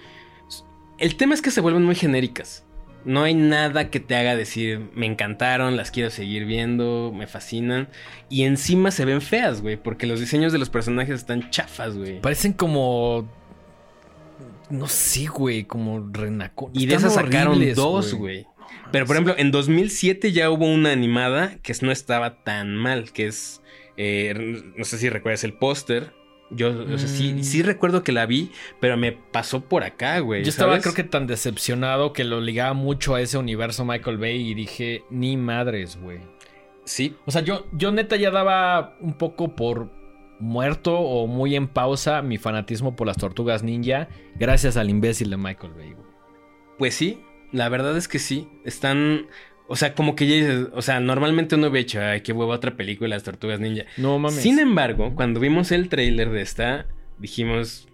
El 0.98 1.16
tema 1.16 1.34
es 1.34 1.42
que 1.42 1.50
se 1.50 1.60
vuelven 1.60 1.84
muy 1.84 1.94
genéricas. 1.94 2.64
No 3.04 3.22
hay 3.22 3.34
nada 3.34 3.88
que 3.88 4.00
te 4.00 4.16
haga 4.16 4.34
decir, 4.34 4.90
me 4.94 5.06
encantaron, 5.06 5.76
las 5.76 5.92
quiero 5.92 6.10
seguir 6.10 6.44
viendo, 6.44 7.12
me 7.14 7.28
fascinan. 7.28 7.88
Y 8.28 8.42
encima 8.42 8.90
se 8.90 9.04
ven 9.04 9.20
feas, 9.20 9.62
güey, 9.62 9.76
porque 9.76 10.08
los 10.08 10.18
diseños 10.18 10.52
de 10.52 10.58
los 10.58 10.70
personajes 10.70 11.20
están 11.20 11.50
chafas, 11.50 11.96
güey. 11.96 12.20
Parecen 12.20 12.52
como... 12.52 13.30
No 14.70 14.88
sé, 14.88 15.26
güey, 15.26 15.64
como 15.64 16.08
renaco. 16.12 16.70
Y 16.74 16.86
de 16.86 16.94
esas 16.96 17.14
sacaron 17.14 17.60
dos, 17.74 18.14
güey. 18.14 18.46
Pero 18.92 19.06
por 19.06 19.16
ejemplo, 19.16 19.34
en 19.38 19.50
2007 19.50 20.32
ya 20.32 20.50
hubo 20.50 20.66
una 20.66 20.90
animada 20.92 21.56
que 21.62 21.72
no 21.82 21.92
estaba 21.92 22.42
tan 22.42 22.74
mal, 22.76 23.12
que 23.12 23.26
es, 23.26 23.62
eh, 23.96 24.62
no 24.76 24.84
sé 24.84 24.98
si 24.98 25.08
recuerdas 25.08 25.44
el 25.44 25.52
póster. 25.52 26.12
Yo, 26.50 26.68
o 26.70 26.98
sea, 26.98 27.08
sí, 27.08 27.32
Mm. 27.32 27.42
sí 27.42 27.62
recuerdo 27.62 28.04
que 28.04 28.12
la 28.12 28.24
vi, 28.26 28.52
pero 28.80 28.96
me 28.96 29.10
pasó 29.12 29.62
por 29.62 29.82
acá, 29.82 30.20
güey. 30.20 30.44
Yo 30.44 30.48
estaba 30.50 30.72
¿sabes? 30.72 30.82
creo 30.84 30.94
que 30.94 31.02
tan 31.04 31.26
decepcionado 31.26 32.12
que 32.12 32.22
lo 32.22 32.40
ligaba 32.40 32.72
mucho 32.72 33.16
a 33.16 33.20
ese 33.20 33.36
universo 33.36 33.84
Michael 33.84 34.18
Bay 34.18 34.50
y 34.50 34.54
dije, 34.54 35.02
ni 35.10 35.36
madres, 35.36 35.98
güey. 36.00 36.18
Sí, 36.84 37.16
O 37.24 37.32
sea, 37.32 37.42
yo, 37.42 37.66
yo 37.72 37.90
neta 37.90 38.14
ya 38.14 38.30
daba 38.30 38.96
un 39.00 39.14
poco 39.14 39.56
por 39.56 39.90
muerto 40.38 40.98
o 40.98 41.26
muy 41.26 41.56
en 41.56 41.68
pausa 41.68 42.22
mi 42.22 42.38
fanatismo 42.38 42.96
por 42.96 43.06
las 43.06 43.16
tortugas 43.16 43.62
ninja 43.62 44.08
gracias 44.38 44.76
al 44.76 44.90
imbécil 44.90 45.30
de 45.30 45.36
Michael 45.36 45.72
Bay. 45.72 45.92
güey. 45.92 46.06
Pues 46.78 46.94
sí, 46.94 47.20
la 47.52 47.68
verdad 47.68 47.96
es 47.96 48.08
que 48.08 48.18
sí. 48.18 48.48
Están. 48.64 49.26
O 49.68 49.76
sea, 49.76 49.94
como 49.94 50.14
que 50.14 50.26
ya 50.26 50.34
dices. 50.34 50.68
O 50.74 50.82
sea, 50.82 51.00
normalmente 51.00 51.54
uno 51.54 51.70
ve 51.70 51.80
hecho, 51.80 52.00
ay, 52.00 52.20
qué 52.20 52.32
huevo 52.32 52.52
otra 52.52 52.76
película 52.76 53.08
de 53.08 53.16
las 53.16 53.22
tortugas 53.24 53.60
ninja. 53.60 53.84
No 53.96 54.18
mames. 54.18 54.40
Sin 54.40 54.58
embargo, 54.58 55.14
cuando 55.14 55.40
vimos 55.40 55.72
el 55.72 55.88
tráiler 55.88 56.30
de 56.30 56.42
esta, 56.42 56.86
dijimos. 57.18 57.88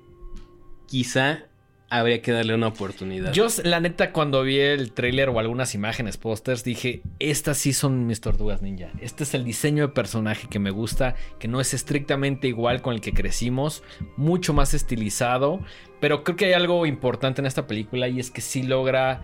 Quizá 0.87 1.47
habría 1.93 2.23
que 2.23 2.33
darle 2.33 2.55
una 2.55 2.69
oportunidad. 2.69 3.33
Yo, 3.35 3.49
la 3.65 3.79
neta, 3.79 4.13
cuando 4.13 4.43
vi 4.43 4.59
el 4.59 4.93
tráiler 4.93 5.29
o 5.29 5.39
algunas 5.39 5.75
imágenes, 5.75 6.17
pósters, 6.17 6.65
dije, 6.65 7.03
estas 7.19 7.59
sí 7.59 7.75
son 7.75 8.07
mis 8.07 8.23
tortugas 8.23 8.63
ninja. 8.63 8.89
Este 9.01 9.25
es 9.25 9.35
el 9.35 9.45
diseño 9.45 9.89
de 9.89 9.93
personaje 9.93 10.49
que 10.49 10.59
me 10.59 10.71
gusta, 10.71 11.17
que 11.39 11.49
no 11.49 11.61
es 11.61 11.75
estrictamente 11.75 12.49
igual 12.49 12.81
con 12.81 12.95
el 12.95 13.03
que 13.03 13.13
crecimos, 13.13 13.83
mucho 14.17 14.55
más 14.55 14.73
estilizado, 14.73 15.61
pero 16.01 16.25
creo 16.25 16.37
que 16.37 16.47
hay 16.47 16.53
algo 16.55 16.87
importante 16.87 17.43
en 17.43 17.47
esta 17.47 17.67
película 17.67 18.09
y 18.09 18.21
es 18.21 18.31
que 18.31 18.41
sí 18.41 18.63
logra 18.63 19.23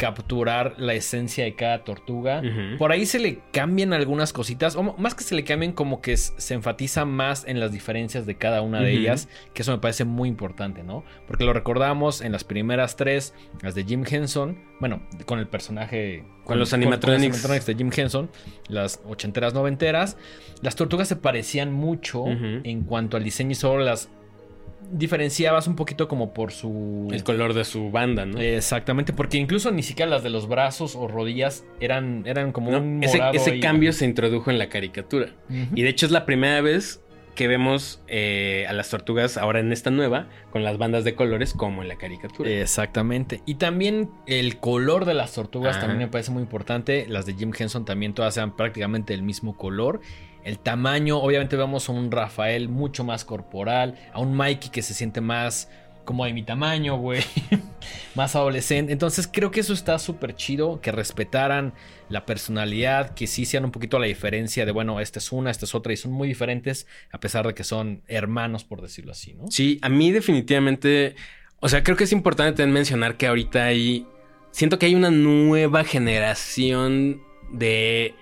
capturar 0.00 0.76
la 0.78 0.94
esencia 0.94 1.44
de 1.44 1.54
cada 1.54 1.84
tortuga. 1.84 2.42
Por 2.78 2.90
ahí 2.90 3.04
se 3.04 3.18
le 3.18 3.40
cambian 3.52 3.92
algunas 3.92 4.32
cositas, 4.32 4.74
o 4.74 4.82
más 4.82 5.14
que 5.14 5.22
se 5.24 5.34
le 5.34 5.44
cambien, 5.44 5.72
como 5.72 6.00
que 6.00 6.16
se 6.16 6.54
enfatiza 6.54 7.04
más 7.04 7.44
en 7.46 7.60
las 7.60 7.70
diferencias 7.70 8.24
de 8.24 8.36
cada 8.36 8.62
una 8.62 8.80
de 8.80 8.92
ellas, 8.92 9.28
que 9.52 9.60
eso 9.60 9.72
me 9.72 9.78
parece 9.78 10.06
muy 10.06 10.30
importante, 10.30 10.82
¿no? 10.82 11.04
Porque 11.26 11.44
lo 11.44 11.52
recordamos 11.52 12.22
en 12.22 12.32
las 12.32 12.44
primeras 12.44 12.96
tres, 12.96 13.34
las 13.60 13.74
de 13.74 13.84
Jim 13.84 14.02
Henson, 14.10 14.58
bueno, 14.80 15.02
con 15.26 15.38
el 15.38 15.46
personaje... 15.46 16.24
Con 16.44 16.58
los 16.58 16.72
animatronics. 16.72 17.36
los 17.36 17.44
animatronics 17.44 17.66
de 17.66 17.74
Jim 17.74 17.90
Henson, 17.94 18.30
las 18.68 19.02
ochenteras, 19.06 19.52
noventeras, 19.52 20.16
las 20.62 20.76
tortugas 20.76 21.08
se 21.08 21.16
parecían 21.16 21.74
mucho 21.74 22.24
en 22.26 22.84
cuanto 22.84 23.18
al 23.18 23.22
diseño 23.22 23.50
y 23.50 23.54
solo 23.54 23.84
las 23.84 24.08
diferenciabas 24.90 25.66
un 25.66 25.76
poquito 25.76 26.08
como 26.08 26.32
por 26.34 26.52
su... 26.52 27.08
El 27.12 27.22
color 27.24 27.54
de 27.54 27.64
su 27.64 27.90
banda, 27.90 28.26
¿no? 28.26 28.38
Exactamente, 28.40 29.12
porque 29.12 29.38
incluso 29.38 29.70
ni 29.70 29.82
siquiera 29.82 30.10
las 30.10 30.22
de 30.22 30.30
los 30.30 30.48
brazos 30.48 30.96
o 30.96 31.08
rodillas 31.08 31.64
eran, 31.80 32.22
eran 32.26 32.52
como 32.52 32.70
No, 32.70 32.78
un 32.78 33.02
ese 33.02 33.18
morado 33.18 33.34
ese 33.36 33.52
ahí. 33.52 33.60
cambio 33.60 33.92
se 33.92 34.04
introdujo 34.04 34.50
en 34.50 34.58
la 34.58 34.68
caricatura. 34.68 35.34
Y 35.74 35.82
de 35.82 35.88
hecho 35.88 36.06
es 36.06 36.12
la 36.12 36.26
primera 36.26 36.60
vez 36.60 37.02
que 37.34 37.46
vemos 37.48 38.02
eh, 38.08 38.66
a 38.68 38.72
las 38.72 38.90
tortugas 38.90 39.38
ahora 39.38 39.60
en 39.60 39.72
esta 39.72 39.90
nueva 39.90 40.28
con 40.50 40.62
las 40.64 40.76
bandas 40.76 41.04
de 41.04 41.14
colores 41.14 41.54
como 41.54 41.80
en 41.80 41.88
la 41.88 41.96
caricatura. 41.96 42.50
Exactamente. 42.50 43.40
Y 43.46 43.54
también 43.54 44.10
el 44.26 44.58
color 44.58 45.04
de 45.04 45.14
las 45.14 45.32
tortugas 45.32 45.76
Ajá. 45.76 45.86
también 45.86 46.00
me 46.00 46.08
parece 46.08 46.32
muy 46.32 46.42
importante. 46.42 47.06
Las 47.08 47.26
de 47.26 47.34
Jim 47.34 47.52
Henson 47.56 47.84
también 47.84 48.12
todas 48.14 48.34
sean 48.34 48.56
prácticamente 48.56 49.14
el 49.14 49.22
mismo 49.22 49.56
color. 49.56 50.00
El 50.44 50.58
tamaño, 50.58 51.18
obviamente 51.18 51.56
vemos 51.56 51.88
a 51.88 51.92
un 51.92 52.10
Rafael 52.10 52.68
mucho 52.68 53.04
más 53.04 53.24
corporal, 53.24 53.98
a 54.12 54.20
un 54.20 54.34
Mikey 54.34 54.70
que 54.70 54.82
se 54.82 54.94
siente 54.94 55.20
más 55.20 55.68
como 56.04 56.24
de 56.24 56.32
mi 56.32 56.42
tamaño, 56.42 56.96
güey, 56.96 57.22
más 58.16 58.34
adolescente. 58.34 58.92
Entonces 58.92 59.28
creo 59.32 59.50
que 59.50 59.60
eso 59.60 59.72
está 59.72 59.98
súper 59.98 60.34
chido, 60.34 60.80
que 60.80 60.90
respetaran 60.90 61.72
la 62.08 62.26
personalidad, 62.26 63.14
que 63.14 63.26
sí 63.26 63.44
sean 63.44 63.64
un 63.64 63.70
poquito 63.70 63.98
la 63.98 64.06
diferencia 64.06 64.66
de, 64.66 64.72
bueno, 64.72 64.98
esta 64.98 65.18
es 65.18 65.30
una, 65.30 65.50
esta 65.50 65.66
es 65.66 65.74
otra, 65.74 65.92
y 65.92 65.96
son 65.96 66.10
muy 66.10 66.26
diferentes, 66.26 66.86
a 67.12 67.20
pesar 67.20 67.46
de 67.46 67.54
que 67.54 67.62
son 67.62 68.02
hermanos, 68.08 68.64
por 68.64 68.82
decirlo 68.82 69.12
así, 69.12 69.34
¿no? 69.34 69.50
Sí, 69.50 69.78
a 69.82 69.88
mí 69.88 70.10
definitivamente, 70.10 71.14
o 71.60 71.68
sea, 71.68 71.84
creo 71.84 71.96
que 71.96 72.04
es 72.04 72.12
importante 72.12 72.56
también 72.56 72.74
mencionar 72.74 73.16
que 73.16 73.28
ahorita 73.28 73.66
hay, 73.66 74.06
siento 74.50 74.78
que 74.78 74.86
hay 74.86 74.96
una 74.96 75.10
nueva 75.10 75.84
generación 75.84 77.22
de 77.52 78.14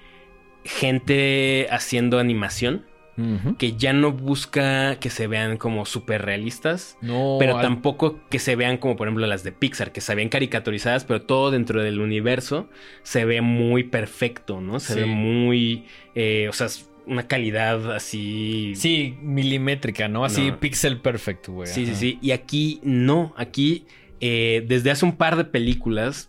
gente 0.69 1.67
haciendo 1.71 2.19
animación 2.19 2.87
Ujú. 3.17 3.57
que 3.57 3.73
ya 3.73 3.93
no 3.93 4.13
busca 4.13 4.97
que 5.01 5.11
se 5.11 5.27
vean 5.27 5.57
como 5.57 5.85
súper 5.87 6.23
realistas. 6.23 6.97
No, 7.01 7.37
Pero 7.41 7.57
al- 7.57 7.63
tampoco 7.63 8.21
que 8.31 8.39
se 8.39 8.55
vean 8.55 8.77
como 8.79 8.95
por 8.97 9.09
ejemplo 9.09 9.27
las 9.27 9.43
de 9.43 9.51
Pixar, 9.51 9.91
que 9.93 10.01
se 10.01 10.15
ven 10.15 10.29
caricaturizadas, 10.29 11.05
pero 11.05 11.23
todo 11.23 11.51
dentro 11.51 11.83
del 11.83 12.01
universo 12.01 12.69
se 13.03 13.25
ve 13.25 13.41
muy 13.41 13.83
perfecto, 13.85 14.61
¿no? 14.61 14.79
Se 14.79 14.95
Sí. 14.95 15.01
ve 15.01 15.07
muy, 15.07 15.85
eh, 16.15 16.47
o 16.49 16.53
sea, 16.53 16.69
una 17.07 17.27
calidad 17.27 17.93
así. 17.93 18.75
Sí, 18.77 19.17
milimétrica, 19.23 20.07
¿no? 20.09 20.25
Así 20.25 20.51
No. 20.51 20.61
pixel 20.61 21.01
perfect, 21.01 21.49
güey. 21.49 21.67
sí, 21.67 21.87
sí, 21.87 21.91
ajá. 21.91 22.01
sí. 22.01 22.19
Y 22.23 22.31
aquí 22.33 22.81
no, 22.85 23.35
aquí 23.37 23.87
eh, 24.21 24.65
desde 24.69 24.91
hace 24.91 25.05
un 25.05 25.17
par 25.17 25.37
de 25.37 25.45
películas, 25.45 26.29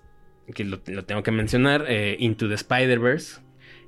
que 0.53 0.63
lo, 0.63 0.79
lo 0.87 1.05
tengo 1.05 1.21
que 1.23 1.31
mencionar, 1.31 1.85
eh, 1.87 2.15
Into 2.19 2.47
the 2.47 2.53
Spider-Verse. 2.55 3.41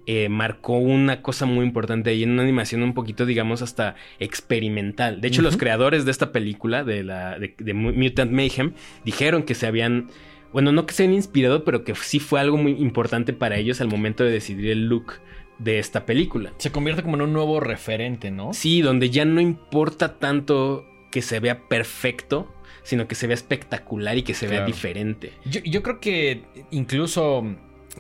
Eh, 0.08 0.30
marcó 0.30 0.78
una 0.78 1.22
cosa 1.22 1.46
muy 1.46 1.66
importante 1.66 2.10
ahí 2.10 2.24
en 2.24 2.32
una 2.32 2.44
animación 2.44 2.82
un 2.84 2.94
poquito, 2.94 3.26
digamos, 3.26 3.62
hasta 3.62 3.96
experimental. 4.20 5.22
De 5.22 5.28
hecho, 5.28 5.42
los 5.42 5.58
creadores 5.58 6.06
de 6.06 6.12
esta 6.12 6.32
película, 6.32 6.84
de, 6.84 7.04
la, 7.04 7.38
de, 7.38 7.54
de 7.58 7.74
Mutant 7.74 8.32
Mayhem, 8.32 8.74
dijeron 9.06 9.44
que 9.44 9.56
se 9.56 9.68
habían, 9.68 10.10
bueno, 10.54 10.72
no 10.72 10.86
que 10.86 10.94
se 10.94 11.04
habían 11.04 11.16
inspirado, 11.16 11.64
pero 11.64 11.84
que 11.84 11.94
sí 11.96 12.20
fue 12.20 12.40
algo 12.40 12.58
muy 12.58 12.72
importante 12.74 13.34
para 13.34 13.58
ellos 13.58 13.82
al 13.82 13.88
momento 13.88 14.24
de 14.24 14.32
decidir 14.32 14.72
el 14.72 14.88
look 14.88 15.14
de 15.60 15.80
esta 15.80 16.06
película. 16.06 16.52
Se 16.58 16.72
convierte 16.72 17.04
como 17.04 17.16
en 17.16 17.22
un 17.22 17.34
nuevo 17.34 17.60
referente, 17.60 18.32
¿no? 18.32 18.54
Sí, 18.54 18.82
donde 18.82 19.10
ya 19.12 19.26
no 19.26 19.40
importa 19.40 20.18
tanto 20.18 20.86
que 21.12 21.22
se 21.22 21.40
vea 21.40 21.68
perfecto, 21.68 22.52
sino 22.84 23.08
que 23.08 23.16
se 23.16 23.28
vea 23.28 23.36
espectacular 23.36 24.18
y 24.18 24.24
que 24.24 24.34
se 24.34 24.48
vea 24.48 24.66
diferente. 24.66 25.34
Yo, 25.46 25.62
yo 25.64 25.84
creo 25.84 26.00
que 26.00 26.44
incluso 26.72 27.46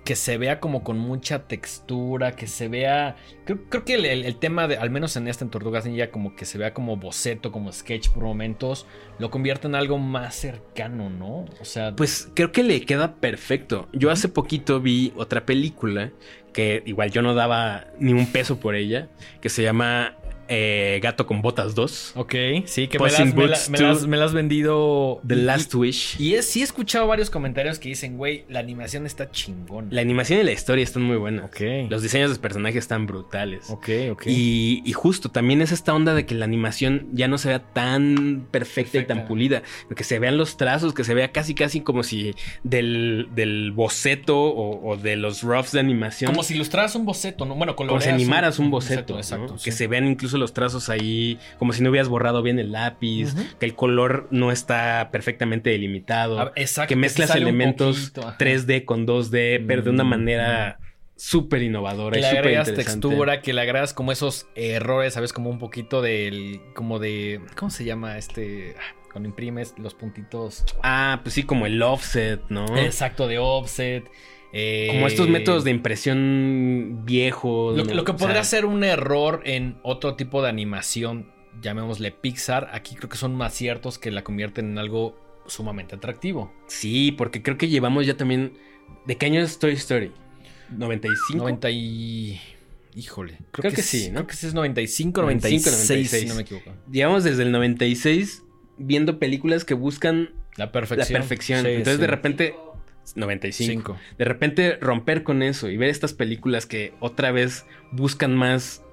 que 0.03 0.15
se 0.15 0.37
vea 0.37 0.59
como 0.59 0.83
con 0.83 0.97
mucha 0.97 1.47
textura, 1.47 2.35
que 2.35 2.47
se 2.47 2.67
vea... 2.67 3.17
Creo, 3.45 3.65
creo 3.69 3.83
que 3.85 3.95
el, 3.95 4.05
el- 4.05 4.25
el 4.25 4.37
tema, 4.37 4.67
de, 4.67 4.77
al 4.77 4.89
menos 4.89 5.15
en 5.17 5.27
esta 5.27 5.43
en 5.43 5.51
Tortugas 5.51 5.85
Ninja, 5.85 6.11
como 6.11 6.35
que 6.35 6.45
se 6.45 6.57
vea 6.57 6.73
como 6.73 6.95
boceto, 6.97 7.51
como 7.51 7.71
sketch 7.71 8.09
por 8.09 8.23
momentos, 8.23 8.85
lo 9.19 9.29
convierte 9.29 9.67
en 9.67 9.75
algo 9.75 9.97
más 9.97 10.35
cercano, 10.35 11.09
¿no? 11.09 11.45
O 11.59 11.65
sea... 11.65 11.95
Pues 11.95 12.29
creo 12.33 12.51
que 12.51 12.63
le 12.63 12.81
queda 12.85 13.15
perfecto. 13.15 13.89
Yo 13.93 14.11
hace 14.11 14.29
poquito 14.29 14.79
vi 14.79 15.13
otra 15.17 15.45
película 15.45 16.11
que 16.53 16.83
igual 16.85 17.11
yo 17.11 17.21
no 17.21 17.33
daba 17.33 17.87
ni 17.99 18.13
un 18.13 18.27
peso 18.27 18.59
por 18.59 18.75
ella, 18.75 19.09
que 19.41 19.49
se 19.49 19.63
llama 19.63 20.17
eh, 20.53 20.99
Gato 21.01 21.25
con 21.25 21.41
Botas 21.41 21.75
2, 21.75 22.13
Ok, 22.17 22.35
sí, 22.65 22.87
que 22.89 22.99
me 22.99 23.09
las, 23.09 23.19
me, 23.33 23.47
la- 23.47 23.57
me 23.69 23.77
2. 23.77 23.81
las- 23.81 24.07
me 24.07 24.17
las 24.17 24.27
has 24.27 24.33
vendido... 24.33 25.21
The 25.25 25.35
y- 25.35 25.41
Last 25.43 25.73
Wish. 25.73 26.19
Y 26.19 26.33
es, 26.35 26.45
sí 26.45 26.59
he 26.59 26.63
escuchado 26.63 27.07
varios 27.07 27.29
comentarios 27.29 27.79
que 27.79 27.87
dicen, 27.89 28.17
güey, 28.17 28.43
la 28.49 28.59
animación 28.59 29.05
está 29.05 29.31
chingona. 29.31 29.87
La 29.91 30.01
animación 30.01 30.39
y 30.41 30.43
la 30.43 30.51
historia 30.51 30.83
están 30.83 31.03
muy 31.03 31.15
buenas. 31.17 31.45
Ok. 31.45 31.61
Los 31.89 32.03
diseños 32.03 32.25
de 32.29 32.33
los 32.33 32.39
personajes 32.39 32.77
están 32.79 33.07
brutales. 33.07 33.69
Ok, 33.69 33.89
ok. 34.11 34.23
Y, 34.27 34.81
y 34.85 34.91
justo 34.93 35.29
también 35.29 35.61
es 35.61 35.71
esta 35.71 35.93
onda 35.93 36.13
de 36.13 36.25
que 36.25 36.35
la 36.35 36.43
animación 36.45 37.07
ya 37.13 37.27
no 37.29 37.37
se 37.37 37.47
vea 37.47 37.59
tan 37.59 38.47
perfecta, 38.51 38.97
y 38.99 39.05
tan 39.05 39.27
pulida. 39.27 39.63
Que 39.95 40.03
se 40.03 40.19
vean 40.19 40.37
los 40.37 40.57
trazos, 40.57 40.93
que 40.93 41.03
se 41.05 41.13
vea 41.13 41.31
casi 41.31 41.55
casi 41.55 41.79
como 41.81 42.03
si 42.03 42.33
del, 42.63 43.29
del 43.33 43.71
boceto 43.71 44.37
o, 44.37 44.89
o 44.91 44.97
de 44.97 45.15
los 45.15 45.43
roughs 45.43 45.71
de 45.71 45.79
animación. 45.79 46.31
Como 46.31 46.43
si 46.43 46.55
ilustraras 46.55 46.95
un 46.95 47.05
boceto, 47.05 47.45
¿no? 47.45 47.55
Bueno, 47.55 47.75
como 47.75 47.89
coloreas 47.89 48.03
si 48.09 48.13
animaras 48.23 48.59
un 48.59 48.69
boceto, 48.71 49.17
exacto. 49.17 49.55
que 49.63 49.71
se 49.71 49.87
vean 49.87 50.07
incluso 50.07 50.37
los 50.41 50.53
trazos 50.53 50.89
ahí, 50.89 51.39
como 51.57 51.71
si 51.71 51.81
no 51.81 51.89
hubieras 51.89 52.09
borrado 52.09 52.41
bien 52.43 52.59
el 52.59 52.73
lápiz, 52.73 53.33
que 53.59 53.65
el 53.65 53.75
color 53.75 54.27
no 54.31 54.51
está 54.51 55.09
perfectamente 55.11 55.69
delimitado, 55.69 56.39
Ah, 56.39 56.51
exacto, 56.57 56.89
que 56.89 56.95
mezclas 56.97 57.33
elementos 57.35 58.09
poquito, 58.09 58.27
ajá. 58.27 58.37
3D 58.37 58.83
con 58.83 59.05
2D, 59.07 59.63
pero 59.65 59.81
de 59.83 59.89
una 59.91 60.03
Mm. 60.03 60.09
manera 60.09 60.79
súper 61.15 61.61
innovadora 61.61 62.15
Que 62.15 62.21
le 62.21 62.27
agregas 62.27 62.73
textura, 62.73 63.41
que 63.41 63.53
le 63.53 63.61
agregas 63.61 63.93
como 63.93 64.11
esos 64.11 64.47
errores, 64.55 65.13
¿sabes? 65.13 65.31
Como 65.33 65.49
un 65.51 65.59
poquito 65.59 66.01
del. 66.01 66.59
Como 66.73 66.97
de. 66.99 67.39
¿Cómo 67.55 67.69
se 67.69 67.85
llama 67.85 68.17
este? 68.17 68.75
Ah, 68.79 68.95
Cuando 69.11 69.29
imprimes 69.29 69.75
los 69.77 69.93
puntitos. 69.93 70.65
Ah, 70.83 71.19
pues 71.21 71.35
sí, 71.35 71.43
como 71.43 71.65
el 71.67 71.81
offset, 71.83 72.41
¿no? 72.49 72.65
Exacto, 72.77 73.27
de 73.27 73.37
offset. 73.39 74.05
Eh, 74.53 74.87
Como 74.91 75.07
estos 75.07 75.29
métodos 75.29 75.63
de 75.63 75.71
impresión 75.71 77.01
viejos. 77.05 77.77
Lo, 77.77 77.85
¿no? 77.85 77.93
lo 77.93 78.03
que 78.03 78.11
O 78.11 78.17
podría 78.17 78.43
sea, 78.43 78.59
ser 78.59 78.65
un 78.65 78.83
error 78.83 79.41
en 79.45 79.77
otro 79.83 80.15
tipo 80.15 80.41
de 80.41 80.49
animación, 80.49 81.31
llamémosle 81.61 82.11
Pixar, 82.11 82.69
aquí 82.73 82.95
creo 82.95 83.09
que 83.09 83.17
son 83.17 83.35
más 83.35 83.53
ciertos 83.53 83.97
que 83.97 84.11
la 84.11 84.23
convierten 84.23 84.71
en 84.71 84.77
algo 84.77 85.19
sumamente 85.47 85.95
atractivo. 85.95 86.53
Sí, 86.67 87.11
porque 87.11 87.41
creo 87.41 87.57
que 87.57 87.67
llevamos 87.67 88.05
ya 88.05 88.15
también. 88.17 88.53
¿De 89.05 89.17
qué 89.17 89.27
año 89.27 89.41
es 89.41 89.57
Toy 89.59 89.73
Story? 89.73 90.11
¿95? 90.75 91.35
90 91.35 91.69
y... 91.71 92.39
Híjole. 92.93 93.37
Creo 93.51 93.71
que 93.71 93.81
sí, 93.81 94.09
¿no? 94.09 94.15
Creo 94.15 94.27
que 94.27 94.35
sí 94.35 94.47
es 94.47 94.53
95, 94.53 95.21
95, 95.21 95.69
96, 95.69 95.87
si 95.87 96.25
96. 96.25 96.27
no 96.29 96.35
me 96.35 96.41
equivoco. 96.41 96.73
Llevamos 96.91 97.23
desde 97.23 97.43
el 97.43 97.51
96 97.53 98.43
viendo 98.77 99.17
películas 99.17 99.63
que 99.63 99.73
buscan 99.73 100.31
La 100.57 100.65
la 100.65 100.71
perfección. 100.73 101.19
perfección. 101.21 101.61
Sí, 101.63 101.69
Entonces, 101.69 101.95
sí. 101.95 102.01
de 102.01 102.07
repente. 102.07 102.55
95. 103.15 103.71
Cinco. 103.71 103.97
De 104.17 104.25
repente 104.25 104.77
romper 104.79 105.23
con 105.23 105.43
eso 105.43 105.69
y 105.69 105.77
ver 105.77 105.89
estas 105.89 106.13
películas 106.13 106.65
que 106.65 106.93
otra 106.99 107.31
vez 107.31 107.65
buscan 107.91 108.35
más 108.35 108.83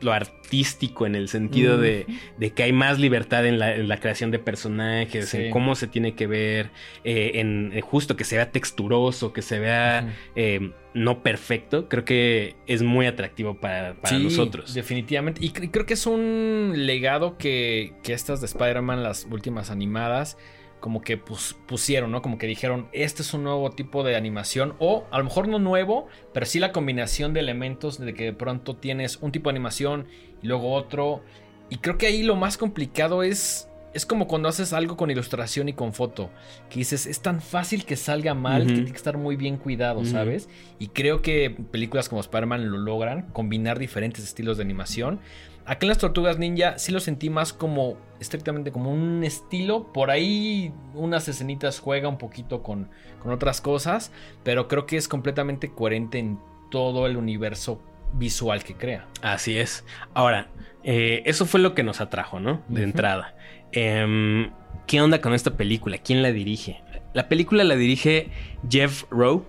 lo 0.00 0.12
artístico 0.12 1.06
en 1.06 1.16
el 1.16 1.28
sentido 1.28 1.76
Mm. 1.76 1.80
de, 1.80 2.06
de 2.38 2.50
que 2.50 2.62
hay 2.62 2.72
más 2.72 3.00
libertad 3.00 3.44
en 3.44 3.58
la, 3.58 3.74
en 3.74 3.88
la 3.88 3.98
creación 3.98 4.30
de 4.30 4.38
personajes, 4.38 5.28
Sí. 5.30 5.38
en 5.38 5.50
cómo 5.50 5.74
se 5.74 5.88
tiene 5.88 6.14
que 6.14 6.28
ver, 6.28 6.70
eh, 7.02 7.32
en, 7.34 7.72
en 7.74 7.80
justo 7.80 8.14
que 8.14 8.22
se 8.22 8.36
vea 8.36 8.52
texturoso, 8.52 9.32
que 9.32 9.42
se 9.42 9.58
vea 9.58 10.14
eh, 10.36 10.70
no 10.94 11.24
perfecto, 11.24 11.88
creo 11.88 12.04
que 12.04 12.54
es 12.68 12.82
muy 12.84 13.06
atractivo 13.06 13.58
para, 13.58 13.94
para 13.94 14.16
Sí, 14.16 14.22
nosotros. 14.22 14.72
Definitivamente. 14.72 15.44
Y 15.44 15.50
cre- 15.50 15.68
creo 15.72 15.84
que 15.84 15.94
es 15.94 16.06
un 16.06 16.74
legado 16.76 17.36
que, 17.36 17.94
que 18.04 18.12
estas 18.12 18.40
de 18.40 18.46
Spider-Man, 18.46 19.02
las 19.02 19.26
últimas 19.28 19.68
animadas, 19.68 20.38
como 20.80 21.00
que 21.02 21.16
pus- 21.18 21.56
pusieron, 21.66 22.10
¿no? 22.10 22.22
Como 22.22 22.38
que 22.38 22.46
dijeron, 22.46 22.88
este 22.92 23.22
es 23.22 23.34
un 23.34 23.42
nuevo 23.44 23.70
tipo 23.70 24.04
de 24.04 24.16
animación. 24.16 24.74
O 24.78 25.04
a 25.10 25.18
lo 25.18 25.24
mejor 25.24 25.48
no 25.48 25.58
nuevo, 25.58 26.06
pero 26.32 26.46
sí 26.46 26.58
la 26.58 26.72
combinación 26.72 27.34
de 27.34 27.40
elementos 27.40 27.98
de 27.98 28.14
que 28.14 28.24
de 28.24 28.32
pronto 28.32 28.76
tienes 28.76 29.16
un 29.20 29.32
tipo 29.32 29.48
de 29.50 29.56
animación 29.56 30.06
y 30.42 30.46
luego 30.46 30.72
otro. 30.72 31.22
Y 31.70 31.78
creo 31.78 31.98
que 31.98 32.06
ahí 32.06 32.22
lo 32.22 32.36
más 32.36 32.56
complicado 32.58 33.22
es. 33.22 33.64
Es 33.94 34.04
como 34.04 34.28
cuando 34.28 34.48
haces 34.50 34.74
algo 34.74 34.96
con 34.98 35.10
ilustración 35.10 35.68
y 35.70 35.72
con 35.72 35.94
foto. 35.94 36.30
Que 36.68 36.78
dices, 36.80 37.06
es 37.06 37.20
tan 37.20 37.40
fácil 37.40 37.84
que 37.86 37.96
salga 37.96 38.34
mal 38.34 38.66
que 38.66 38.72
tiene 38.74 38.90
que 38.90 38.96
estar 38.96 39.16
muy 39.16 39.34
bien 39.36 39.56
cuidado. 39.56 40.04
¿sabes? 40.04 40.48
Y 40.78 40.88
creo 40.88 41.22
que 41.22 41.50
películas 41.72 42.08
como 42.08 42.20
Spider-Man 42.20 42.70
lo 42.70 42.76
logran, 42.78 43.22
combinar 43.32 43.78
diferentes 43.78 44.22
estilos 44.22 44.58
de 44.58 44.62
animación. 44.64 45.20
Acá 45.68 45.80
en 45.82 45.88
las 45.88 45.98
Tortugas 45.98 46.38
Ninja 46.38 46.78
sí 46.78 46.92
lo 46.92 46.98
sentí 46.98 47.28
más 47.28 47.52
como, 47.52 47.98
estrictamente 48.20 48.72
como 48.72 48.90
un 48.90 49.22
estilo. 49.22 49.92
Por 49.92 50.10
ahí 50.10 50.72
unas 50.94 51.28
escenitas 51.28 51.78
juega 51.78 52.08
un 52.08 52.16
poquito 52.16 52.62
con, 52.62 52.88
con 53.22 53.32
otras 53.32 53.60
cosas, 53.60 54.10
pero 54.44 54.66
creo 54.66 54.86
que 54.86 54.96
es 54.96 55.08
completamente 55.08 55.70
coherente 55.70 56.18
en 56.18 56.38
todo 56.70 57.06
el 57.06 57.18
universo 57.18 57.82
visual 58.14 58.64
que 58.64 58.76
crea. 58.76 59.08
Así 59.20 59.58
es. 59.58 59.84
Ahora, 60.14 60.48
eh, 60.84 61.22
eso 61.26 61.44
fue 61.44 61.60
lo 61.60 61.74
que 61.74 61.82
nos 61.82 62.00
atrajo, 62.00 62.40
¿no? 62.40 62.62
De 62.68 62.82
entrada. 62.82 63.36
Em, 63.72 64.50
¿Qué 64.86 65.02
onda 65.02 65.20
con 65.20 65.34
esta 65.34 65.58
película? 65.58 65.98
¿Quién 65.98 66.22
la 66.22 66.32
dirige? 66.32 66.80
La 67.12 67.28
película 67.28 67.62
la 67.62 67.76
dirige 67.76 68.30
Jeff 68.70 69.04
Rowe, 69.10 69.42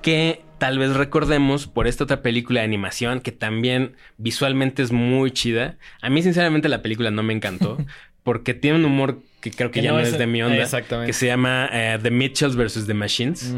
que 0.00 0.42
tal 0.64 0.78
vez 0.78 0.94
recordemos 0.94 1.66
por 1.66 1.86
esta 1.86 2.04
otra 2.04 2.22
película 2.22 2.60
de 2.60 2.64
animación 2.64 3.20
que 3.20 3.32
también 3.32 3.96
visualmente 4.16 4.82
es 4.82 4.92
muy 4.92 5.30
chida. 5.30 5.76
A 6.00 6.08
mí 6.08 6.22
sinceramente 6.22 6.70
la 6.70 6.80
película 6.80 7.10
no 7.10 7.22
me 7.22 7.34
encantó 7.34 7.76
porque 8.22 8.54
tiene 8.54 8.78
un 8.78 8.86
humor 8.86 9.18
que 9.42 9.50
creo 9.50 9.70
que, 9.70 9.82
ya 9.82 9.92
no, 9.92 10.00
es, 10.00 10.16
de 10.16 10.26
mi 10.26 10.42
onda. 10.42 10.56
Exactamente. 10.56 11.08
Que 11.08 11.12
se 11.12 11.26
llama 11.26 11.68
eh, 11.70 11.98
The 12.02 12.10
Mitchells 12.10 12.56
vs. 12.56 12.86
The 12.86 12.94
Machines. 12.94 13.54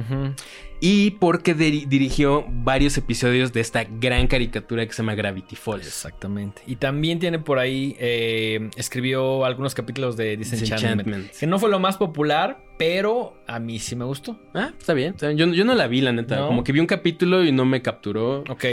Y 0.80 1.12
porque 1.12 1.56
diri- 1.56 1.86
dirigió 1.86 2.44
varios 2.48 2.96
episodios 2.98 3.52
de 3.52 3.60
esta 3.60 3.84
gran 3.84 4.26
caricatura 4.26 4.84
que 4.86 4.92
se 4.92 4.98
llama 5.02 5.14
Gravity 5.14 5.56
Falls. 5.56 5.86
Exactamente. 5.86 6.62
Y 6.66 6.76
también 6.76 7.18
tiene 7.18 7.38
por 7.38 7.58
ahí, 7.58 7.96
eh, 7.98 8.68
escribió 8.76 9.44
algunos 9.44 9.74
capítulos 9.74 10.16
de 10.16 10.36
Disenchantment. 10.36 11.30
Que 11.32 11.46
no 11.46 11.58
fue 11.58 11.70
lo 11.70 11.78
más 11.78 11.96
popular, 11.96 12.62
pero 12.78 13.42
a 13.46 13.58
mí 13.58 13.78
sí 13.78 13.96
me 13.96 14.04
gustó. 14.04 14.38
Ah, 14.54 14.72
está 14.78 14.92
bien. 14.92 15.14
está 15.14 15.28
bien. 15.28 15.38
Yo, 15.38 15.46
yo 15.54 15.64
no 15.64 15.74
la 15.74 15.86
vi, 15.86 16.00
la 16.02 16.12
neta. 16.12 16.36
¿No? 16.36 16.48
Como 16.48 16.62
que 16.64 16.72
vi 16.72 16.80
un 16.80 16.86
capítulo 16.86 17.44
y 17.44 17.52
no 17.52 17.64
me 17.64 17.80
capturó. 17.82 18.40
Ok. 18.48 18.64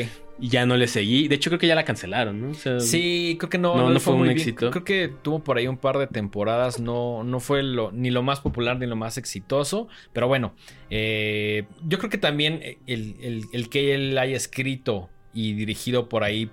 Y 0.44 0.50
ya 0.50 0.66
no 0.66 0.76
le 0.76 0.90
seguí. 0.90 1.30
De 1.30 1.36
hecho, 1.36 1.50
creo 1.50 1.58
que 1.60 1.68
ya 1.68 1.76
la 1.76 1.86
cancelaron, 1.86 2.42
¿no? 2.42 2.50
O 2.50 2.54
sea, 2.54 2.82
Sí, 2.82 3.38
creo 3.40 3.50
que 3.50 3.58
no, 3.58 3.90
No, 3.90 3.98
fue 4.02 4.14
un 4.14 4.24
bien. 4.24 4.36
éxito. 4.36 4.72
Creo 4.72 4.84
que 4.84 5.08
tuvo 5.22 5.42
por 5.42 5.58
ahí 5.58 5.68
un 5.68 5.78
par 5.78 5.98
de 5.98 6.06
temporadas. 6.08 6.82
No, 6.82 7.24
no 7.24 7.40
fue 7.40 7.64
lo, 7.64 7.94
ni 7.94 8.12
lo 8.12 8.24
más 8.24 8.42
popular 8.42 8.78
ni 8.78 8.86
lo 8.86 8.98
más 8.98 9.18
exitoso. 9.18 9.88
Pero 10.12 10.28
bueno, 10.28 10.54
eh, 10.90 11.64
yo 11.88 11.98
creo 11.98 12.10
que 12.10 12.18
también 12.18 12.62
el, 12.88 13.16
el- 13.22 13.46
el 13.54 13.70
que 13.70 13.96
él 13.96 14.18
haya 14.18 14.36
escrito 14.36 15.10
y 15.34 15.54
dirigido 15.54 16.10
por 16.10 16.26
ahí 16.26 16.50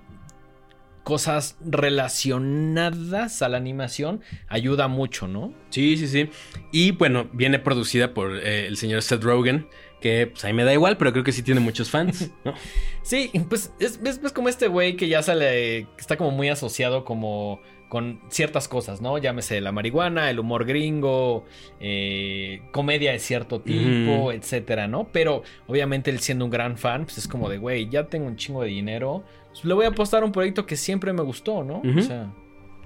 cosas 1.03 1.57
relacionadas 1.65 3.43
a 3.43 3.49
la 3.49 3.57
animación 3.57 4.21
ayuda 4.49 4.87
mucho, 4.89 5.27
¿no? 5.27 5.53
Sí, 5.71 5.97
sí, 5.97 6.07
sí. 6.07 6.29
Y 6.73 6.93
bueno, 6.93 7.29
viene 7.33 7.59
producida 7.59 8.15
por 8.15 8.37
eh, 8.37 8.67
el 8.67 8.77
señor 8.77 9.03
Seth 9.03 9.23
Rogen. 9.25 9.67
Que 10.01 10.27
pues 10.29 10.45
ahí 10.45 10.53
me 10.53 10.65
da 10.65 10.73
igual, 10.73 10.97
pero 10.97 11.13
creo 11.13 11.25
que 11.25 11.33
sí 11.33 11.43
tiene 11.43 11.61
muchos 11.61 11.91
fans, 11.91 12.31
¿no? 12.45 12.55
Sí, 13.03 13.31
pues 13.49 13.73
es, 13.79 14.01
es- 14.05 14.21
es 14.25 14.33
como 14.33 14.49
este 14.49 14.67
güey 14.69 14.97
que 14.97 15.09
ya 15.09 15.23
sale, 15.23 15.87
que 15.97 16.01
está 16.01 16.17
como 16.17 16.31
muy 16.31 16.49
asociado 16.49 17.05
como 17.05 17.61
con 17.89 18.21
ciertas 18.29 18.69
cosas, 18.69 19.01
¿no? 19.01 19.19
Llámese 19.19 19.61
la 19.61 19.73
marihuana, 19.73 20.31
el 20.31 20.39
humor 20.39 20.65
gringo, 20.65 21.45
eh, 21.81 22.63
comedia 22.73 23.11
de 23.13 23.19
cierto 23.19 23.61
tipo, 23.63 24.31
etcétera, 24.33 24.87
¿no? 24.87 25.09
Pero 25.13 25.43
obviamente 25.67 26.11
él 26.11 26.21
siendo 26.21 26.45
un 26.45 26.53
gran 26.53 26.79
fan, 26.79 27.05
pues 27.05 27.19
es 27.19 27.27
como 27.27 27.49
de, 27.49 27.59
güey, 27.59 27.89
ya 27.89 28.07
tengo 28.07 28.27
un 28.29 28.37
chingo 28.37 28.63
de 28.63 28.69
dinero, 28.69 29.25
pues 29.49 29.65
le 29.65 29.75
voy 29.75 29.87
a 29.87 29.89
apostar 29.89 30.23
a 30.23 30.27
un 30.27 30.31
proyecto 30.33 30.67
que 30.67 30.77
siempre 30.77 31.13
me 31.13 31.23
gustó, 31.23 31.65
¿no? 31.65 31.83
O 31.99 32.01
sea, 32.01 32.33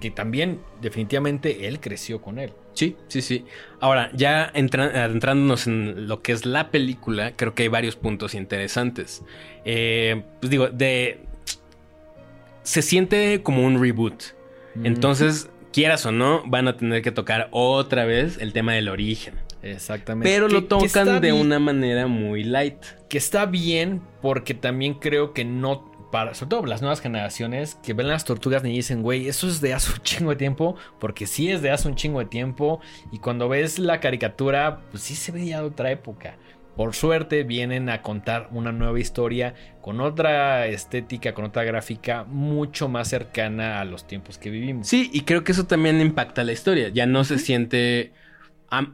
que 0.05 0.11
también 0.14 0.61
definitivamente 0.82 1.66
él 1.66 1.80
creció 1.80 2.20
con 2.20 2.38
él. 2.38 2.52
Sí, 2.74 2.96
sí, 3.09 3.22
sí. 3.22 3.44
Ahora, 3.80 4.11
ya 4.14 4.44
adentrándonos 4.55 5.66
en 5.66 6.07
lo 6.09 6.20
que 6.22 6.32
es 6.32 6.44
la 6.44 6.70
película, 6.70 7.32
creo 7.36 7.55
que 7.55 7.62
hay 7.64 7.68
varios 7.68 7.96
puntos 7.96 8.34
interesantes. 8.34 9.22
Eh, 9.64 10.22
pues 10.40 10.50
digo, 10.50 10.68
de. 10.68 11.20
Se 12.62 12.82
siente 12.82 13.42
como 13.42 13.64
un 13.64 13.80
reboot. 13.80 14.22
Mm, 14.74 14.86
Entonces, 14.86 15.48
quieras 15.72 16.05
o 16.07 16.12
no, 16.12 16.42
van 16.46 16.68
a 16.68 16.76
tener 16.76 17.02
que 17.02 17.11
tocar 17.12 17.48
otra 17.50 18.05
vez 18.05 18.38
el 18.40 18.52
tema 18.52 18.72
del 18.74 18.88
origen. 18.88 19.34
Exactamente. 19.62 20.28
Pero 20.30 20.48
Que- 20.48 20.52
lo 20.55 20.64
tocan 20.64 21.07
de 21.20 21.32
bien. 21.32 21.34
una 21.34 21.59
manera 21.59 22.07
muy 22.07 22.44
light. 22.44 22.76
que 23.09 23.18
está 23.18 23.46
bien 23.46 24.02
porque 24.20 24.55
también 24.55 24.94
creo 24.94 25.32
que 25.32 25.44
no 25.44 25.93
para 26.14 26.32
sobre 26.34 26.50
todo 26.50 26.66
las 26.66 26.80
nuevas 26.80 27.00
generaciones 27.00 27.74
que 27.82 27.92
ven 27.92 28.06
las 28.06 28.24
tortugas 28.24 28.64
y 28.64 28.68
dicen, 28.68 29.02
güey, 29.02 29.26
eso 29.26 29.48
es 29.48 29.60
de 29.60 29.74
hace 29.74 29.90
un 29.94 29.98
chingo 30.04 30.30
de 30.30 30.36
tiempo, 30.36 30.76
porque 31.00 31.26
sí 31.26 31.50
es 31.50 31.60
de 31.60 31.72
hace 31.72 31.88
un 31.88 31.96
chingo 31.96 32.20
de 32.20 32.26
tiempo 32.26 32.80
y 33.10 33.18
cuando 33.18 33.48
ves 33.48 33.80
la 33.80 33.98
caricatura, 33.98 34.78
pues 34.92 35.02
sí 35.02 35.16
se 35.16 35.32
ve 35.32 35.44
ya 35.44 35.58
de 35.58 35.66
otra 35.66 35.90
época. 35.90 36.36
Por 36.76 36.94
suerte 36.94 37.42
vienen 37.42 37.88
a 37.88 38.00
contar 38.00 38.48
una 38.52 38.70
nueva 38.70 39.00
historia 39.00 39.54
con 39.80 40.00
otra 40.00 40.68
estética, 40.68 41.34
con 41.34 41.46
otra 41.46 41.64
gráfica 41.64 42.22
mucho 42.22 42.88
más 42.88 43.08
cercana 43.08 43.80
a 43.80 43.84
los 43.84 44.06
tiempos 44.06 44.38
que 44.38 44.50
vivimos. 44.50 44.86
Sí, 44.86 45.10
y 45.12 45.22
creo 45.22 45.42
que 45.42 45.50
eso 45.50 45.66
también 45.66 46.00
impacta 46.00 46.44
la 46.44 46.52
historia. 46.52 46.90
Ya 46.90 47.06
no 47.06 47.24
se 47.24 47.40
siente. 47.40 48.12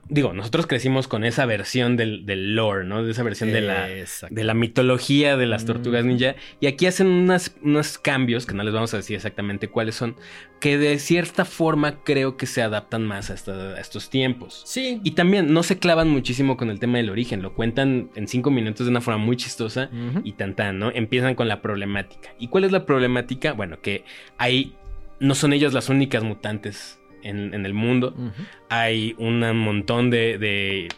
Digo, 0.09 0.33
nosotros 0.33 0.67
crecimos 0.67 1.09
con 1.09 1.25
esa 1.25 1.47
versión 1.47 1.97
del, 1.97 2.27
del 2.27 2.55
lore, 2.55 2.85
¿no? 2.85 3.03
De 3.05 3.11
esa 3.13 3.23
versión 3.23 3.53
de 3.53 3.61
la, 3.61 3.87
de 3.89 4.45
la 4.45 4.55
mitología 4.55 5.37
de 5.37 5.47
las 5.47 5.65
tortugas 5.65 6.05
Mm. 6.05 6.09
ninja. 6.09 6.35
Y 6.61 6.67
aquí 6.67 6.87
hacen 6.87 7.07
unas, 7.07 7.55
unos 7.63 7.99
cambios, 7.99 8.47
que 8.47 8.55
no 8.55 8.63
les 8.63 8.73
vamos 8.75 8.93
a 8.95 8.97
decir 8.99 9.17
exactamente 9.17 9.69
cuáles 9.69 9.95
son, 9.95 10.17
que 10.61 10.77
de 10.79 10.99
cierta 10.99 11.45
forma 11.45 12.03
creo 12.05 12.37
que 12.37 12.47
se 12.47 12.63
adaptan 12.63 13.05
más 13.05 13.31
a, 13.31 13.35
esta- 13.35 13.75
a 13.75 13.81
estos 13.81 14.11
tiempos. 14.11 14.63
Sí. 14.67 15.01
Y 15.05 15.13
también 15.13 15.53
no 15.53 15.63
se 15.63 15.79
clavan 15.79 16.09
muchísimo 16.11 16.57
con 16.57 16.71
el 16.71 16.79
tema 16.79 16.99
del 16.99 17.11
origen, 17.11 17.41
lo 17.43 17.55
cuentan 17.55 18.11
en 18.15 18.29
cinco 18.29 18.51
minutos 18.51 18.87
de 18.87 18.91
una 18.91 19.01
forma 19.01 19.19
muy 19.25 19.37
chistosa 19.37 19.91
y 20.25 20.33
tan 20.33 20.55
tan, 20.55 20.79
¿no? 20.79 20.91
Empiezan 20.93 21.35
con 21.35 21.49
la 21.49 21.63
problemática. 21.63 22.31
¿Y 22.39 22.49
cuál 22.49 22.65
es 22.65 22.73
la 22.73 22.85
problemática? 22.87 23.53
Bueno, 23.53 23.81
que 23.81 24.05
hay, 24.39 24.75
no 25.19 25.35
son 25.35 25.53
ellos 25.53 25.73
las 25.73 25.89
únicas 25.89 26.23
mutantes 26.23 27.00
en, 27.23 27.55
en 27.55 27.67
el 27.67 27.75
mundo. 27.75 28.15
Hay 28.69 29.15
un 29.19 29.41
montón 29.59 30.11
de, 30.11 30.39
de, 30.39 30.89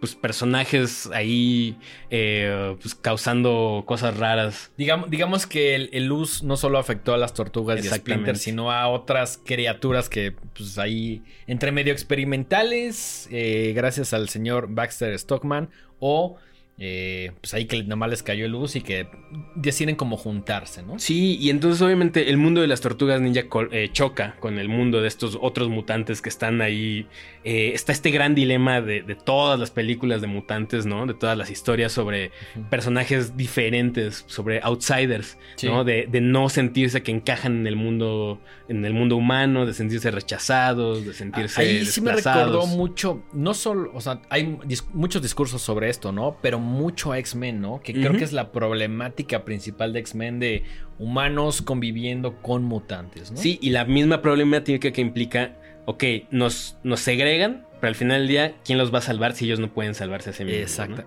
pues, 0.00 0.14
personajes 0.14 1.08
ahí 1.12 1.76
eh, 2.10 2.74
pues, 2.80 2.94
causando 2.94 3.84
cosas 3.86 4.16
raras. 4.16 4.72
Digamos, 4.76 5.10
digamos 5.10 5.46
que 5.46 5.74
el, 5.74 5.90
el 5.92 6.06
luz 6.06 6.42
no 6.42 6.56
solo 6.56 6.78
afectó 6.78 7.14
a 7.14 7.18
las 7.18 7.34
tortugas 7.34 7.84
y 7.84 7.88
a. 7.88 7.94
Splinter, 7.94 8.36
sino 8.36 8.72
a 8.72 8.88
otras 8.88 9.40
criaturas 9.44 10.08
que, 10.08 10.32
pues 10.56 10.78
ahí, 10.78 11.22
entre 11.46 11.70
medio 11.70 11.92
experimentales, 11.92 13.28
eh, 13.30 13.72
gracias 13.76 14.12
al 14.12 14.28
señor 14.28 14.68
Baxter 14.70 15.16
Stockman, 15.18 15.68
o 15.98 16.36
eh, 16.82 17.32
pues 17.42 17.52
ahí 17.52 17.66
que 17.66 17.82
nomás 17.84 18.08
les 18.08 18.22
cayó 18.22 18.48
luz 18.48 18.74
y 18.74 18.80
que 18.80 19.06
deciden 19.54 19.96
como 19.96 20.16
juntarse, 20.16 20.82
¿no? 20.82 20.98
Sí, 20.98 21.36
y 21.38 21.50
entonces 21.50 21.82
obviamente 21.82 22.30
el 22.30 22.38
mundo 22.38 22.62
de 22.62 22.66
las 22.68 22.80
tortugas 22.80 23.20
ninja 23.20 23.42
eh, 23.70 23.90
choca 23.92 24.36
con 24.40 24.58
el 24.58 24.70
mundo 24.70 25.02
de 25.02 25.08
estos 25.08 25.38
otros 25.40 25.68
mutantes 25.68 26.22
que 26.22 26.30
están 26.30 26.62
ahí. 26.62 27.06
Eh, 27.44 27.72
está 27.74 27.92
este 27.92 28.10
gran 28.10 28.34
dilema 28.34 28.80
de, 28.80 29.02
de 29.02 29.14
todas 29.14 29.60
las 29.60 29.70
películas 29.70 30.22
de 30.22 30.26
mutantes, 30.26 30.86
¿no? 30.86 31.06
De 31.06 31.12
todas 31.14 31.36
las 31.36 31.50
historias 31.50 31.92
sobre 31.92 32.30
personajes 32.70 33.36
diferentes, 33.36 34.24
sobre 34.26 34.60
outsiders, 34.62 35.36
Sí. 35.56 35.66
¿no? 35.66 35.84
De, 35.84 36.06
de 36.10 36.20
no 36.22 36.48
sentirse 36.48 37.02
que 37.02 37.10
encajan 37.12 37.58
en 37.60 37.66
el 37.66 37.76
mundo, 37.76 38.40
en 38.68 38.84
el 38.86 38.94
mundo 38.94 39.16
humano, 39.16 39.66
de 39.66 39.74
sentirse 39.74 40.10
rechazados, 40.10 41.04
de 41.04 41.12
sentirse 41.12 41.60
Ahí 41.60 41.84
sí 41.84 42.00
me 42.00 42.12
recordó 42.12 42.66
mucho, 42.66 43.22
no 43.34 43.52
solo, 43.52 43.90
o 43.94 44.00
sea, 44.00 44.22
hay 44.30 44.56
dis- 44.64 44.86
muchos 44.94 45.20
discursos 45.20 45.60
sobre 45.60 45.90
esto, 45.90 46.10
¿no? 46.12 46.38
Pero 46.40 46.58
mucho 46.70 47.12
a 47.12 47.18
X-Men, 47.18 47.60
¿no? 47.60 47.80
Que 47.82 47.92
creo 47.92 48.12
que 48.12 48.24
es 48.24 48.32
la 48.32 48.52
problemática 48.52 49.44
principal 49.44 49.92
de 49.92 50.00
X-Men 50.00 50.38
de 50.38 50.64
humanos 50.98 51.62
conviviendo 51.62 52.36
con 52.40 52.64
mutantes, 52.64 53.30
¿no? 53.30 53.36
Sí, 53.36 53.58
y 53.60 53.70
la 53.70 53.84
misma 53.84 54.22
problemática 54.22 54.90
que 54.90 55.00
implica, 55.00 55.56
ok, 55.84 56.04
nos, 56.30 56.78
nos 56.82 57.00
segregan, 57.00 57.66
pero 57.80 57.88
al 57.88 57.94
final 57.94 58.20
del 58.20 58.28
día, 58.28 58.54
¿quién 58.64 58.78
los 58.78 58.92
va 58.94 58.98
a 58.98 59.02
salvar 59.02 59.34
si 59.34 59.46
ellos 59.46 59.60
no 59.60 59.72
pueden 59.72 59.94
salvarse 59.94 60.30
a 60.30 60.32
sí 60.32 60.44
mismos? 60.44 60.62
Exacto. 60.62 61.04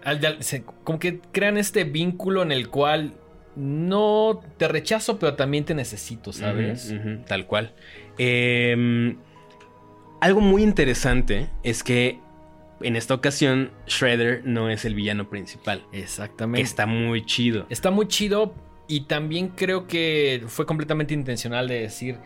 como 0.84 0.99
que 0.99 1.20
crean 1.32 1.57
este 1.57 1.84
vínculo 1.84 2.43
en 2.43 2.51
el 2.51 2.70
cual 2.70 3.14
no 3.55 4.41
te 4.57 4.68
rechazo, 4.68 5.20
pero 5.20 5.36
también 5.36 5.64
te 5.66 5.76
necesito, 5.76 6.34
¿sabes? 6.34 6.93
Tal 7.28 7.45
cual. 7.45 7.74
Eh, 8.18 9.16
algo 10.24 10.39
muy 10.39 10.64
interesante 10.64 11.49
es 11.64 11.84
que 11.84 12.20
en 12.84 12.96
esta 12.96 13.14
ocasión 13.14 13.72
Shredder 13.88 14.42
no 14.46 14.70
es 14.70 14.86
el 14.86 14.96
villano 14.96 15.30
principal. 15.30 15.86
Exactamente. 15.92 16.62
Está 16.62 16.86
muy 16.86 17.26
chido. 17.26 17.66
Está 17.70 17.92
muy 17.92 18.08
chido 18.08 18.54
y 18.88 19.02
también 19.02 19.50
creo 19.50 19.88
que 19.88 20.44
fue 20.48 20.66
completamente 20.66 21.14
intencional 21.14 21.68
de 21.68 21.82
decir, 21.82 22.18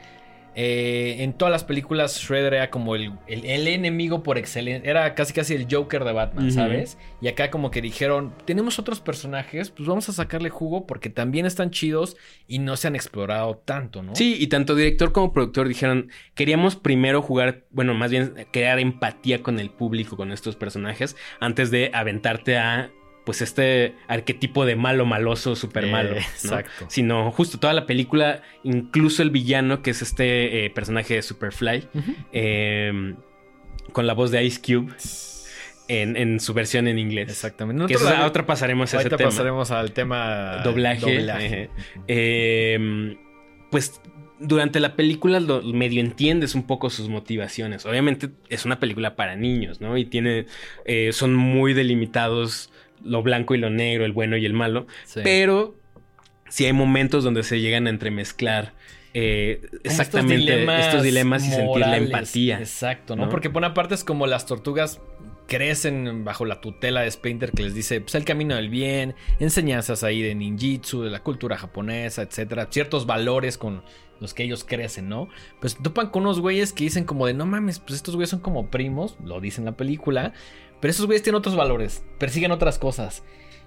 eh, 0.60 1.18
en 1.20 1.34
todas 1.34 1.52
las 1.52 1.64
películas 1.64 2.18
Shredder 2.20 2.56
era 2.56 2.72
como 2.72 2.96
el, 2.96 3.12
el- 3.28 3.46
el 3.46 3.68
enemigo 3.68 4.24
por 4.24 4.40
excelencia, 4.40 4.90
era 4.90 5.14
casi 5.14 5.32
casi 5.32 5.54
el 5.54 5.68
Joker 5.70 6.04
de 6.04 6.14
Batman. 6.14 6.52
¿sabes? 6.52 6.98
Y 7.22 7.28
acá 7.28 7.52
como 7.52 7.70
que 7.70 7.80
dijeron, 7.82 8.34
tenemos 8.46 8.80
otros 8.80 9.00
personajes, 9.00 9.70
pues 9.70 9.88
vamos 9.88 10.10
a 10.10 10.14
sacarle 10.14 10.50
jugo 10.50 10.88
porque 10.88 11.12
también 11.12 11.46
están 11.46 11.70
chidos 11.70 12.18
y 12.48 12.58
no 12.58 12.76
se 12.76 12.88
han 12.88 12.96
explorado 12.96 13.58
tanto, 13.58 14.02
¿no? 14.02 14.16
Sí, 14.16 14.36
y 14.40 14.48
tanto 14.48 14.74
director 14.74 15.12
como 15.12 15.32
productor 15.32 15.68
dijeron, 15.68 16.10
queríamos 16.34 16.76
primero 16.76 17.22
jugar, 17.22 17.66
bueno, 17.70 17.94
más 17.94 18.10
bien 18.10 18.34
crear 18.52 18.80
empatía 18.80 19.44
con 19.44 19.60
el 19.60 19.70
público, 19.70 20.18
con 20.18 20.32
estos 20.32 20.56
personajes, 20.56 21.16
antes 21.40 21.70
de 21.70 21.92
aventarte 21.94 22.58
a, 22.58 22.90
pues, 23.28 23.42
este 23.42 23.94
arquetipo 24.08 24.66
de 24.66 24.78
malo 24.78 25.06
maloso, 25.06 25.56
súper 25.58 25.84
Eh, 25.84 25.92
malo. 25.92 26.12
¿no? 26.12 26.16
exacto. 26.18 26.86
Sino 26.88 27.30
justo 27.32 27.60
toda 27.60 27.74
la 27.74 27.86
película, 27.86 28.42
incluso 28.64 29.22
el 29.22 29.30
villano, 29.32 29.82
que 29.82 29.92
es 29.92 30.02
este 30.02 30.66
eh, 30.66 30.70
personaje 30.70 31.16
de 31.16 31.22
Superfly, 31.22 31.90
eh, 32.32 33.14
con 33.92 34.08
la 34.08 34.14
voz 34.14 34.32
de 34.32 34.44
Ice 34.46 34.62
Cube 34.62 34.94
en, 35.90 36.16
en 36.18 36.40
su 36.40 36.54
versión 36.54 36.88
en 36.88 37.00
inglés. 37.00 37.30
Exactamente. 37.30 37.86
Que 37.88 37.94
Nosotros 37.94 38.12
esa 38.14 38.22
la- 38.22 38.28
otra 38.28 38.46
pasaremos 38.46 38.94
a 38.94 39.00
ese 39.02 39.10
tema. 39.10 39.30
pasaremos 39.30 39.72
al 39.72 39.92
tema 39.92 40.62
Doblaje, 40.64 41.18
doblaje. 41.20 41.70
Eh, 42.08 43.18
pues 43.70 44.02
durante 44.40 44.80
la 44.80 44.96
película 44.96 45.40
lo 45.40 45.62
medio 45.64 46.00
entiendes 46.00 46.56
un 46.56 46.68
poco 46.68 46.90
sus 46.90 47.10
motivaciones. 47.10 47.86
Obviamente 47.86 48.30
es 48.50 48.66
una 48.66 48.80
película 48.80 49.16
para 49.16 49.36
niños, 49.36 49.82
¿no? 49.82 49.98
Y 49.98 50.06
tiene. 50.06 50.46
eh, 50.86 51.10
son 51.12 51.34
muy 51.36 51.74
delimitados 51.74 52.72
lo 53.04 53.22
blanco 53.24 53.56
y 53.56 53.58
lo 53.58 53.70
negro, 53.70 54.06
el 54.06 54.12
bueno 54.12 54.38
y 54.38 54.46
el 54.46 54.54
malo. 54.54 54.88
Sí. 55.06 55.22
Pero 55.24 55.76
sí 56.50 56.66
hay 56.66 56.74
momentos 56.74 57.24
donde 57.24 57.44
se 57.44 57.60
llegan 57.60 57.88
a 57.88 57.90
entremezclar. 57.90 58.74
eh, 59.14 59.62
exactamente 59.84 60.64
estos 60.80 61.02
dilemas, 61.02 61.46
y 61.46 61.50
sentir 61.50 61.80
la 61.80 61.98
empatía. 61.98 62.60
Exacto, 62.60 63.16
¿no? 63.16 63.26
¿no? 63.26 63.30
Porque 63.32 63.50
por 63.50 63.62
una 63.62 63.74
parte 63.74 63.96
es 63.96 64.04
como 64.04 64.28
las 64.28 64.46
tortugas 64.46 65.02
crecen 65.48 66.24
bajo 66.24 66.46
la 66.46 66.62
tutela 66.62 67.02
de 67.02 67.10
Splinter 67.10 67.52
que 67.52 67.64
les 67.64 67.74
dice, 67.74 68.02
pues 68.02 68.14
el 68.16 68.26
camino 68.26 68.56
del 68.56 68.70
bien, 68.70 69.16
enseñanzas 69.40 70.04
ahí 70.04 70.22
de 70.22 70.36
ninjitsu, 70.36 71.04
de 71.04 71.10
la 71.10 71.24
cultura 71.24 71.58
japonesa, 71.58 72.22
etcétera, 72.22 72.68
ciertos 72.70 73.06
valores 73.06 73.58
con 73.58 73.82
los 74.20 74.34
que 74.34 74.44
ellos 74.44 74.64
crecen, 74.64 75.10
¿no? 75.10 75.30
Pues 75.62 75.78
topan 75.82 76.10
con 76.10 76.24
unos 76.24 76.40
güeyes 76.40 76.74
que 76.74 76.84
dicen 76.84 77.06
como 77.06 77.28
de, 77.28 77.34
no 77.34 77.46
mames, 77.46 77.80
pues 77.80 77.96
estos 77.96 78.16
güeyes 78.16 78.30
son 78.30 78.42
como 78.42 78.70
primos, 78.70 79.18
lo 79.24 79.40
dice 79.40 79.62
en 79.62 79.66
la 79.66 79.78
película, 79.78 80.34
pero 80.82 80.92
esos 80.92 81.06
güeyes 81.06 81.24
tienen 81.24 81.38
otros 81.40 81.56
valores, 81.56 82.04
persiguen 82.20 82.52
otras 82.52 82.78
cosas. 82.80 83.24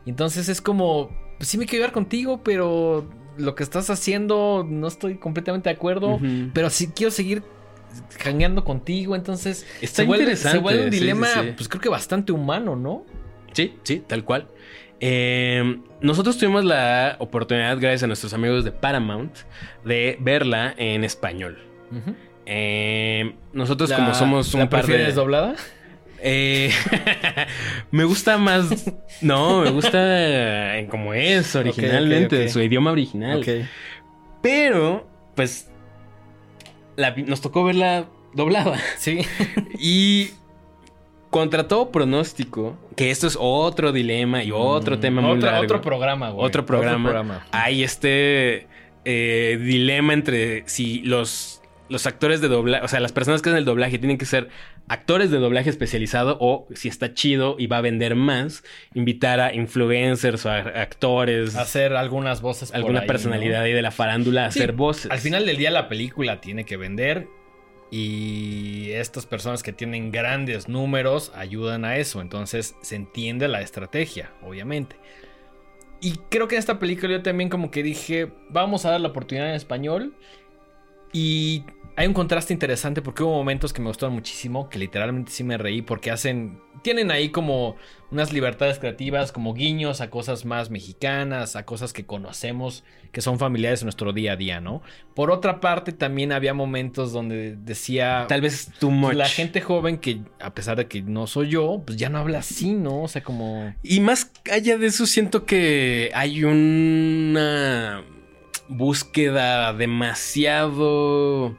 Y 0.07 0.11
entonces 0.11 0.49
es 0.49 0.61
como, 0.61 1.11
pues 1.39 1.49
sí 1.49 1.59
me 1.59 1.67
quiero 1.67 1.83
llevar 1.83 1.93
contigo, 1.93 2.43
pero 2.43 3.09
lo 3.37 3.55
que 3.55 3.63
estás 3.63 3.91
haciendo 3.91 4.67
no 4.69 4.87
estoy 4.89 5.17
completamente 5.17 5.69
de 5.69 5.75
acuerdo, 5.75 6.19
pero 6.53 6.71
sí 6.71 6.89
quiero 6.95 7.11
seguir 7.11 7.43
jangueando 8.19 8.65
contigo, 8.65 9.17
entonces 9.17 9.67
Está 9.81 10.03
se 10.03 10.07
vuelve, 10.07 10.25
interesante, 10.25 10.59
se 10.59 10.63
vuelve 10.63 10.85
un 10.85 10.91
sí, 10.93 10.99
sí, 10.99 11.01
dilema, 11.01 11.27
sí. 11.29 11.53
pues 11.57 11.69
creo 11.69 11.81
que 11.81 11.89
bastante 11.89 12.33
humano, 12.33 12.77
¿no? 12.77 13.05
Sí, 13.53 13.75
sí, 13.83 14.03
tal 14.07 14.25
cual. 14.25 14.49
Eh, 15.01 15.81
nosotros 16.01 16.37
tuvimos 16.39 16.65
la 16.65 17.17
oportunidad, 17.19 17.79
gracias 17.81 18.05
a 18.05 18.07
nuestros 18.07 18.33
amigos 18.35 18.65
de 18.65 18.71
Paramount, 18.73 19.35
de 19.85 20.17
verla 20.21 20.75
en 20.77 21.03
español. 21.05 21.59
Eh, 22.47 23.35
nosotros 23.53 23.91
La- 23.91 23.97
como 23.97 24.15
somos 24.15 24.55
un 24.55 24.61
¿la 24.61 24.71
par 24.71 24.87
de... 24.87 25.13
doblada? 25.13 25.55
Eh, 26.23 26.71
me 27.91 28.05
gusta 28.05 28.39
más... 28.39 28.93
No, 29.21 29.61
me 29.61 29.71
gusta 29.71 30.77
como 30.91 31.13
es 31.13 31.55
originalmente, 31.55 32.37
ok. 32.37 32.43
en 32.43 32.51
su 32.51 32.61
idioma 32.63 32.91
original. 32.91 33.45
Pero, 34.41 35.07
pues, 35.35 35.71
la 36.97 37.15
nos 37.15 37.43
tocó 37.43 37.65
verla 37.65 38.07
doblada. 38.35 38.79
Sí. 38.97 39.21
Y 39.79 40.31
contra 41.31 41.69
todo 41.69 41.91
pronóstico, 41.91 42.79
que 42.97 43.11
esto 43.11 43.27
es 43.27 43.37
otro 43.39 43.93
dilema 43.93 44.43
y 44.43 44.53
otro 44.53 44.97
Mm, 44.97 45.01
tema 45.01 45.21
muy 45.21 45.33
otro, 45.37 45.51
largo. 45.51 45.65
otro 45.65 45.81
programa, 45.83 46.31
güey. 46.31 46.47
Otro 46.47 46.65
programa. 46.67 47.47
Hay 47.53 47.83
este 47.83 48.67
eh, 49.05 49.59
dilema 49.61 50.13
entre 50.15 50.65
si 50.67 51.01
los, 51.01 51.60
los 51.91 52.07
actores 52.07 52.41
de 52.41 52.49
doblaje, 52.49 52.85
o 52.85 52.89
sea, 52.89 53.01
las 53.01 53.13
personas 53.13 53.43
que 53.43 53.51
hacen 53.51 53.59
el 53.59 53.65
doblaje 53.65 53.99
tienen 53.99 54.17
que 54.17 54.25
ser 54.25 54.49
actores 54.89 55.31
de 55.31 55.39
doblaje 55.39 55.69
especializado 55.69 56.39
o 56.41 56.67
si 56.75 56.89
está 56.89 57.13
chido 57.15 57.57
y 57.59 57.67
va 57.67 57.79
a 57.79 57.81
vender 57.81 58.15
más, 58.15 58.65
invitar 58.95 59.41
a 59.41 59.53
influencers 59.55 60.47
o 60.47 60.51
a 60.51 60.59
actores, 60.59 61.57
Hacer 61.57 61.95
algunas 61.95 62.41
voces 62.41 62.71
por 62.71 62.77
alguna 62.77 63.01
ahí, 63.01 63.07
personalidad 63.07 63.59
¿no? 63.59 63.65
ahí 63.65 63.73
de 63.73 63.83
la 63.83 63.91
farándula 63.91 64.47
a 64.47 64.51
Sí, 64.53 64.61
hacer 64.61 64.73
voces. 64.73 65.11
Al 65.11 65.19
final 65.19 65.45
del 65.45 65.57
día 65.57 65.71
la 65.71 65.89
película 65.89 66.41
tiene 66.41 66.65
que 66.65 66.77
vender 66.77 67.27
y 67.91 68.91
estas 68.93 69.27
personas 69.27 69.63
que 69.63 69.73
tienen 69.73 70.13
grandes 70.13 70.69
números 70.69 71.33
ayudan 71.35 71.85
a 71.85 71.97
eso, 71.97 72.21
entonces 72.21 72.77
se 72.83 72.97
entiende 72.97 73.49
la 73.49 73.61
estrategia, 73.63 74.31
obviamente. 74.43 74.97
Y 76.01 76.13
creo 76.31 76.49
que 76.49 76.55
en 76.55 76.61
esta 76.61 76.79
película 76.79 77.13
yo 77.13 77.23
también 77.23 77.51
como 77.51 77.71
que 77.71 77.83
dije, 77.83 78.31
vamos 78.49 78.87
a 78.87 78.91
dar 78.91 79.01
la 79.01 79.09
oportunidad 79.09 79.51
en 79.51 79.55
español 79.57 80.15
y 81.13 81.65
hay 82.01 82.07
un 82.07 82.15
contraste 82.15 82.55
interesante 82.55 83.03
porque 83.03 83.23
hubo 83.23 83.35
momentos 83.35 83.75
que 83.75 83.83
me 83.83 83.89
gustaron 83.89 84.15
muchísimo, 84.15 84.71
que 84.71 84.79
literalmente 84.79 85.33
sí 85.33 85.45
me 85.45 85.59
reí 85.59 85.83
porque 85.83 86.11
hacen, 86.11 86.59
tienen 86.81 87.11
ahí 87.11 87.29
como 87.29 87.77
unas 88.11 88.33
libertades 88.33 88.79
creativas, 88.79 89.33
como 89.33 89.53
guiños 89.53 90.01
a 90.01 90.09
cosas 90.09 90.47
más 90.47 90.71
mexicanas, 90.71 91.57
a 91.57 91.67
cosas 91.67 91.93
que 91.93 92.07
conocemos, 92.07 92.85
que 93.13 93.21
son 93.21 93.39
familiares 93.39 93.83
en 93.83 93.85
nuestro 93.85 94.15
día 94.15 94.33
a 94.33 94.37
día, 94.37 94.63
¿no? 94.63 94.81
Por 95.15 95.31
otra 95.31 95.61
parte, 95.61 95.93
también 95.93 96.33
había 96.33 96.55
momentos 96.55 97.13
donde 97.13 97.55
decía... 97.57 98.25
Tal 98.31 98.41
vez 98.41 98.71
too 98.79 98.91
much. 98.91 99.13
la 99.13 99.29
gente 99.29 99.61
joven 99.61 99.99
que, 99.99 100.23
a 100.41 100.55
pesar 100.55 100.79
de 100.79 100.89
que 100.89 101.03
no 101.03 101.27
soy 101.27 101.51
yo, 101.51 101.83
pues 101.85 101.99
ya 101.99 102.09
no 102.09 102.17
habla 102.17 102.39
así, 102.39 102.73
¿no? 102.73 103.03
O 103.03 103.09
sea, 103.09 103.23
como... 103.23 103.75
Y 103.83 104.01
más 104.01 104.33
allá 104.51 104.79
de 104.79 104.87
eso, 104.87 105.05
siento 105.05 105.45
que 105.45 106.11
hay 106.15 106.45
una 106.45 108.05
búsqueda 108.69 109.75
demasiado 109.75 111.59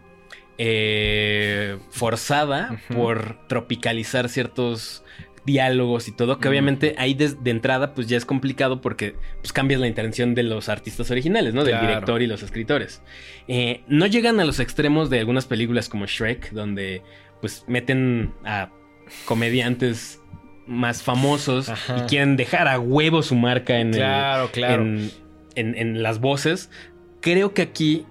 eh, 0.63 1.77
forzada 1.89 2.79
por 2.93 3.35
tropicalizar 3.47 4.29
ciertos 4.29 5.03
diálogos 5.43 6.07
y 6.07 6.11
todo, 6.11 6.37
que 6.37 6.47
Mm. 6.47 6.51
obviamente 6.51 6.95
ahí 6.99 7.15
de, 7.15 7.33
entrada 7.49 7.95
pues 7.95 8.05
ya 8.07 8.15
es 8.15 8.25
complicado 8.25 8.79
porque 8.79 9.15
pues 9.41 9.51
cambias 9.51 9.81
la 9.81 9.87
intención 9.87 10.35
de 10.35 10.43
los 10.43 10.69
artistas 10.69 11.09
originales, 11.09 11.55
¿no? 11.55 11.63
Del 11.63 11.73
Claro. 11.73 11.87
director 11.87 12.21
y 12.21 12.27
los 12.27 12.43
escritores. 12.43 13.01
Eh, 13.47 13.81
no 13.87 14.05
llegan 14.05 14.39
a 14.39 14.45
los 14.45 14.59
extremos 14.59 15.09
de 15.09 15.19
algunas 15.19 15.45
películas 15.47 15.89
como 15.89 16.05
Shrek, 16.05 16.51
donde 16.51 17.01
pues 17.41 17.65
meten 17.67 18.31
a 18.45 18.69
comediantes 19.25 20.19
más 20.67 21.01
famosos 21.01 21.69
Ajá. 21.69 21.97
y 21.97 22.01
quieren 22.07 22.37
dejar 22.37 22.67
a 22.67 22.79
huevo 22.79 23.23
su 23.23 23.33
marca 23.35 23.79
en, 23.79 23.87
el- 23.87 23.95
Claro, 23.95 24.51
claro. 24.51 24.83
en, 24.83 25.09
en- 25.55 25.75
en 25.75 26.03
las 26.03 26.19
voces. 26.19 26.69
Creo 27.19 27.55
que 27.55 27.63
aquí 27.63 28.05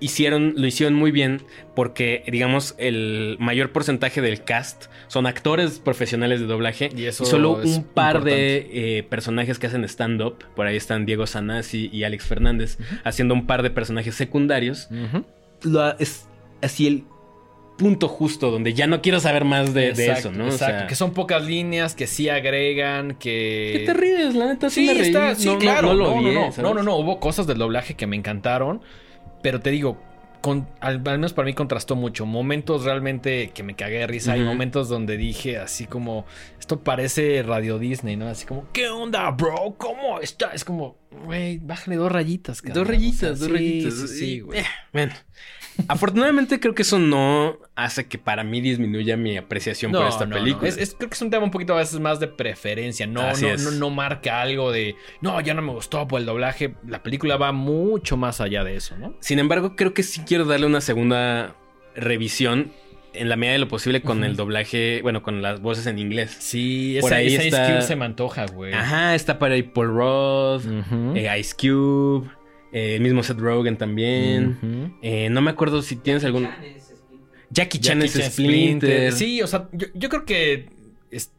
hicieron, 0.00 0.54
lo 0.56 0.66
hicieron 0.66 0.94
muy 0.94 1.10
bien 1.10 1.42
porque, 1.74 2.22
digamos, 2.26 2.74
el 2.78 3.36
mayor 3.40 3.72
porcentaje 3.72 4.20
del 4.20 4.44
cast 4.44 4.86
son 5.08 5.26
actores 5.26 5.78
profesionales 5.78 6.40
de 6.40 6.46
doblaje 6.46 6.90
Y 6.96 7.02
y, 7.02 7.06
eso 7.06 7.24
solo 7.24 7.62
es 7.62 7.76
un 7.76 7.84
par 7.84 8.22
de 8.24 8.68
eh, 8.72 9.02
personajes 9.04 9.58
que 9.58 9.66
hacen 9.66 9.84
stand-up. 9.84 10.44
Por 10.54 10.66
ahí 10.66 10.76
están 10.76 11.06
Diego 11.06 11.26
Sanasi 11.26 11.90
y 11.92 12.04
Alex 12.04 12.24
Fernández 12.26 12.78
haciendo 13.04 13.34
un 13.34 13.46
par 13.46 13.62
de 13.62 13.70
personajes 13.70 14.14
secundarios. 14.14 14.88
Lo- 15.62 15.98
es 15.98 16.26
así 16.62 16.86
el 16.86 17.04
punto 17.76 18.08
justo 18.08 18.50
donde 18.50 18.74
ya 18.74 18.88
no 18.88 19.00
quiero 19.02 19.20
saber 19.20 19.44
más 19.44 19.72
de, 19.72 19.90
eso, 19.90 20.32
¿no? 20.32 20.46
O 20.46 20.48
Exacto, 20.48 20.78
sea, 20.78 20.86
que 20.88 20.96
son 20.96 21.12
pocas 21.14 21.44
líneas, 21.46 21.94
que 21.94 22.08
sí 22.08 22.28
agregan, 22.28 23.14
que... 23.14 23.72
¿Qué 23.76 23.82
te 23.86 23.94
ríes? 23.94 24.34
La 24.34 24.46
neta 24.46 24.68
sí, 24.68 24.80
Sí, 24.80 24.86
me 24.88 24.94
reí. 24.94 25.02
está, 25.02 25.34
sí, 25.36 25.46
no, 25.46 25.58
claro. 25.58 25.88
no 25.88 25.94
No, 25.94 25.94
lo 25.94 26.04
no, 26.10 26.16
odié, 26.28 26.34
no, 26.34 26.50
no, 26.62 26.74
no, 26.74 26.82
no, 26.82 26.96
hubo 26.96 27.20
cosas 27.20 27.46
del 27.46 27.58
doblaje 27.58 27.94
que 27.94 28.08
me 28.08 28.16
encantaron, 28.16 28.80
pero 29.42 29.60
te 29.60 29.70
digo, 29.70 30.00
con, 30.40 30.68
al, 30.80 30.96
al 31.04 31.18
menos 31.18 31.32
para 31.32 31.46
mí 31.46 31.54
contrastó 31.54 31.96
mucho. 31.96 32.24
Momentos 32.24 32.84
realmente 32.84 33.50
que 33.52 33.62
me 33.62 33.74
cagué 33.74 33.98
de 33.98 34.06
risa 34.06 34.36
y 34.36 34.40
Ujú. 34.40 34.48
momentos 34.50 34.88
donde 34.88 35.16
dije 35.16 35.58
así 35.58 35.86
como, 35.86 36.26
esto 36.60 36.80
parece 36.84 37.42
Radio 37.42 37.78
Disney, 37.78 38.16
¿no? 38.16 38.28
Así 38.28 38.46
como, 38.46 38.70
¿qué 38.72 38.88
onda, 38.88 39.30
bro? 39.32 39.74
¿Cómo 39.78 40.20
está? 40.20 40.52
Es 40.52 40.64
como, 40.64 40.96
güey, 41.24 41.58
bájale 41.58 41.96
dos 41.96 42.10
rayitas, 42.12 42.62
cabrón. 42.62 42.84
Dos 42.84 42.88
rayitas, 42.88 43.16
O 43.16 43.18
sea, 43.18 43.28
dos 43.30 43.46
sí, 43.46 43.52
rayitas. 43.52 43.94
Sí, 43.94 44.08
sí, 44.08 44.40
güey. 44.40 44.60
eh, 44.60 44.64
bueno. 44.92 45.12
Afortunadamente 45.86 46.58
creo 46.58 46.74
que 46.74 46.82
eso 46.82 46.98
no 46.98 47.58
hace 47.76 48.06
que 48.08 48.18
para 48.18 48.42
mí 48.42 48.60
disminuya 48.60 49.16
mi 49.16 49.36
apreciación 49.36 49.92
por 49.92 50.06
esta 50.06 50.26
película. 50.26 50.68
Es, 50.68 50.94
creo 50.94 51.08
que 51.08 51.14
es 51.14 51.22
un 51.22 51.30
tema 51.30 51.44
un 51.44 51.50
poquito 51.50 51.74
a 51.74 51.76
veces 51.76 52.00
más 52.00 52.18
de 52.18 52.26
preferencia. 52.26 53.06
No, 53.06 53.22
no, 53.32 53.56
no, 53.56 53.70
no, 53.70 53.90
marca 53.90 54.40
algo 54.40 54.72
de 54.72 54.96
no, 55.20 55.40
ya 55.40 55.54
no 55.54 55.62
me 55.62 55.72
gustó 55.72 56.08
por 56.08 56.20
el 56.20 56.26
doblaje. 56.26 56.74
La 56.86 57.02
película 57.02 57.36
va 57.36 57.52
mucho 57.52 58.16
más 58.16 58.40
allá 58.40 58.64
de 58.64 58.76
eso, 58.76 58.96
¿no? 58.98 59.14
Sin 59.20 59.38
embargo, 59.38 59.76
creo 59.76 59.94
que 59.94 60.02
sí 60.02 60.22
quiero 60.26 60.44
darle 60.44 60.66
una 60.66 60.80
segunda 60.80 61.54
revisión 61.94 62.72
en 63.14 63.28
la 63.28 63.36
medida 63.36 63.54
de 63.54 63.58
lo 63.58 63.68
posible 63.68 64.02
con 64.02 64.22
el 64.22 64.36
doblaje, 64.36 65.00
bueno, 65.02 65.22
con 65.22 65.42
las 65.42 65.60
voces 65.60 65.86
en 65.86 65.98
inglés. 65.98 66.36
Sí, 66.38 66.98
Por 67.00 67.12
ahí 67.12 67.34
está... 67.34 67.82
se 67.82 67.96
me 67.96 68.04
antoja, 68.04 68.46
güey. 68.46 68.72
Ajá, 68.72 69.14
está 69.14 69.38
para 69.38 69.54
ahí 69.54 69.62
Paul 69.62 69.88
Roth, 69.88 70.64
eh, 71.14 71.38
Ice 71.38 71.54
Cube, 71.58 72.28
eh, 72.72 72.96
el 72.96 73.02
mismo 73.02 73.22
Seth 73.22 73.38
Rogen 73.38 73.76
también. 73.76 74.96
Eh, 75.02 75.28
no 75.30 75.40
me 75.40 75.50
acuerdo 75.50 75.82
si 75.82 75.96
tienes 75.96 76.24
algún... 76.24 76.48
Jackie 77.50 77.78
Chan 77.78 78.02
es 78.02 78.12
Splinter. 78.12 79.12
Sí, 79.12 79.40
o 79.42 79.46
sea, 79.46 79.68
yo, 79.72 80.08
creo 80.08 80.24
que 80.24 80.68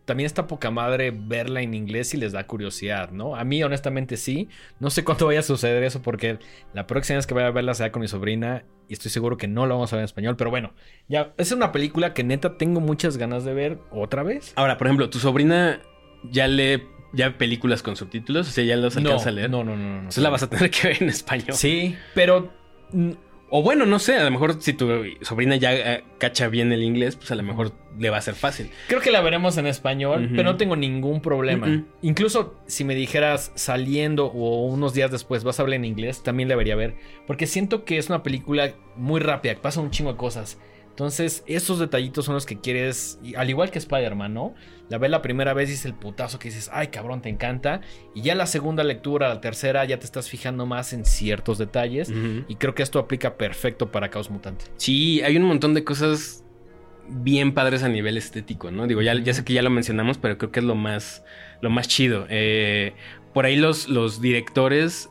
también 0.06 0.26
está 0.26 0.48
poca 0.48 0.72
madre 0.72 1.12
verla 1.12 1.62
en 1.62 1.76
inglés 1.76 2.14
y 2.16 2.18
les 2.18 2.32
da 2.32 2.48
curiosidad, 2.48 3.12
¿no? 3.12 3.36
A 3.36 3.44
mí, 3.44 3.64
honestamente, 3.64 4.18
sí. 4.18 4.50
No 4.80 4.90
sé 4.90 5.04
cuánto 5.04 5.28
vaya 5.28 5.42
a 5.42 5.44
suceder 5.44 5.84
eso 5.84 6.02
porque 6.02 6.40
la 6.74 6.88
próxima 6.88 7.18
vez 7.18 7.28
que 7.28 7.36
vaya 7.36 7.48
a 7.48 7.52
verla 7.52 7.76
será 7.76 7.92
con 7.92 8.02
mi 8.02 8.08
sobrina 8.08 8.64
y 8.88 8.94
estoy 8.94 9.12
seguro 9.12 9.38
que 9.38 9.48
no 9.48 9.68
la 9.68 9.76
vamos 9.76 9.94
a 9.94 9.98
ver 9.98 10.02
en 10.02 10.06
español. 10.06 10.36
Pero 10.36 10.50
bueno, 10.50 10.74
ya, 11.08 11.34
es 11.38 11.52
una 11.52 11.72
película 11.72 12.16
que 12.16 12.24
neta 12.24 12.58
tengo 12.58 12.82
muchas 12.82 13.18
ganas 13.18 13.44
de 13.46 13.54
ver 13.54 13.80
otra 13.92 14.24
vez. 14.24 14.54
Ahora, 14.56 14.78
por 14.78 14.88
ejemplo, 14.88 15.12
tu 15.12 15.20
sobrina 15.20 15.80
ya 16.24 16.48
lee 16.48 16.82
ya 17.14 17.38
películas 17.38 17.84
con 17.84 17.96
subtítulos, 17.96 18.48
o 18.48 18.52
sea, 18.52 18.64
ya 18.64 18.76
los 18.76 18.96
alcanza 18.98 19.30
a 19.30 19.32
leer. 19.32 19.50
No, 19.50 19.64
no, 19.64 19.76
no, 19.76 19.84
no. 19.84 19.98
Entonces 19.98 20.24
la 20.24 20.30
vas 20.30 20.44
a 20.44 20.50
tener 20.50 20.70
que 20.70 20.88
ver 20.90 21.04
en 21.04 21.10
español. 21.10 21.54
Sí, 21.54 21.96
pero 22.14 22.52
o 23.52 23.64
bueno, 23.64 23.86
no 23.86 23.98
sé, 23.98 24.16
a 24.16 24.24
lo 24.24 24.32
mejor 24.32 24.62
si 24.62 24.74
tu 24.74 24.88
sobrina 25.22 25.56
ya 25.56 25.74
eh, 25.74 26.04
cacha 26.20 26.48
bien 26.50 26.72
el 26.72 26.84
inglés, 26.84 27.16
pues 27.16 27.32
a 27.32 27.36
lo 27.36 27.42
mejor 27.42 27.72
le 27.98 28.10
va 28.12 28.18
a 28.18 28.22
ser 28.22 28.36
fácil. 28.36 28.70
Creo 28.88 29.02
que 29.02 29.12
la 29.12 29.22
veremos 29.22 29.58
en 29.58 29.66
español, 29.66 30.30
pero 30.32 30.44
no 30.44 30.58
tengo 30.58 30.76
ningún 30.76 31.22
problema. 31.22 31.84
Incluso 32.02 32.56
si 32.68 32.84
me 32.84 32.94
dijeras 32.94 33.52
saliendo 33.56 34.28
o 34.28 34.68
unos 34.68 34.94
días 34.94 35.12
después 35.12 35.44
vas 35.44 35.60
a 35.60 35.64
hablar 35.64 35.78
en 35.78 35.86
inglés, 35.86 36.22
también 36.22 36.48
la 36.48 36.54
debería 36.54 36.76
ver. 36.76 36.96
Porque 37.26 37.48
siento 37.48 37.86
que 37.86 37.98
es 37.98 38.10
una 38.10 38.22
película 38.22 38.76
muy 38.96 39.20
rápida, 39.20 39.56
que 39.56 39.62
pasa 39.62 39.82
un 39.82 39.90
chingo 39.90 40.12
de 40.12 40.18
cosas. 40.18 40.60
Entonces, 41.00 41.46
esos 41.48 41.80
detallitos 41.80 42.26
son 42.26 42.34
los 42.34 42.46
que 42.46 42.60
quieres, 42.60 43.20
al 43.38 43.50
igual 43.50 43.72
que 43.72 43.80
Spider-Man, 43.80 44.34
¿no? 44.34 44.54
La 44.90 44.98
ves 44.98 45.10
la 45.10 45.22
primera 45.22 45.54
vez 45.54 45.70
y 45.70 45.74
es 45.74 45.86
el 45.86 45.94
putazo 45.94 46.40
que 46.40 46.50
dices, 46.50 46.70
ay 46.74 46.88
cabrón, 46.88 47.22
te 47.22 47.30
encanta. 47.30 47.80
Y 48.14 48.22
ya 48.22 48.36
la 48.36 48.46
segunda 48.46 48.84
lectura, 48.84 49.30
la 49.30 49.40
tercera, 49.40 49.86
ya 49.86 49.98
te 49.98 50.04
estás 50.04 50.28
fijando 50.28 50.66
más 50.66 50.92
en 50.92 51.06
ciertos 51.06 51.58
detalles. 51.58 52.12
Y 52.50 52.56
creo 52.56 52.76
que 52.76 52.84
esto 52.84 53.00
aplica 53.00 53.38
perfecto 53.38 53.94
para 53.94 54.10
Caos 54.10 54.30
Mutante. 54.30 54.66
Sí, 54.76 55.22
hay 55.22 55.38
un 55.38 55.44
montón 55.44 55.74
de 55.74 55.86
cosas 55.86 56.44
bien 57.08 57.54
padres 57.54 57.84
a 57.84 57.88
nivel 57.88 58.18
estético, 58.18 58.70
¿no? 58.70 58.86
Digo, 58.86 59.02
ya, 59.02 59.18
ya 59.18 59.34
sé 59.34 59.46
que 59.46 59.54
ya 59.54 59.62
lo 59.62 59.70
mencionamos, 59.70 60.18
pero 60.18 60.38
creo 60.38 60.52
que 60.52 60.60
es 60.60 60.66
lo 60.66 60.76
más, 60.76 61.24
lo 61.62 61.70
más 61.70 61.88
chido. 61.88 62.26
Eh, 62.30 62.92
por 63.34 63.46
ahí 63.46 63.56
los, 63.56 63.88
los 63.88 64.20
directores 64.20 65.10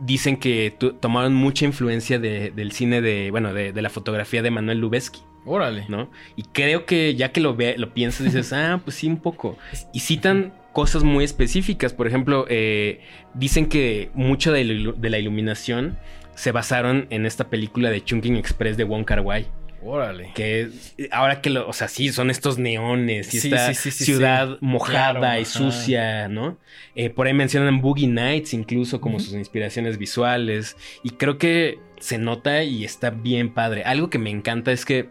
dicen 0.00 0.36
que 0.36 0.74
tomaron 1.00 1.34
mucha 1.34 1.64
influencia 1.64 2.18
del 2.18 2.72
cine 2.72 3.00
de, 3.00 3.30
bueno, 3.30 3.52
de, 3.52 3.80
la 3.80 3.90
fotografía 3.90 4.42
de 4.42 4.50
Manuel 4.50 4.78
Lubezki. 4.78 5.20
Órale. 5.46 5.86
¿No? 5.88 6.10
Y 6.36 6.42
creo 6.42 6.84
que 6.84 7.14
ya 7.14 7.32
que 7.32 7.40
lo, 7.40 7.56
ve, 7.56 7.76
lo 7.78 7.94
piensas, 7.94 8.26
dices, 8.26 8.52
ah, 8.52 8.80
pues 8.84 8.96
sí, 8.96 9.08
un 9.08 9.18
poco. 9.18 9.56
Y 9.92 10.00
citan 10.00 10.52
cosas 10.72 11.02
muy 11.02 11.24
específicas. 11.24 11.92
Por 11.92 12.06
ejemplo, 12.06 12.46
eh, 12.48 13.00
dicen 13.34 13.66
que 13.66 14.10
mucho 14.14 14.52
de, 14.52 14.64
la 14.64 15.18
iluminación 15.18 15.98
se 16.34 16.52
basaron 16.52 17.06
en 17.10 17.26
esta 17.26 17.48
película 17.48 17.90
de 17.90 18.02
Chungking 18.02 18.36
Express 18.36 18.76
de 18.76 18.84
Wong 18.84 19.04
Kar 19.04 19.20
Wai. 19.20 19.46
Órale. 19.82 20.32
Que 20.34 20.70
ahora 21.10 21.40
que 21.40 21.50
lo, 21.50 21.68
o 21.68 21.72
sea, 21.72 21.88
sí, 21.88 22.12
son 22.12 22.30
estos 22.30 22.58
neones 22.58 23.32
y 23.32 23.38
esta 23.38 23.72
ciudad 23.74 24.58
mojada 24.60 25.38
y 25.38 25.44
sucia, 25.44 26.28
¿no? 26.28 26.58
Eh, 26.94 27.10
por 27.10 27.26
ahí 27.26 27.34
mencionan 27.34 27.80
Boogie 27.80 28.08
Nights 28.08 28.52
incluso 28.52 29.00
como 29.00 29.20
sus 29.20 29.32
inspiraciones 29.34 29.98
visuales. 29.98 30.76
Y 31.02 31.10
creo 31.10 31.38
que 31.38 31.78
se 31.98 32.18
nota 32.18 32.62
y 32.62 32.84
está 32.84 33.10
bien 33.10 33.54
padre. 33.54 33.84
Algo 33.84 34.10
que 34.10 34.18
me 34.18 34.30
encanta 34.30 34.72
es 34.72 34.84
que 34.84 35.08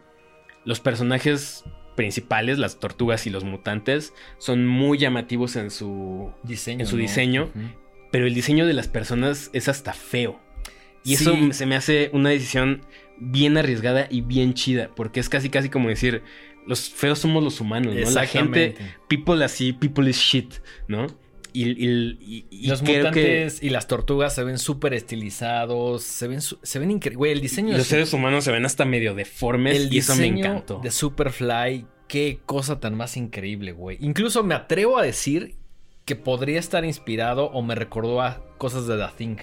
los 0.65 0.79
personajes 0.79 1.63
principales, 1.95 2.59
las 2.59 2.79
tortugas 2.79 3.27
y 3.27 3.29
los 3.29 3.43
mutantes, 3.43 4.13
son 4.37 4.67
muy 4.67 4.97
llamativos 4.97 5.55
en 5.55 5.71
su 5.71 6.31
diseño. 6.43 6.81
En 6.81 6.87
su 6.87 6.95
diseño 6.97 7.49
Pero 8.11 8.25
el 8.25 8.33
diseño 8.33 8.65
de 8.65 8.73
las 8.73 8.87
personas 8.87 9.49
es 9.53 9.67
hasta 9.67 9.93
feo. 9.93 10.39
Y 11.03 11.15
eso 11.15 11.35
se 11.51 11.65
me 11.65 11.75
hace 11.75 12.09
una 12.13 12.29
decisión 12.29 12.81
bien 13.19 13.57
arriesgada 13.57 14.07
y 14.09 14.21
bien 14.21 14.53
chida, 14.53 14.89
porque 14.95 15.19
es 15.19 15.29
casi 15.29 15.49
casi 15.49 15.69
como 15.69 15.89
decir, 15.89 16.23
los 16.65 16.89
feos 16.89 17.19
somos 17.19 17.43
los 17.43 17.61
humanos, 17.61 17.95
¿no? 17.95 18.09
La 18.11 18.25
gente, 18.25 18.75
people 19.07 19.43
así, 19.43 19.73
people 19.73 20.09
is 20.09 20.17
shit, 20.17 20.55
¿no? 20.87 21.07
Y, 21.51 22.67
los 22.67 22.83
mutantes 22.83 23.63
y 23.63 23.69
las 23.69 23.87
tortugas 23.87 24.35
se 24.35 24.43
ven 24.43 24.59
súper 24.59 24.93
estilizados, 24.93 26.03
se 26.03 26.27
ven, 26.27 26.41
se 26.41 26.79
ven 26.79 26.91
increíbles. 26.91 27.17
Güey, 27.17 27.31
el 27.31 27.41
diseño... 27.41 27.75
Los 27.75 27.87
seres 27.87 28.13
humanos 28.13 28.43
se 28.43 28.51
ven 28.51 28.65
hasta 28.65 28.85
medio 28.85 29.15
deformes 29.15 29.75
el 29.75 29.93
y 29.93 29.97
eso 29.97 30.15
me 30.15 30.27
encantó. 30.27 30.79
De 30.79 30.91
Superfly, 30.91 31.87
qué 32.07 32.39
cosa 32.45 32.79
tan 32.79 32.95
más 32.95 33.17
increíble, 33.17 33.71
güey. 33.71 33.97
Incluso 33.99 34.43
me 34.43 34.53
atrevo 34.53 34.99
a 34.99 35.03
decir 35.03 35.55
que 36.05 36.15
podría 36.15 36.59
estar 36.59 36.85
inspirado 36.85 37.45
o 37.45 37.63
me 37.63 37.73
recordó 37.73 38.21
a 38.21 38.43
cosas 38.57 38.85
de 38.85 38.97
The 38.97 39.07
Thing 39.17 39.37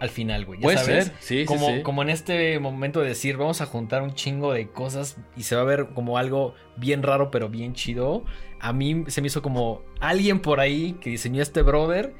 al 0.00 0.10
final, 0.10 0.44
güey. 0.44 0.60
Puede 0.60 0.78
ser, 0.78 1.12
sí, 1.20 1.44
como, 1.44 1.68
sí, 1.68 1.82
Como 1.82 2.02
en 2.02 2.10
este 2.10 2.58
momento 2.58 3.00
de 3.00 3.08
decir, 3.08 3.36
vamos 3.36 3.60
a 3.60 3.66
juntar 3.66 4.02
un 4.02 4.14
chingo 4.14 4.52
de 4.52 4.68
cosas 4.68 5.16
y 5.36 5.42
se 5.42 5.56
va 5.56 5.62
a 5.62 5.64
ver 5.64 5.88
como 5.94 6.18
algo 6.18 6.54
bien 6.76 7.02
raro, 7.02 7.30
pero 7.30 7.48
bien 7.48 7.74
chido. 7.74 8.24
A 8.60 8.72
mí 8.72 9.04
se 9.08 9.20
me 9.20 9.26
hizo 9.26 9.42
como 9.42 9.82
alguien 10.00 10.40
por 10.40 10.60
ahí 10.60 10.96
que 11.00 11.10
diseñó 11.10 11.42
este 11.42 11.62
brother. 11.62 12.14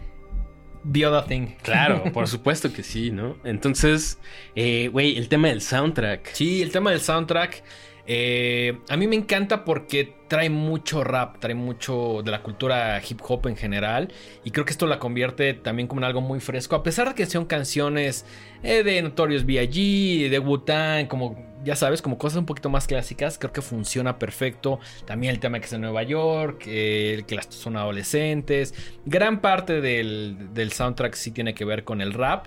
Vio 0.84 1.10
The 1.20 1.28
Thing. 1.28 1.46
Claro, 1.62 2.04
por 2.12 2.28
supuesto 2.28 2.72
que 2.72 2.82
sí, 2.82 3.10
¿no? 3.10 3.36
Entonces, 3.44 4.18
eh, 4.54 4.88
güey, 4.88 5.16
el 5.16 5.28
tema 5.28 5.48
del 5.48 5.60
soundtrack. 5.60 6.32
Sí, 6.32 6.62
el 6.62 6.70
tema 6.70 6.90
del 6.90 7.00
soundtrack. 7.00 7.62
Eh, 8.10 8.78
a 8.88 8.96
mí 8.96 9.06
me 9.06 9.16
encanta 9.16 9.66
porque 9.66 10.14
trae 10.28 10.48
mucho 10.48 11.04
rap, 11.04 11.40
trae 11.40 11.54
mucho 11.54 12.22
de 12.24 12.30
la 12.30 12.42
cultura 12.42 13.02
hip 13.06 13.20
hop 13.22 13.46
en 13.48 13.56
general. 13.56 14.10
Y 14.44 14.50
creo 14.50 14.64
que 14.64 14.72
esto 14.72 14.86
la 14.86 14.98
convierte 14.98 15.52
también 15.52 15.88
como 15.88 16.00
en 16.00 16.06
algo 16.06 16.22
muy 16.22 16.40
fresco. 16.40 16.74
A 16.74 16.82
pesar 16.82 17.08
de 17.08 17.14
que 17.14 17.26
sean 17.26 17.44
canciones 17.44 18.24
eh, 18.62 18.82
de 18.82 19.02
Notorious 19.02 19.44
B.I.G., 19.44 20.30
de 20.30 20.38
Wu-Tang, 20.38 21.06
como 21.06 21.36
ya 21.62 21.76
sabes, 21.76 22.00
como 22.00 22.16
cosas 22.16 22.38
un 22.38 22.46
poquito 22.46 22.70
más 22.70 22.86
clásicas, 22.86 23.36
creo 23.36 23.52
que 23.52 23.60
funciona 23.60 24.18
perfecto. 24.18 24.80
También 25.04 25.34
el 25.34 25.38
tema 25.38 25.60
que 25.60 25.66
es 25.66 25.72
en 25.74 25.82
Nueva 25.82 26.02
York, 26.02 26.60
que 26.60 27.26
las 27.28 27.48
son 27.50 27.76
adolescentes. 27.76 28.72
Gran 29.04 29.42
parte 29.42 29.82
del, 29.82 30.54
del 30.54 30.72
soundtrack 30.72 31.12
sí 31.12 31.30
tiene 31.30 31.52
que 31.52 31.66
ver 31.66 31.84
con 31.84 32.00
el 32.00 32.14
rap. 32.14 32.46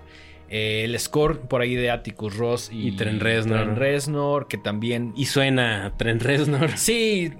Eh, 0.54 0.84
el 0.84 1.00
score 1.00 1.40
por 1.40 1.62
ahí 1.62 1.74
de 1.74 1.90
Atticus 1.90 2.36
Ross 2.36 2.68
y, 2.70 2.88
y 2.88 2.92
Tren 2.92 3.20
Reznor. 3.20 3.74
Reznor, 3.78 4.48
que 4.48 4.58
también. 4.58 5.14
Y 5.16 5.24
suena 5.24 5.94
Tren 5.96 6.20
Reznor. 6.20 6.72
Sí, 6.76 7.32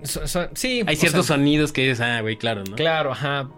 sí. 0.54 0.82
Hay 0.86 0.96
ciertos 0.96 1.26
sonidos 1.26 1.72
que 1.72 1.82
dices, 1.82 2.00
ah, 2.00 2.22
güey, 2.22 2.38
claro, 2.38 2.64
¿no? 2.64 2.74
Claro, 2.74 3.12
ajá. 3.12 3.50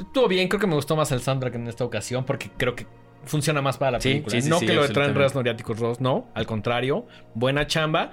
Estuvo 0.00 0.26
bien, 0.26 0.48
creo 0.48 0.60
que 0.60 0.66
me 0.66 0.74
gustó 0.74 0.96
más 0.96 1.12
el 1.12 1.20
soundtrack 1.20 1.54
en 1.54 1.68
esta 1.68 1.84
ocasión 1.84 2.24
porque 2.24 2.50
creo 2.56 2.74
que 2.74 2.88
funciona 3.24 3.62
más 3.62 3.78
para 3.78 3.92
la 3.92 3.98
película. 4.00 4.36
no 4.48 4.58
que 4.58 4.74
lo 4.74 4.82
de 4.82 4.88
Tren 4.88 5.14
Reznor 5.14 5.46
y 5.46 5.50
Atticus 5.50 5.78
Ross, 5.78 6.00
no, 6.00 6.26
al 6.34 6.46
contrario, 6.46 7.06
buena 7.34 7.68
chamba. 7.68 8.10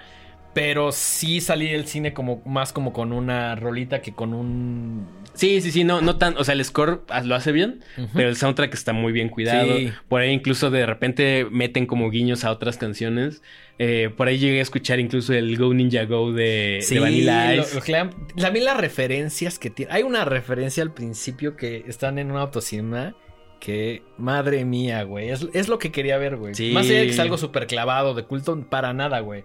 Pero 0.56 0.93
sí 0.93 1.41
salí 1.41 1.70
del 1.70 1.86
cine 1.86 2.14
como 2.14 2.41
más 2.45 2.72
como 2.72 2.93
con 2.93 3.12
una 3.12 3.56
rolita 3.56 4.01
que 4.01 4.14
con 4.14 4.34
un. 4.34 5.06
Sí, 5.34 5.60
sí, 5.60 5.70
sí, 5.70 5.84
no, 5.84 5.99
no 5.99 6.16
tan. 6.16 6.38
O 6.38 6.45
sea, 6.45 6.53
el 6.53 6.64
score 6.64 7.01
lo 7.26 7.36
hace 7.36 7.51
bien, 7.51 7.82
pero 8.14 8.30
el 8.30 8.38
soundtrack 8.38 8.74
está 8.74 8.93
muy 8.93 9.12
bien 9.12 9.28
cuidado. 9.28 9.76
Por 10.08 10.22
ahí 10.22 10.32
incluso 10.32 10.72
de 10.72 10.86
repente 10.86 11.45
meten 11.51 11.86
como 11.86 12.10
guiños 12.10 12.45
a 12.45 12.51
otras 12.51 12.78
canciones. 12.78 13.41
Eh, 13.80 14.10
por 14.16 14.30
ahí 14.30 14.38
llegué 14.38 14.60
a 14.60 14.62
escuchar 14.62 15.01
incluso 15.01 15.34
el 15.34 15.58
Go 15.58 15.74
Ninja 15.74 16.06
Go 16.06 16.32
de, 16.32 16.82
Vanilla 17.01 17.56
Ice. 17.56 17.82
también 18.38 18.64
las 18.64 18.78
referencias 18.78 19.60
que 19.60 19.70
tiene. 19.70 19.91
Hay 19.91 20.03
una 20.03 20.24
referencia 20.24 20.82
al 20.84 20.93
principio 20.93 21.58
que 21.58 21.84
están 21.86 22.18
en 22.18 22.32
una 22.32 22.43
autocinema 22.43 23.14
que, 23.60 24.03
madre 24.18 24.64
mía, 24.64 25.03
güey. 25.03 25.32
Es, 25.32 25.68
lo 25.68 25.80
que 25.80 25.91
quería 25.91 26.18
ver, 26.18 26.38
güey. 26.38 26.53
Más 26.72 26.86
allá 26.86 26.99
de 26.99 27.06
que 27.08 27.12
es 27.12 27.20
algo 27.20 27.38
súper 27.38 27.68
clavado, 27.68 28.14
de 28.14 28.24
culto, 28.24 28.58
para 28.70 28.93
nada, 28.93 29.20
güey. 29.20 29.43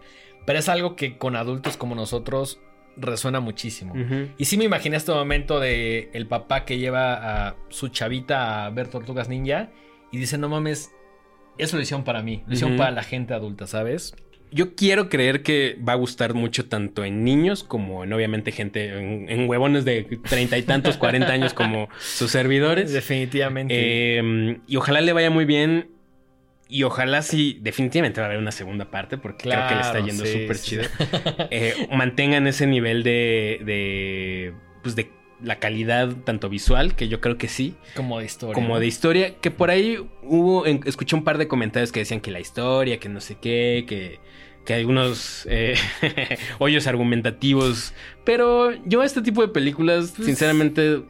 Pero 0.51 0.59
es 0.59 0.69
algo 0.69 0.97
que 0.97 1.17
con 1.17 1.37
adultos 1.37 1.77
como 1.77 1.95
nosotros 1.95 2.59
resuena 2.97 3.39
muchísimo. 3.39 3.95
Y 4.37 4.47
sí 4.47 4.57
me 4.57 4.65
imaginé 4.65 4.97
este 4.97 5.13
momento 5.13 5.61
de 5.61 6.11
el 6.13 6.27
papá 6.27 6.65
que 6.65 6.79
lleva 6.79 7.47
a 7.47 7.57
su 7.69 7.87
chavita 7.87 8.67
a 8.67 8.71
ver 8.71 8.89
Tortugas 8.89 9.29
Ninja 9.29 9.71
y 10.11 10.19
dice, 10.19 10.39
no 10.39 10.49
mames, 10.49 10.91
es 11.57 11.73
lo 11.73 11.81
hicieron 11.81 12.03
para 12.03 12.25
mí, 12.25 12.43
lo 12.49 12.55
hicieron 12.55 12.77
para 12.77 12.91
la 12.91 13.05
gente 13.05 13.33
adulta, 13.33 13.69
¿sabes? 13.69 14.13
Yo 14.51 14.75
quiero 14.75 15.09
creer 15.09 15.45
que 15.45 15.79
va 15.89 15.93
a 15.93 15.95
gustar 15.95 16.35
mucho 16.35 16.69
tanto 16.69 17.05
en 17.05 17.23
niños 17.23 17.63
como 17.63 18.03
en 18.03 18.13
obviamente 18.13 18.51
gente, 18.51 18.89
en, 19.33 19.49
huevones 19.49 19.85
de 19.85 20.03
treinta 20.29 20.59
y 20.59 20.63
tantos, 20.63 20.97
cuarenta 20.97 21.33
años 21.33 21.55
como 21.55 21.89
sus 22.01 22.33
servidores. 22.33 22.93
Definitivamente. 22.93 24.17
Em, 24.17 24.63
y 24.67 24.75
ojalá 24.75 25.01
le 25.01 25.13
vaya 25.13 25.31
muy 25.31 25.45
bien 25.45 26.00
y 26.71 26.83
ojalá 26.85 27.23
sí, 27.23 27.59
definitivamente 27.61 28.21
va 28.21 28.27
a 28.27 28.31
haber 28.31 28.41
una 28.41 28.53
segunda 28.53 28.91
parte, 28.91 29.19
porque 29.19 29.49
creo 29.49 29.67
que 29.69 29.75
le 29.75 29.81
está 29.81 30.01
yendo 30.01 30.25
súper 30.25 30.57
sí. 30.57 30.71
chido. 30.71 30.83
Eh, 31.51 31.89
mantengan 31.93 32.47
ese 32.47 32.67
nivel 32.67 33.03
de, 33.03 33.61
de, 33.65 34.55
pues 34.83 34.95
de 34.97 35.11
la 35.43 35.59
calidad 35.59 36.11
tanto 36.25 36.49
visual, 36.51 36.95
que 36.95 37.09
yo 37.09 37.21
creo 37.21 37.39
que 37.39 37.49
sí, 37.49 37.75
Como 37.97 38.19
de 38.19 38.27
historia. 38.27 38.55
como 38.55 38.79
de 38.79 38.87
historia, 38.87 39.37
que 39.41 39.51
por 39.51 39.71
ahí 39.71 39.99
hubo, 40.23 40.67
en- 40.67 40.83
escuché 40.85 41.17
un 41.17 41.25
par 41.25 41.39
de 41.39 41.49
comentarios 41.49 41.93
que 41.93 42.01
decían 42.01 42.21
que 42.21 42.31
la 42.31 42.41
historia, 42.41 42.99
que 43.01 43.09
no 43.09 43.21
sé 43.23 43.37
qué, 43.41 43.85
que, 43.89 44.21
que 44.67 44.75
algunos 44.75 45.47
eh, 45.51 45.77
hoyos 46.59 46.87
argumentativos, 46.87 47.95
pero 48.25 48.73
yo 48.85 49.01
a 49.01 49.07
este 49.07 49.23
tipo 49.23 49.41
de 49.43 49.49
películas, 49.49 50.13
Pues- 50.15 50.27
sinceramente, 50.27 51.03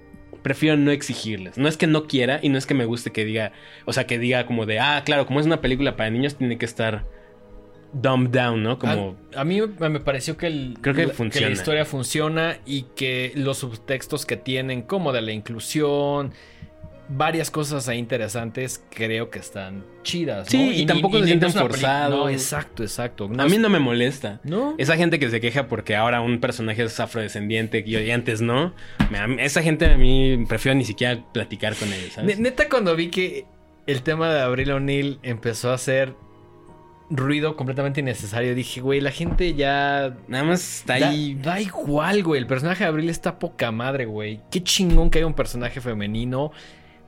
prefiero 0.43 0.77
no 0.77 0.91
exigirles. 0.91 1.59
No 1.59 1.69
es 1.69 1.77
que 1.77 1.87
no 1.87 2.07
quiera 2.07 2.41
y 2.43 2.49
no 2.49 2.59
es 2.59 2.67
que 2.67 2.75
me 2.75 2.85
guste 2.85 3.11
que 3.11 3.25
diga, 3.25 3.53
o 3.85 3.93
sea, 3.93 4.07
que 4.07 4.19
diga 4.19 4.47
como 4.47 4.67
de, 4.67 4.81
ah, 4.81 5.03
claro, 5.05 5.27
como 5.27 5.41
es 5.41 5.47
una 5.47 5.61
película 5.61 5.97
para 5.97 6.11
niños, 6.11 6.37
tiene 6.37 6.59
que 6.59 6.65
estar 6.65 7.05
dumbed 7.93 8.31
down, 8.31 8.63
¿no? 8.63 8.79
Como... 8.79 9.17
A, 9.35 9.41
a 9.41 9.45
mí 9.45 9.61
me 9.61 10.01
pareció 10.01 10.37
que, 10.37 10.47
el, 10.47 10.79
Creo 10.81 10.95
que 10.95 11.07
la, 11.07 11.13
funciona. 11.13 11.49
la 11.49 11.53
historia 11.53 11.85
funciona 11.85 12.59
y 12.65 12.83
que 12.95 13.33
los 13.35 13.59
subtextos 13.59 14.27
que 14.27 14.37
tienen, 14.37 14.83
como 14.83 15.13
de 15.13 15.23
la 15.23 15.33
inclusión, 15.33 16.33
varias 17.13 17.51
cosas 17.51 17.89
ahí 17.89 17.99
interesantes, 17.99 18.85
creo 18.91 19.31
que 19.31 19.39
están 19.41 19.85
chidas. 20.03 20.47
¿no? 20.47 20.51
Sí, 20.51 20.83
y 20.83 20.87
tampoco 20.87 21.19
se 21.19 21.27
sienten 21.27 21.53
forzados. 21.53 22.19
No, 22.19 22.29
exacto, 22.29 22.83
exacto. 22.83 23.29
a 23.39 23.47
mí 23.47 23.59
no 23.59 23.69
me 23.69 23.79
molesta. 23.81 24.41
No. 24.45 24.75
Esa 24.79 24.97
gente 24.97 25.19
que 25.19 25.29
se 25.31 25.41
queja 25.41 25.67
porque 25.67 25.97
ahora 25.97 26.21
un 26.21 26.41
personaje 26.41 26.83
es 26.85 27.01
afrodescendiente 27.01 27.83
y 27.87 28.11
antes 28.11 28.41
no. 28.41 28.75
Esa 29.39 29.63
gente 29.63 29.87
a 29.87 29.97
mí 29.97 30.45
prefiero 30.49 30.77
ni 30.79 30.85
siquiera 30.85 31.23
platicar 31.33 31.75
con 31.75 31.93
ellos, 31.93 32.17
Neta, 32.39 32.69
cuando 32.69 32.95
vi 32.95 33.09
que 33.11 33.45
el 33.87 34.03
tema 34.03 34.33
de 34.33 34.41
Abril 34.41 34.71
O'Neill 34.71 35.19
empezó 35.23 35.71
a 35.71 35.75
hacer 35.75 36.15
ruido 37.13 37.57
completamente 37.57 38.01
innecesario, 38.01 38.55
dije, 38.55 38.81
güey, 38.81 39.01
la 39.01 39.11
gente 39.11 39.55
ya 39.55 40.17
Nada 40.29 40.45
más 40.45 40.79
está 40.79 40.99
Da, 41.01 41.09
ahí. 41.09 41.35
da 41.35 41.61
igual, 41.61 42.23
güey. 42.23 42.41
El 42.41 42.47
personaje 42.47 42.85
de 42.85 42.89
Abril 42.89 43.11
está 43.11 43.39
poca 43.41 43.73
madre, 43.73 44.05
güey. 44.07 44.41
Qué 44.51 44.63
chingón 44.63 45.11
que 45.11 45.19
haya 45.19 45.27
un 45.27 45.35
personaje 45.35 45.81
femenino 45.81 46.53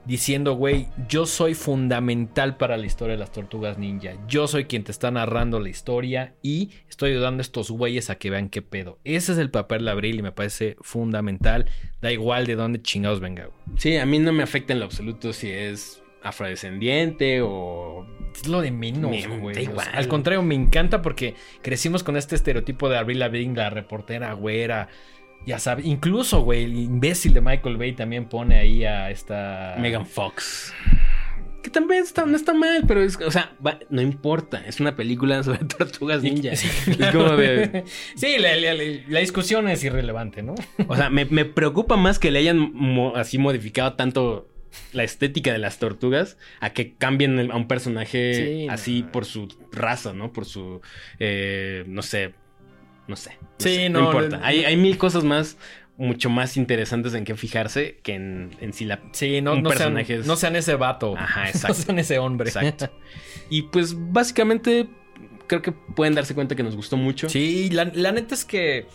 diciendo, 0.04 0.54
güey, 0.54 0.88
yo 1.08 1.26
soy 1.26 1.54
fundamental 1.54 2.56
para 2.56 2.76
la 2.76 2.86
historia 2.86 3.12
de 3.14 3.20
las 3.20 3.30
tortugas 3.32 3.78
ninja. 3.78 4.12
Yo 4.28 4.48
soy 4.48 4.64
quien 4.64 4.84
te 4.84 4.90
está 4.92 5.10
narrando 5.10 5.60
la 5.60 5.68
historia 5.68 6.34
y 6.42 6.70
estoy 6.88 7.12
ayudando 7.12 7.40
a 7.40 7.42
estos 7.42 7.70
güeyes 7.70 8.10
a 8.10 8.16
que 8.16 8.30
vean 8.30 8.48
qué 8.48 8.62
pedo. 8.62 8.98
Ese 9.04 9.32
es 9.32 9.38
el 9.38 9.50
papel 9.50 9.84
de 9.84 9.90
Abril 9.92 10.18
y 10.18 10.22
me 10.22 10.32
parece 10.32 10.76
fundamental. 10.80 11.66
Da 12.00 12.10
igual 12.10 12.46
de 12.46 12.56
dónde 12.56 12.82
chingados 12.82 13.20
venga, 13.20 13.44
güey. 13.46 13.78
Sí, 13.78 13.96
a 13.96 14.06
mí 14.06 14.18
no 14.18 14.32
me 14.32 14.42
afecta 14.42 14.72
en 14.72 14.80
lo 14.80 14.86
absoluto 14.86 15.32
si 15.32 15.50
es 15.50 16.02
afrodescendiente 16.22 17.40
o. 17.42 18.06
Es 18.34 18.48
lo 18.48 18.60
de 18.62 18.70
menos, 18.70 19.10
Me- 19.10 19.38
güey. 19.38 19.54
da 19.54 19.60
igual. 19.62 19.88
al 19.92 20.08
contrario, 20.08 20.42
me 20.42 20.54
encanta 20.54 21.02
porque 21.02 21.34
crecimos 21.62 22.02
con 22.02 22.16
este 22.16 22.34
estereotipo 22.34 22.88
de 22.88 22.96
Avril 22.98 23.18
Lavigne, 23.18 23.54
la 23.56 23.70
reportera 23.70 24.32
güera. 24.32 24.88
Ya 25.46 25.58
sabes, 25.58 25.84
incluso, 25.86 26.42
güey, 26.42 26.64
el 26.64 26.76
imbécil 26.76 27.34
de 27.34 27.40
Michael 27.40 27.76
Bay 27.76 27.92
también 27.92 28.26
pone 28.26 28.58
ahí 28.58 28.84
a 28.84 29.10
esta... 29.10 29.74
Megan 29.78 30.06
Fox. 30.06 30.72
Que 31.62 31.70
también 31.70 32.02
está, 32.02 32.26
no 32.26 32.36
está 32.36 32.54
mal, 32.54 32.84
pero 32.88 33.02
es. 33.02 33.16
O 33.20 33.30
sea, 33.30 33.52
va- 33.64 33.78
no 33.88 34.02
importa. 34.02 34.64
Es 34.66 34.80
una 34.80 34.96
película 34.96 35.42
sobre 35.44 35.58
tortugas 35.78 36.22
ninja. 36.22 36.56
Sí, 36.56 36.68
claro. 36.96 37.36
de. 37.36 37.84
Sí, 38.16 38.36
la, 38.38 38.56
la- 38.56 38.74
la- 38.74 38.82
la 39.08 39.20
discusión 39.20 39.68
es 39.68 39.84
irrelevante, 39.84 40.42
¿no? 40.42 40.54
O 40.88 40.96
sea, 40.96 41.08
me, 41.08 41.24
me 41.26 41.44
preocupa 41.44 41.96
más 41.96 42.18
que 42.18 42.32
le 42.32 42.40
hayan 42.40 42.58
mo- 42.74 43.14
así 43.14 43.38
modificado 43.38 43.92
tanto 43.94 44.48
la 44.92 45.04
estética 45.04 45.52
de 45.52 45.58
las 45.58 45.78
tortugas 45.78 46.36
a 46.58 46.70
que 46.70 46.94
cambien 46.94 47.38
el- 47.38 47.52
a 47.52 47.56
un 47.56 47.68
personaje 47.68 48.34
Sí, 48.34 48.66
así 48.68 49.02
no. 49.02 49.12
por 49.12 49.24
su 49.24 49.46
raza, 49.70 50.12
¿no? 50.12 50.32
Por 50.32 50.46
su, 50.46 50.80
eh, 51.20 51.84
no 51.86 52.02
sé, 52.02 52.34
no 53.08 53.16
sé. 53.16 53.38
no 53.40 53.48
Sí, 53.58 53.76
sé, 53.76 53.88
no, 53.88 54.04
importa. 54.06 54.38
no. 54.38 54.44
Hay, 54.44 54.64
hay 54.64 54.76
mil 54.76 54.98
cosas 54.98 55.24
más, 55.24 55.56
mucho 55.96 56.30
más 56.30 56.56
interesantes 56.56 57.14
en 57.14 57.24
qué 57.24 57.34
fijarse 57.36 57.98
que 58.02 58.14
en, 58.14 58.50
en 58.60 58.72
sí 58.72 58.84
la... 58.84 59.00
Sí, 59.12 59.40
no, 59.40 59.52
Un 59.54 59.62
no, 59.62 59.70
sean, 59.72 59.98
es- 59.98 60.26
no 60.26 60.36
sean 60.36 60.56
ese 60.56 60.74
vato. 60.76 61.14
Ajá, 61.16 61.42
No 61.44 61.48
exacto. 61.48 61.74
sean 61.74 61.98
ese 61.98 62.18
hombre. 62.18 62.48
Exacto. 62.48 62.90
Y 63.50 63.62
pues 63.62 63.94
básicamente 63.96 64.88
creo 65.46 65.60
que 65.62 65.72
pueden 65.72 66.14
darse 66.14 66.34
cuenta 66.34 66.54
que 66.56 66.62
nos 66.62 66.76
gustó 66.76 66.96
mucho. 66.96 67.28
Sí, 67.28 67.68
la, 67.70 67.84
la 67.84 68.12
neta 68.12 68.34
es 68.34 68.44
que 68.44 68.86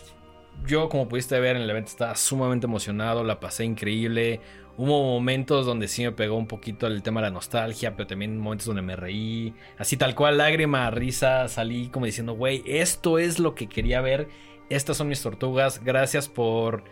yo, 0.66 0.88
como 0.88 1.08
pudiste 1.08 1.38
ver 1.38 1.56
en 1.56 1.62
el 1.62 1.70
evento, 1.70 1.90
estaba 1.90 2.16
sumamente 2.16 2.66
emocionado, 2.66 3.22
la 3.22 3.38
pasé 3.38 3.64
increíble. 3.64 4.40
Hubo 4.78 5.02
momentos 5.02 5.66
donde 5.66 5.88
sí 5.88 6.04
me 6.04 6.12
pegó 6.12 6.36
un 6.36 6.46
poquito 6.46 6.86
el 6.86 7.02
tema 7.02 7.20
de 7.20 7.26
la 7.26 7.32
nostalgia, 7.32 7.96
pero 7.96 8.06
también 8.06 8.38
momentos 8.38 8.68
donde 8.68 8.80
me 8.80 8.94
reí. 8.94 9.52
Así 9.76 9.96
tal 9.96 10.14
cual, 10.14 10.38
lágrima, 10.38 10.88
risa, 10.92 11.48
salí 11.48 11.88
como 11.88 12.06
diciendo, 12.06 12.34
güey, 12.34 12.62
esto 12.64 13.18
es 13.18 13.40
lo 13.40 13.56
que 13.56 13.68
quería 13.68 14.00
ver. 14.00 14.28
Estas 14.70 14.96
son 14.96 15.08
mis 15.08 15.20
tortugas. 15.20 15.82
Gracias 15.82 16.28
por 16.28 16.84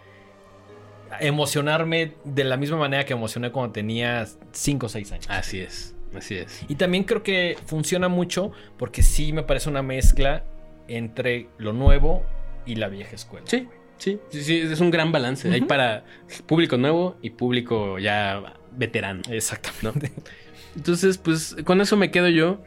emocionarme 1.20 2.14
de 2.24 2.42
la 2.42 2.56
misma 2.56 2.76
manera 2.76 3.04
que 3.04 3.12
emocioné 3.12 3.52
cuando 3.52 3.72
tenía 3.72 4.26
5 4.50 4.86
o 4.86 4.88
6 4.88 5.12
años. 5.12 5.26
Así 5.30 5.60
es, 5.60 5.94
así 6.12 6.38
es. 6.38 6.64
Y 6.68 6.74
también 6.74 7.04
creo 7.04 7.22
que 7.22 7.56
funciona 7.66 8.08
mucho 8.08 8.50
porque 8.78 9.04
sí 9.04 9.32
me 9.32 9.44
parece 9.44 9.70
una 9.70 9.82
mezcla 9.82 10.44
entre 10.88 11.48
lo 11.58 11.72
nuevo 11.72 12.24
y 12.64 12.74
la 12.74 12.88
vieja 12.88 13.14
escuela. 13.14 13.46
Sí, 13.46 13.68
sí, 13.98 14.18
sí, 14.30 14.42
sí, 14.42 14.58
es 14.58 14.80
un 14.80 14.90
gran 14.90 15.12
balance. 15.12 15.50
Hay 15.50 15.62
para 15.62 16.04
público 16.46 16.76
nuevo 16.76 17.16
y 17.22 17.30
público 17.30 17.98
ya 17.98 18.54
veterano. 18.72 19.22
Exactamente. 19.30 20.12
Entonces, 20.76 21.18
pues 21.18 21.56
con 21.64 21.80
eso 21.80 21.96
me 21.96 22.10
quedo 22.10 22.28
yo. 22.28 22.60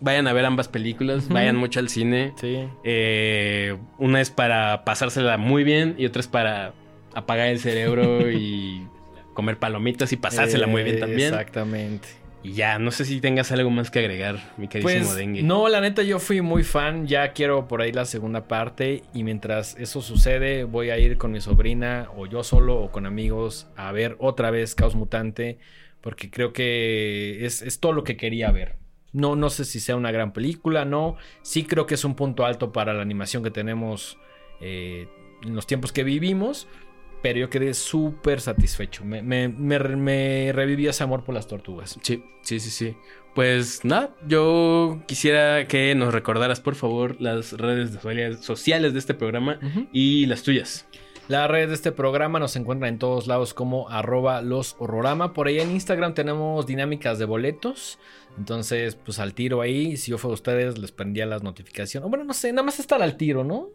Vayan 0.00 0.26
a 0.26 0.32
ver 0.32 0.44
ambas 0.44 0.68
películas, 0.68 1.28
vayan 1.28 1.56
mucho 1.56 1.80
al 1.80 1.88
cine. 1.88 2.34
Sí. 2.38 2.68
Eh, 2.82 3.76
una 3.98 4.20
es 4.20 4.30
para 4.30 4.84
pasársela 4.84 5.38
muy 5.38 5.64
bien 5.64 5.94
y 5.96 6.04
otra 6.04 6.20
es 6.20 6.26
para 6.26 6.74
apagar 7.14 7.48
el 7.48 7.58
cerebro 7.60 8.30
y 8.30 8.86
comer 9.34 9.58
palomitas 9.58 10.12
y 10.12 10.16
pasársela 10.16 10.66
muy 10.66 10.82
bien 10.82 11.00
también. 11.00 11.32
Exactamente. 11.32 12.08
Y 12.44 12.52
ya, 12.52 12.78
no 12.78 12.90
sé 12.90 13.04
si 13.06 13.20
tengas 13.20 13.50
algo 13.52 13.70
más 13.70 13.90
que 13.90 13.98
agregar, 14.00 14.38
mi 14.58 14.68
queridísimo 14.68 15.06
Pues 15.06 15.16
Dengue. 15.16 15.42
no, 15.42 15.66
la 15.68 15.80
neta 15.80 16.02
yo 16.02 16.18
fui 16.18 16.42
muy 16.42 16.62
fan, 16.62 17.06
ya 17.06 17.32
quiero 17.32 17.66
por 17.66 17.80
ahí 17.80 17.90
la 17.90 18.04
segunda 18.04 18.46
parte 18.46 19.02
y 19.14 19.24
mientras 19.24 19.76
eso 19.78 20.02
sucede 20.02 20.64
voy 20.64 20.90
a 20.90 20.98
ir 20.98 21.16
con 21.16 21.32
mi 21.32 21.40
sobrina 21.40 22.08
o 22.16 22.26
yo 22.26 22.44
solo 22.44 22.76
o 22.78 22.90
con 22.92 23.06
amigos 23.06 23.66
a 23.76 23.90
ver 23.92 24.16
otra 24.18 24.50
vez 24.50 24.74
Caos 24.74 24.94
Mutante 24.94 25.58
porque 26.02 26.30
creo 26.30 26.52
que 26.52 27.46
es, 27.46 27.62
es 27.62 27.80
todo 27.80 27.92
lo 27.92 28.04
que 28.04 28.18
quería 28.18 28.50
ver. 28.50 28.76
No, 29.12 29.36
no 29.36 29.48
sé 29.48 29.64
si 29.64 29.80
sea 29.80 29.96
una 29.96 30.10
gran 30.10 30.32
película, 30.34 30.84
no. 30.84 31.16
Sí 31.40 31.64
creo 31.64 31.86
que 31.86 31.94
es 31.94 32.04
un 32.04 32.14
punto 32.14 32.44
alto 32.44 32.72
para 32.72 32.92
la 32.92 33.00
animación 33.00 33.42
que 33.42 33.50
tenemos 33.50 34.18
eh, 34.60 35.08
en 35.42 35.54
los 35.54 35.66
tiempos 35.66 35.92
que 35.92 36.04
vivimos. 36.04 36.68
Pero 37.24 37.38
yo 37.38 37.48
quedé 37.48 37.72
súper 37.72 38.38
satisfecho. 38.42 39.02
Me, 39.02 39.22
me, 39.22 39.48
me, 39.48 39.78
me 39.78 40.52
reviví 40.52 40.86
ese 40.86 41.02
amor 41.04 41.24
por 41.24 41.34
las 41.34 41.46
tortugas. 41.48 41.98
Sí, 42.02 42.22
sí, 42.42 42.60
sí, 42.60 42.68
sí. 42.68 42.96
Pues 43.34 43.82
nada, 43.82 44.14
yo 44.28 45.00
quisiera 45.06 45.66
que 45.66 45.94
nos 45.94 46.12
recordaras, 46.12 46.60
por 46.60 46.74
favor, 46.74 47.16
las 47.22 47.52
redes 47.54 47.98
sociales- 48.44 48.92
de 48.92 48.98
este 48.98 49.14
programa 49.14 49.58
y 49.90 50.26
las 50.26 50.42
tuyas. 50.42 50.86
La 51.28 51.48
red 51.48 51.68
de 51.68 51.74
este 51.74 51.92
programa 51.92 52.38
nos 52.38 52.56
encuentra 52.56 52.88
en 52.88 52.98
todos 52.98 53.26
lados 53.26 53.54
como 53.54 53.88
arroba 53.88 54.42
los 54.42 54.76
horrorama. 54.78 55.32
Por 55.32 55.46
ahí 55.48 55.58
en 55.60 55.70
Instagram 55.70 56.12
tenemos 56.12 56.66
dinámicas 56.66 57.18
de 57.18 57.24
boletos. 57.24 57.98
Entonces, 58.36 58.96
pues 58.96 59.18
al 59.18 59.32
tiro 59.32 59.62
ahí. 59.62 59.96
Si 59.96 60.10
yo 60.10 60.18
fuera 60.18 60.34
ustedes, 60.34 60.76
les 60.76 60.92
prendía 60.92 61.24
las 61.24 61.42
notificaciones. 61.42 62.06
O 62.06 62.10
Bueno, 62.10 62.24
no 62.24 62.34
sé, 62.34 62.52
nada 62.52 62.64
más 62.64 62.78
estar 62.78 63.00
al 63.02 63.16
tiro, 63.16 63.42
¿no? 63.44 63.70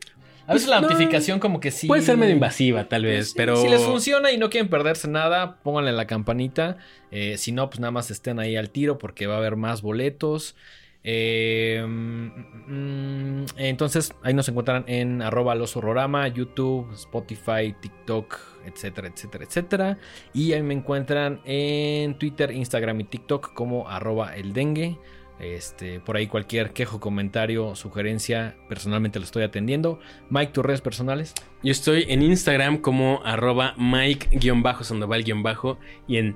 A 0.49 0.53
veces 0.53 0.67
Pues, 0.67 0.81
la 0.81 0.81
no, 0.81 0.89
notificación 0.89 1.39
como 1.39 1.59
que 1.59 1.69
sí... 1.69 1.85
Puede 1.85 2.01
ser 2.01 2.17
medio 2.17 2.33
invasiva, 2.33 2.89
tal 2.89 3.03
Pues 3.03 3.13
vez, 3.13 3.27
sí, 3.29 3.33
pero... 3.37 3.55
Si 3.57 3.69
les 3.69 3.83
funciona 3.83 4.31
y 4.31 4.37
no 4.39 4.49
quieren 4.49 4.67
perderse 4.67 5.07
nada, 5.07 5.59
pónganle 5.61 5.91
la 5.91 6.07
campanita. 6.07 6.77
Eh, 7.11 7.37
si 7.37 7.51
no, 7.51 7.69
pues 7.69 7.79
nada 7.79 7.91
más 7.91 8.09
estén 8.09 8.39
ahí 8.39 8.55
al 8.55 8.71
tiro 8.71 8.97
porque 8.97 9.27
va 9.27 9.35
a 9.35 9.37
haber 9.37 9.57
más 9.57 9.83
boletos. 9.83 10.55
Eh, 11.03 11.85
mm, 11.87 13.45
entonces, 13.57 14.11
ahí 14.23 14.33
nos 14.33 14.49
encuentran 14.49 14.85
en 14.87 15.21
arroba 15.21 15.53
los 15.53 15.77
horrorama, 15.77 16.27
YouTube, 16.27 16.91
Spotify, 16.93 17.75
TikTok, 17.79 18.39
etcétera, 18.65 19.07
etcétera, 19.07 19.45
etcétera. 19.45 19.97
Y 20.33 20.53
ahí 20.53 20.63
me 20.63 20.73
encuentran 20.73 21.41
en 21.45 22.17
Twitter, 22.17 22.51
Instagram 22.51 23.01
y 23.01 23.03
TikTok 23.03 23.53
como 23.53 23.87
arroba 23.87 24.35
el 24.35 24.53
dengue. 24.53 24.97
Este, 25.39 26.01
por 26.01 26.17
ahí 26.17 26.27
cualquier 26.27 26.71
quejo, 26.73 26.99
comentario, 26.99 27.73
sugerencia, 27.75 28.57
personalmente 28.67 29.19
lo 29.19 29.25
estoy 29.25 29.43
atendiendo. 29.43 29.99
Mike, 30.29 30.51
tus 30.51 30.65
redes 30.65 30.81
personales. 30.81 31.33
Yo 31.63 31.71
estoy 31.71 32.05
en 32.09 32.21
Instagram 32.21 32.79
como 32.79 33.21
arroba 33.23 33.73
Mike-Sandoval- 33.77 35.77
y 36.07 36.17
en 36.17 36.35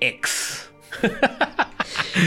X. 0.00 0.70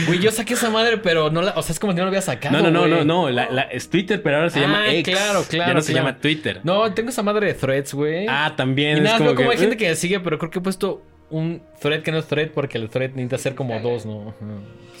Güey, 0.06 0.20
yo 0.20 0.30
saqué 0.30 0.54
esa 0.54 0.70
madre, 0.70 0.98
pero 0.98 1.30
no 1.30 1.42
la. 1.42 1.52
O 1.56 1.62
sea, 1.62 1.72
es 1.72 1.80
como 1.80 1.92
si 1.92 1.96
no 1.96 2.04
lo 2.04 2.08
había 2.08 2.22
sacado. 2.22 2.56
No, 2.56 2.62
no, 2.62 2.70
no, 2.70 2.86
no, 2.86 3.04
no, 3.04 3.28
la- 3.30 3.50
la- 3.50 3.62
es 3.62 3.90
Twitter, 3.90 4.22
pero 4.22 4.36
ahora 4.36 4.50
se 4.50 4.60
Ah, 4.60 4.62
llama 4.62 4.86
X. 4.92 5.14
claro, 5.14 5.42
claro, 5.48 5.70
Ya 5.70 5.74
no 5.74 5.80
se 5.82 5.92
claro. 5.92 6.06
llama 6.06 6.18
Twitter. 6.20 6.60
No, 6.62 6.92
tengo 6.94 7.08
esa 7.10 7.22
madre 7.24 7.48
de 7.48 7.54
threads, 7.54 7.92
güey. 7.94 8.26
Ah, 8.28 8.54
también. 8.56 8.98
y 8.98 9.00
es 9.00 9.04
nada, 9.04 9.18
como 9.18 9.34
que- 9.34 9.44
hay 9.48 9.58
gente 9.58 9.76
que 9.76 9.88
me 9.88 9.96
sigue, 9.96 10.20
pero 10.20 10.38
creo 10.38 10.50
que 10.50 10.60
he 10.60 10.62
puesto 10.62 11.02
un 11.30 11.62
thread 11.80 12.02
que 12.02 12.12
no 12.12 12.18
es 12.18 12.26
thread 12.26 12.50
porque 12.50 12.78
el 12.78 12.90
thread 12.90 13.10
necesita 13.10 13.38
ser 13.38 13.54
como 13.54 13.78
dos, 13.80 14.04
¿no? 14.06 14.34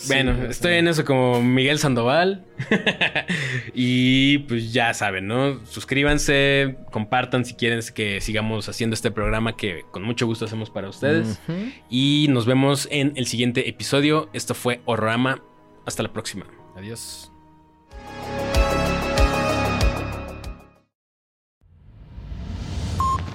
bueno, 0.08 0.32
estoy 0.48 0.74
en 0.74 0.88
eso 0.88 1.04
como 1.04 1.42
Miguel 1.42 1.78
Sandoval. 1.78 2.44
y 3.74 4.38
pues 4.38 4.72
ya 4.72 4.94
saben, 4.94 5.26
¿no? 5.26 5.64
Suscríbanse, 5.66 6.76
compartan 6.90 7.44
si 7.44 7.54
quieren 7.54 7.80
que 7.94 8.20
sigamos 8.20 8.68
haciendo 8.68 8.94
este 8.94 9.10
programa 9.10 9.56
que 9.56 9.84
con 9.90 10.02
mucho 10.02 10.26
gusto 10.26 10.44
hacemos 10.44 10.70
para 10.70 10.88
ustedes. 10.88 11.40
Y 11.90 12.26
nos 12.30 12.46
vemos 12.46 12.88
en 12.90 13.12
el 13.16 13.26
siguiente 13.26 13.68
episodio. 13.68 14.30
Esto 14.32 14.54
fue 14.54 14.80
Horrorama. 14.84 15.42
Hasta 15.86 16.02
la 16.02 16.12
próxima. 16.12 16.46
Adiós. 16.76 17.29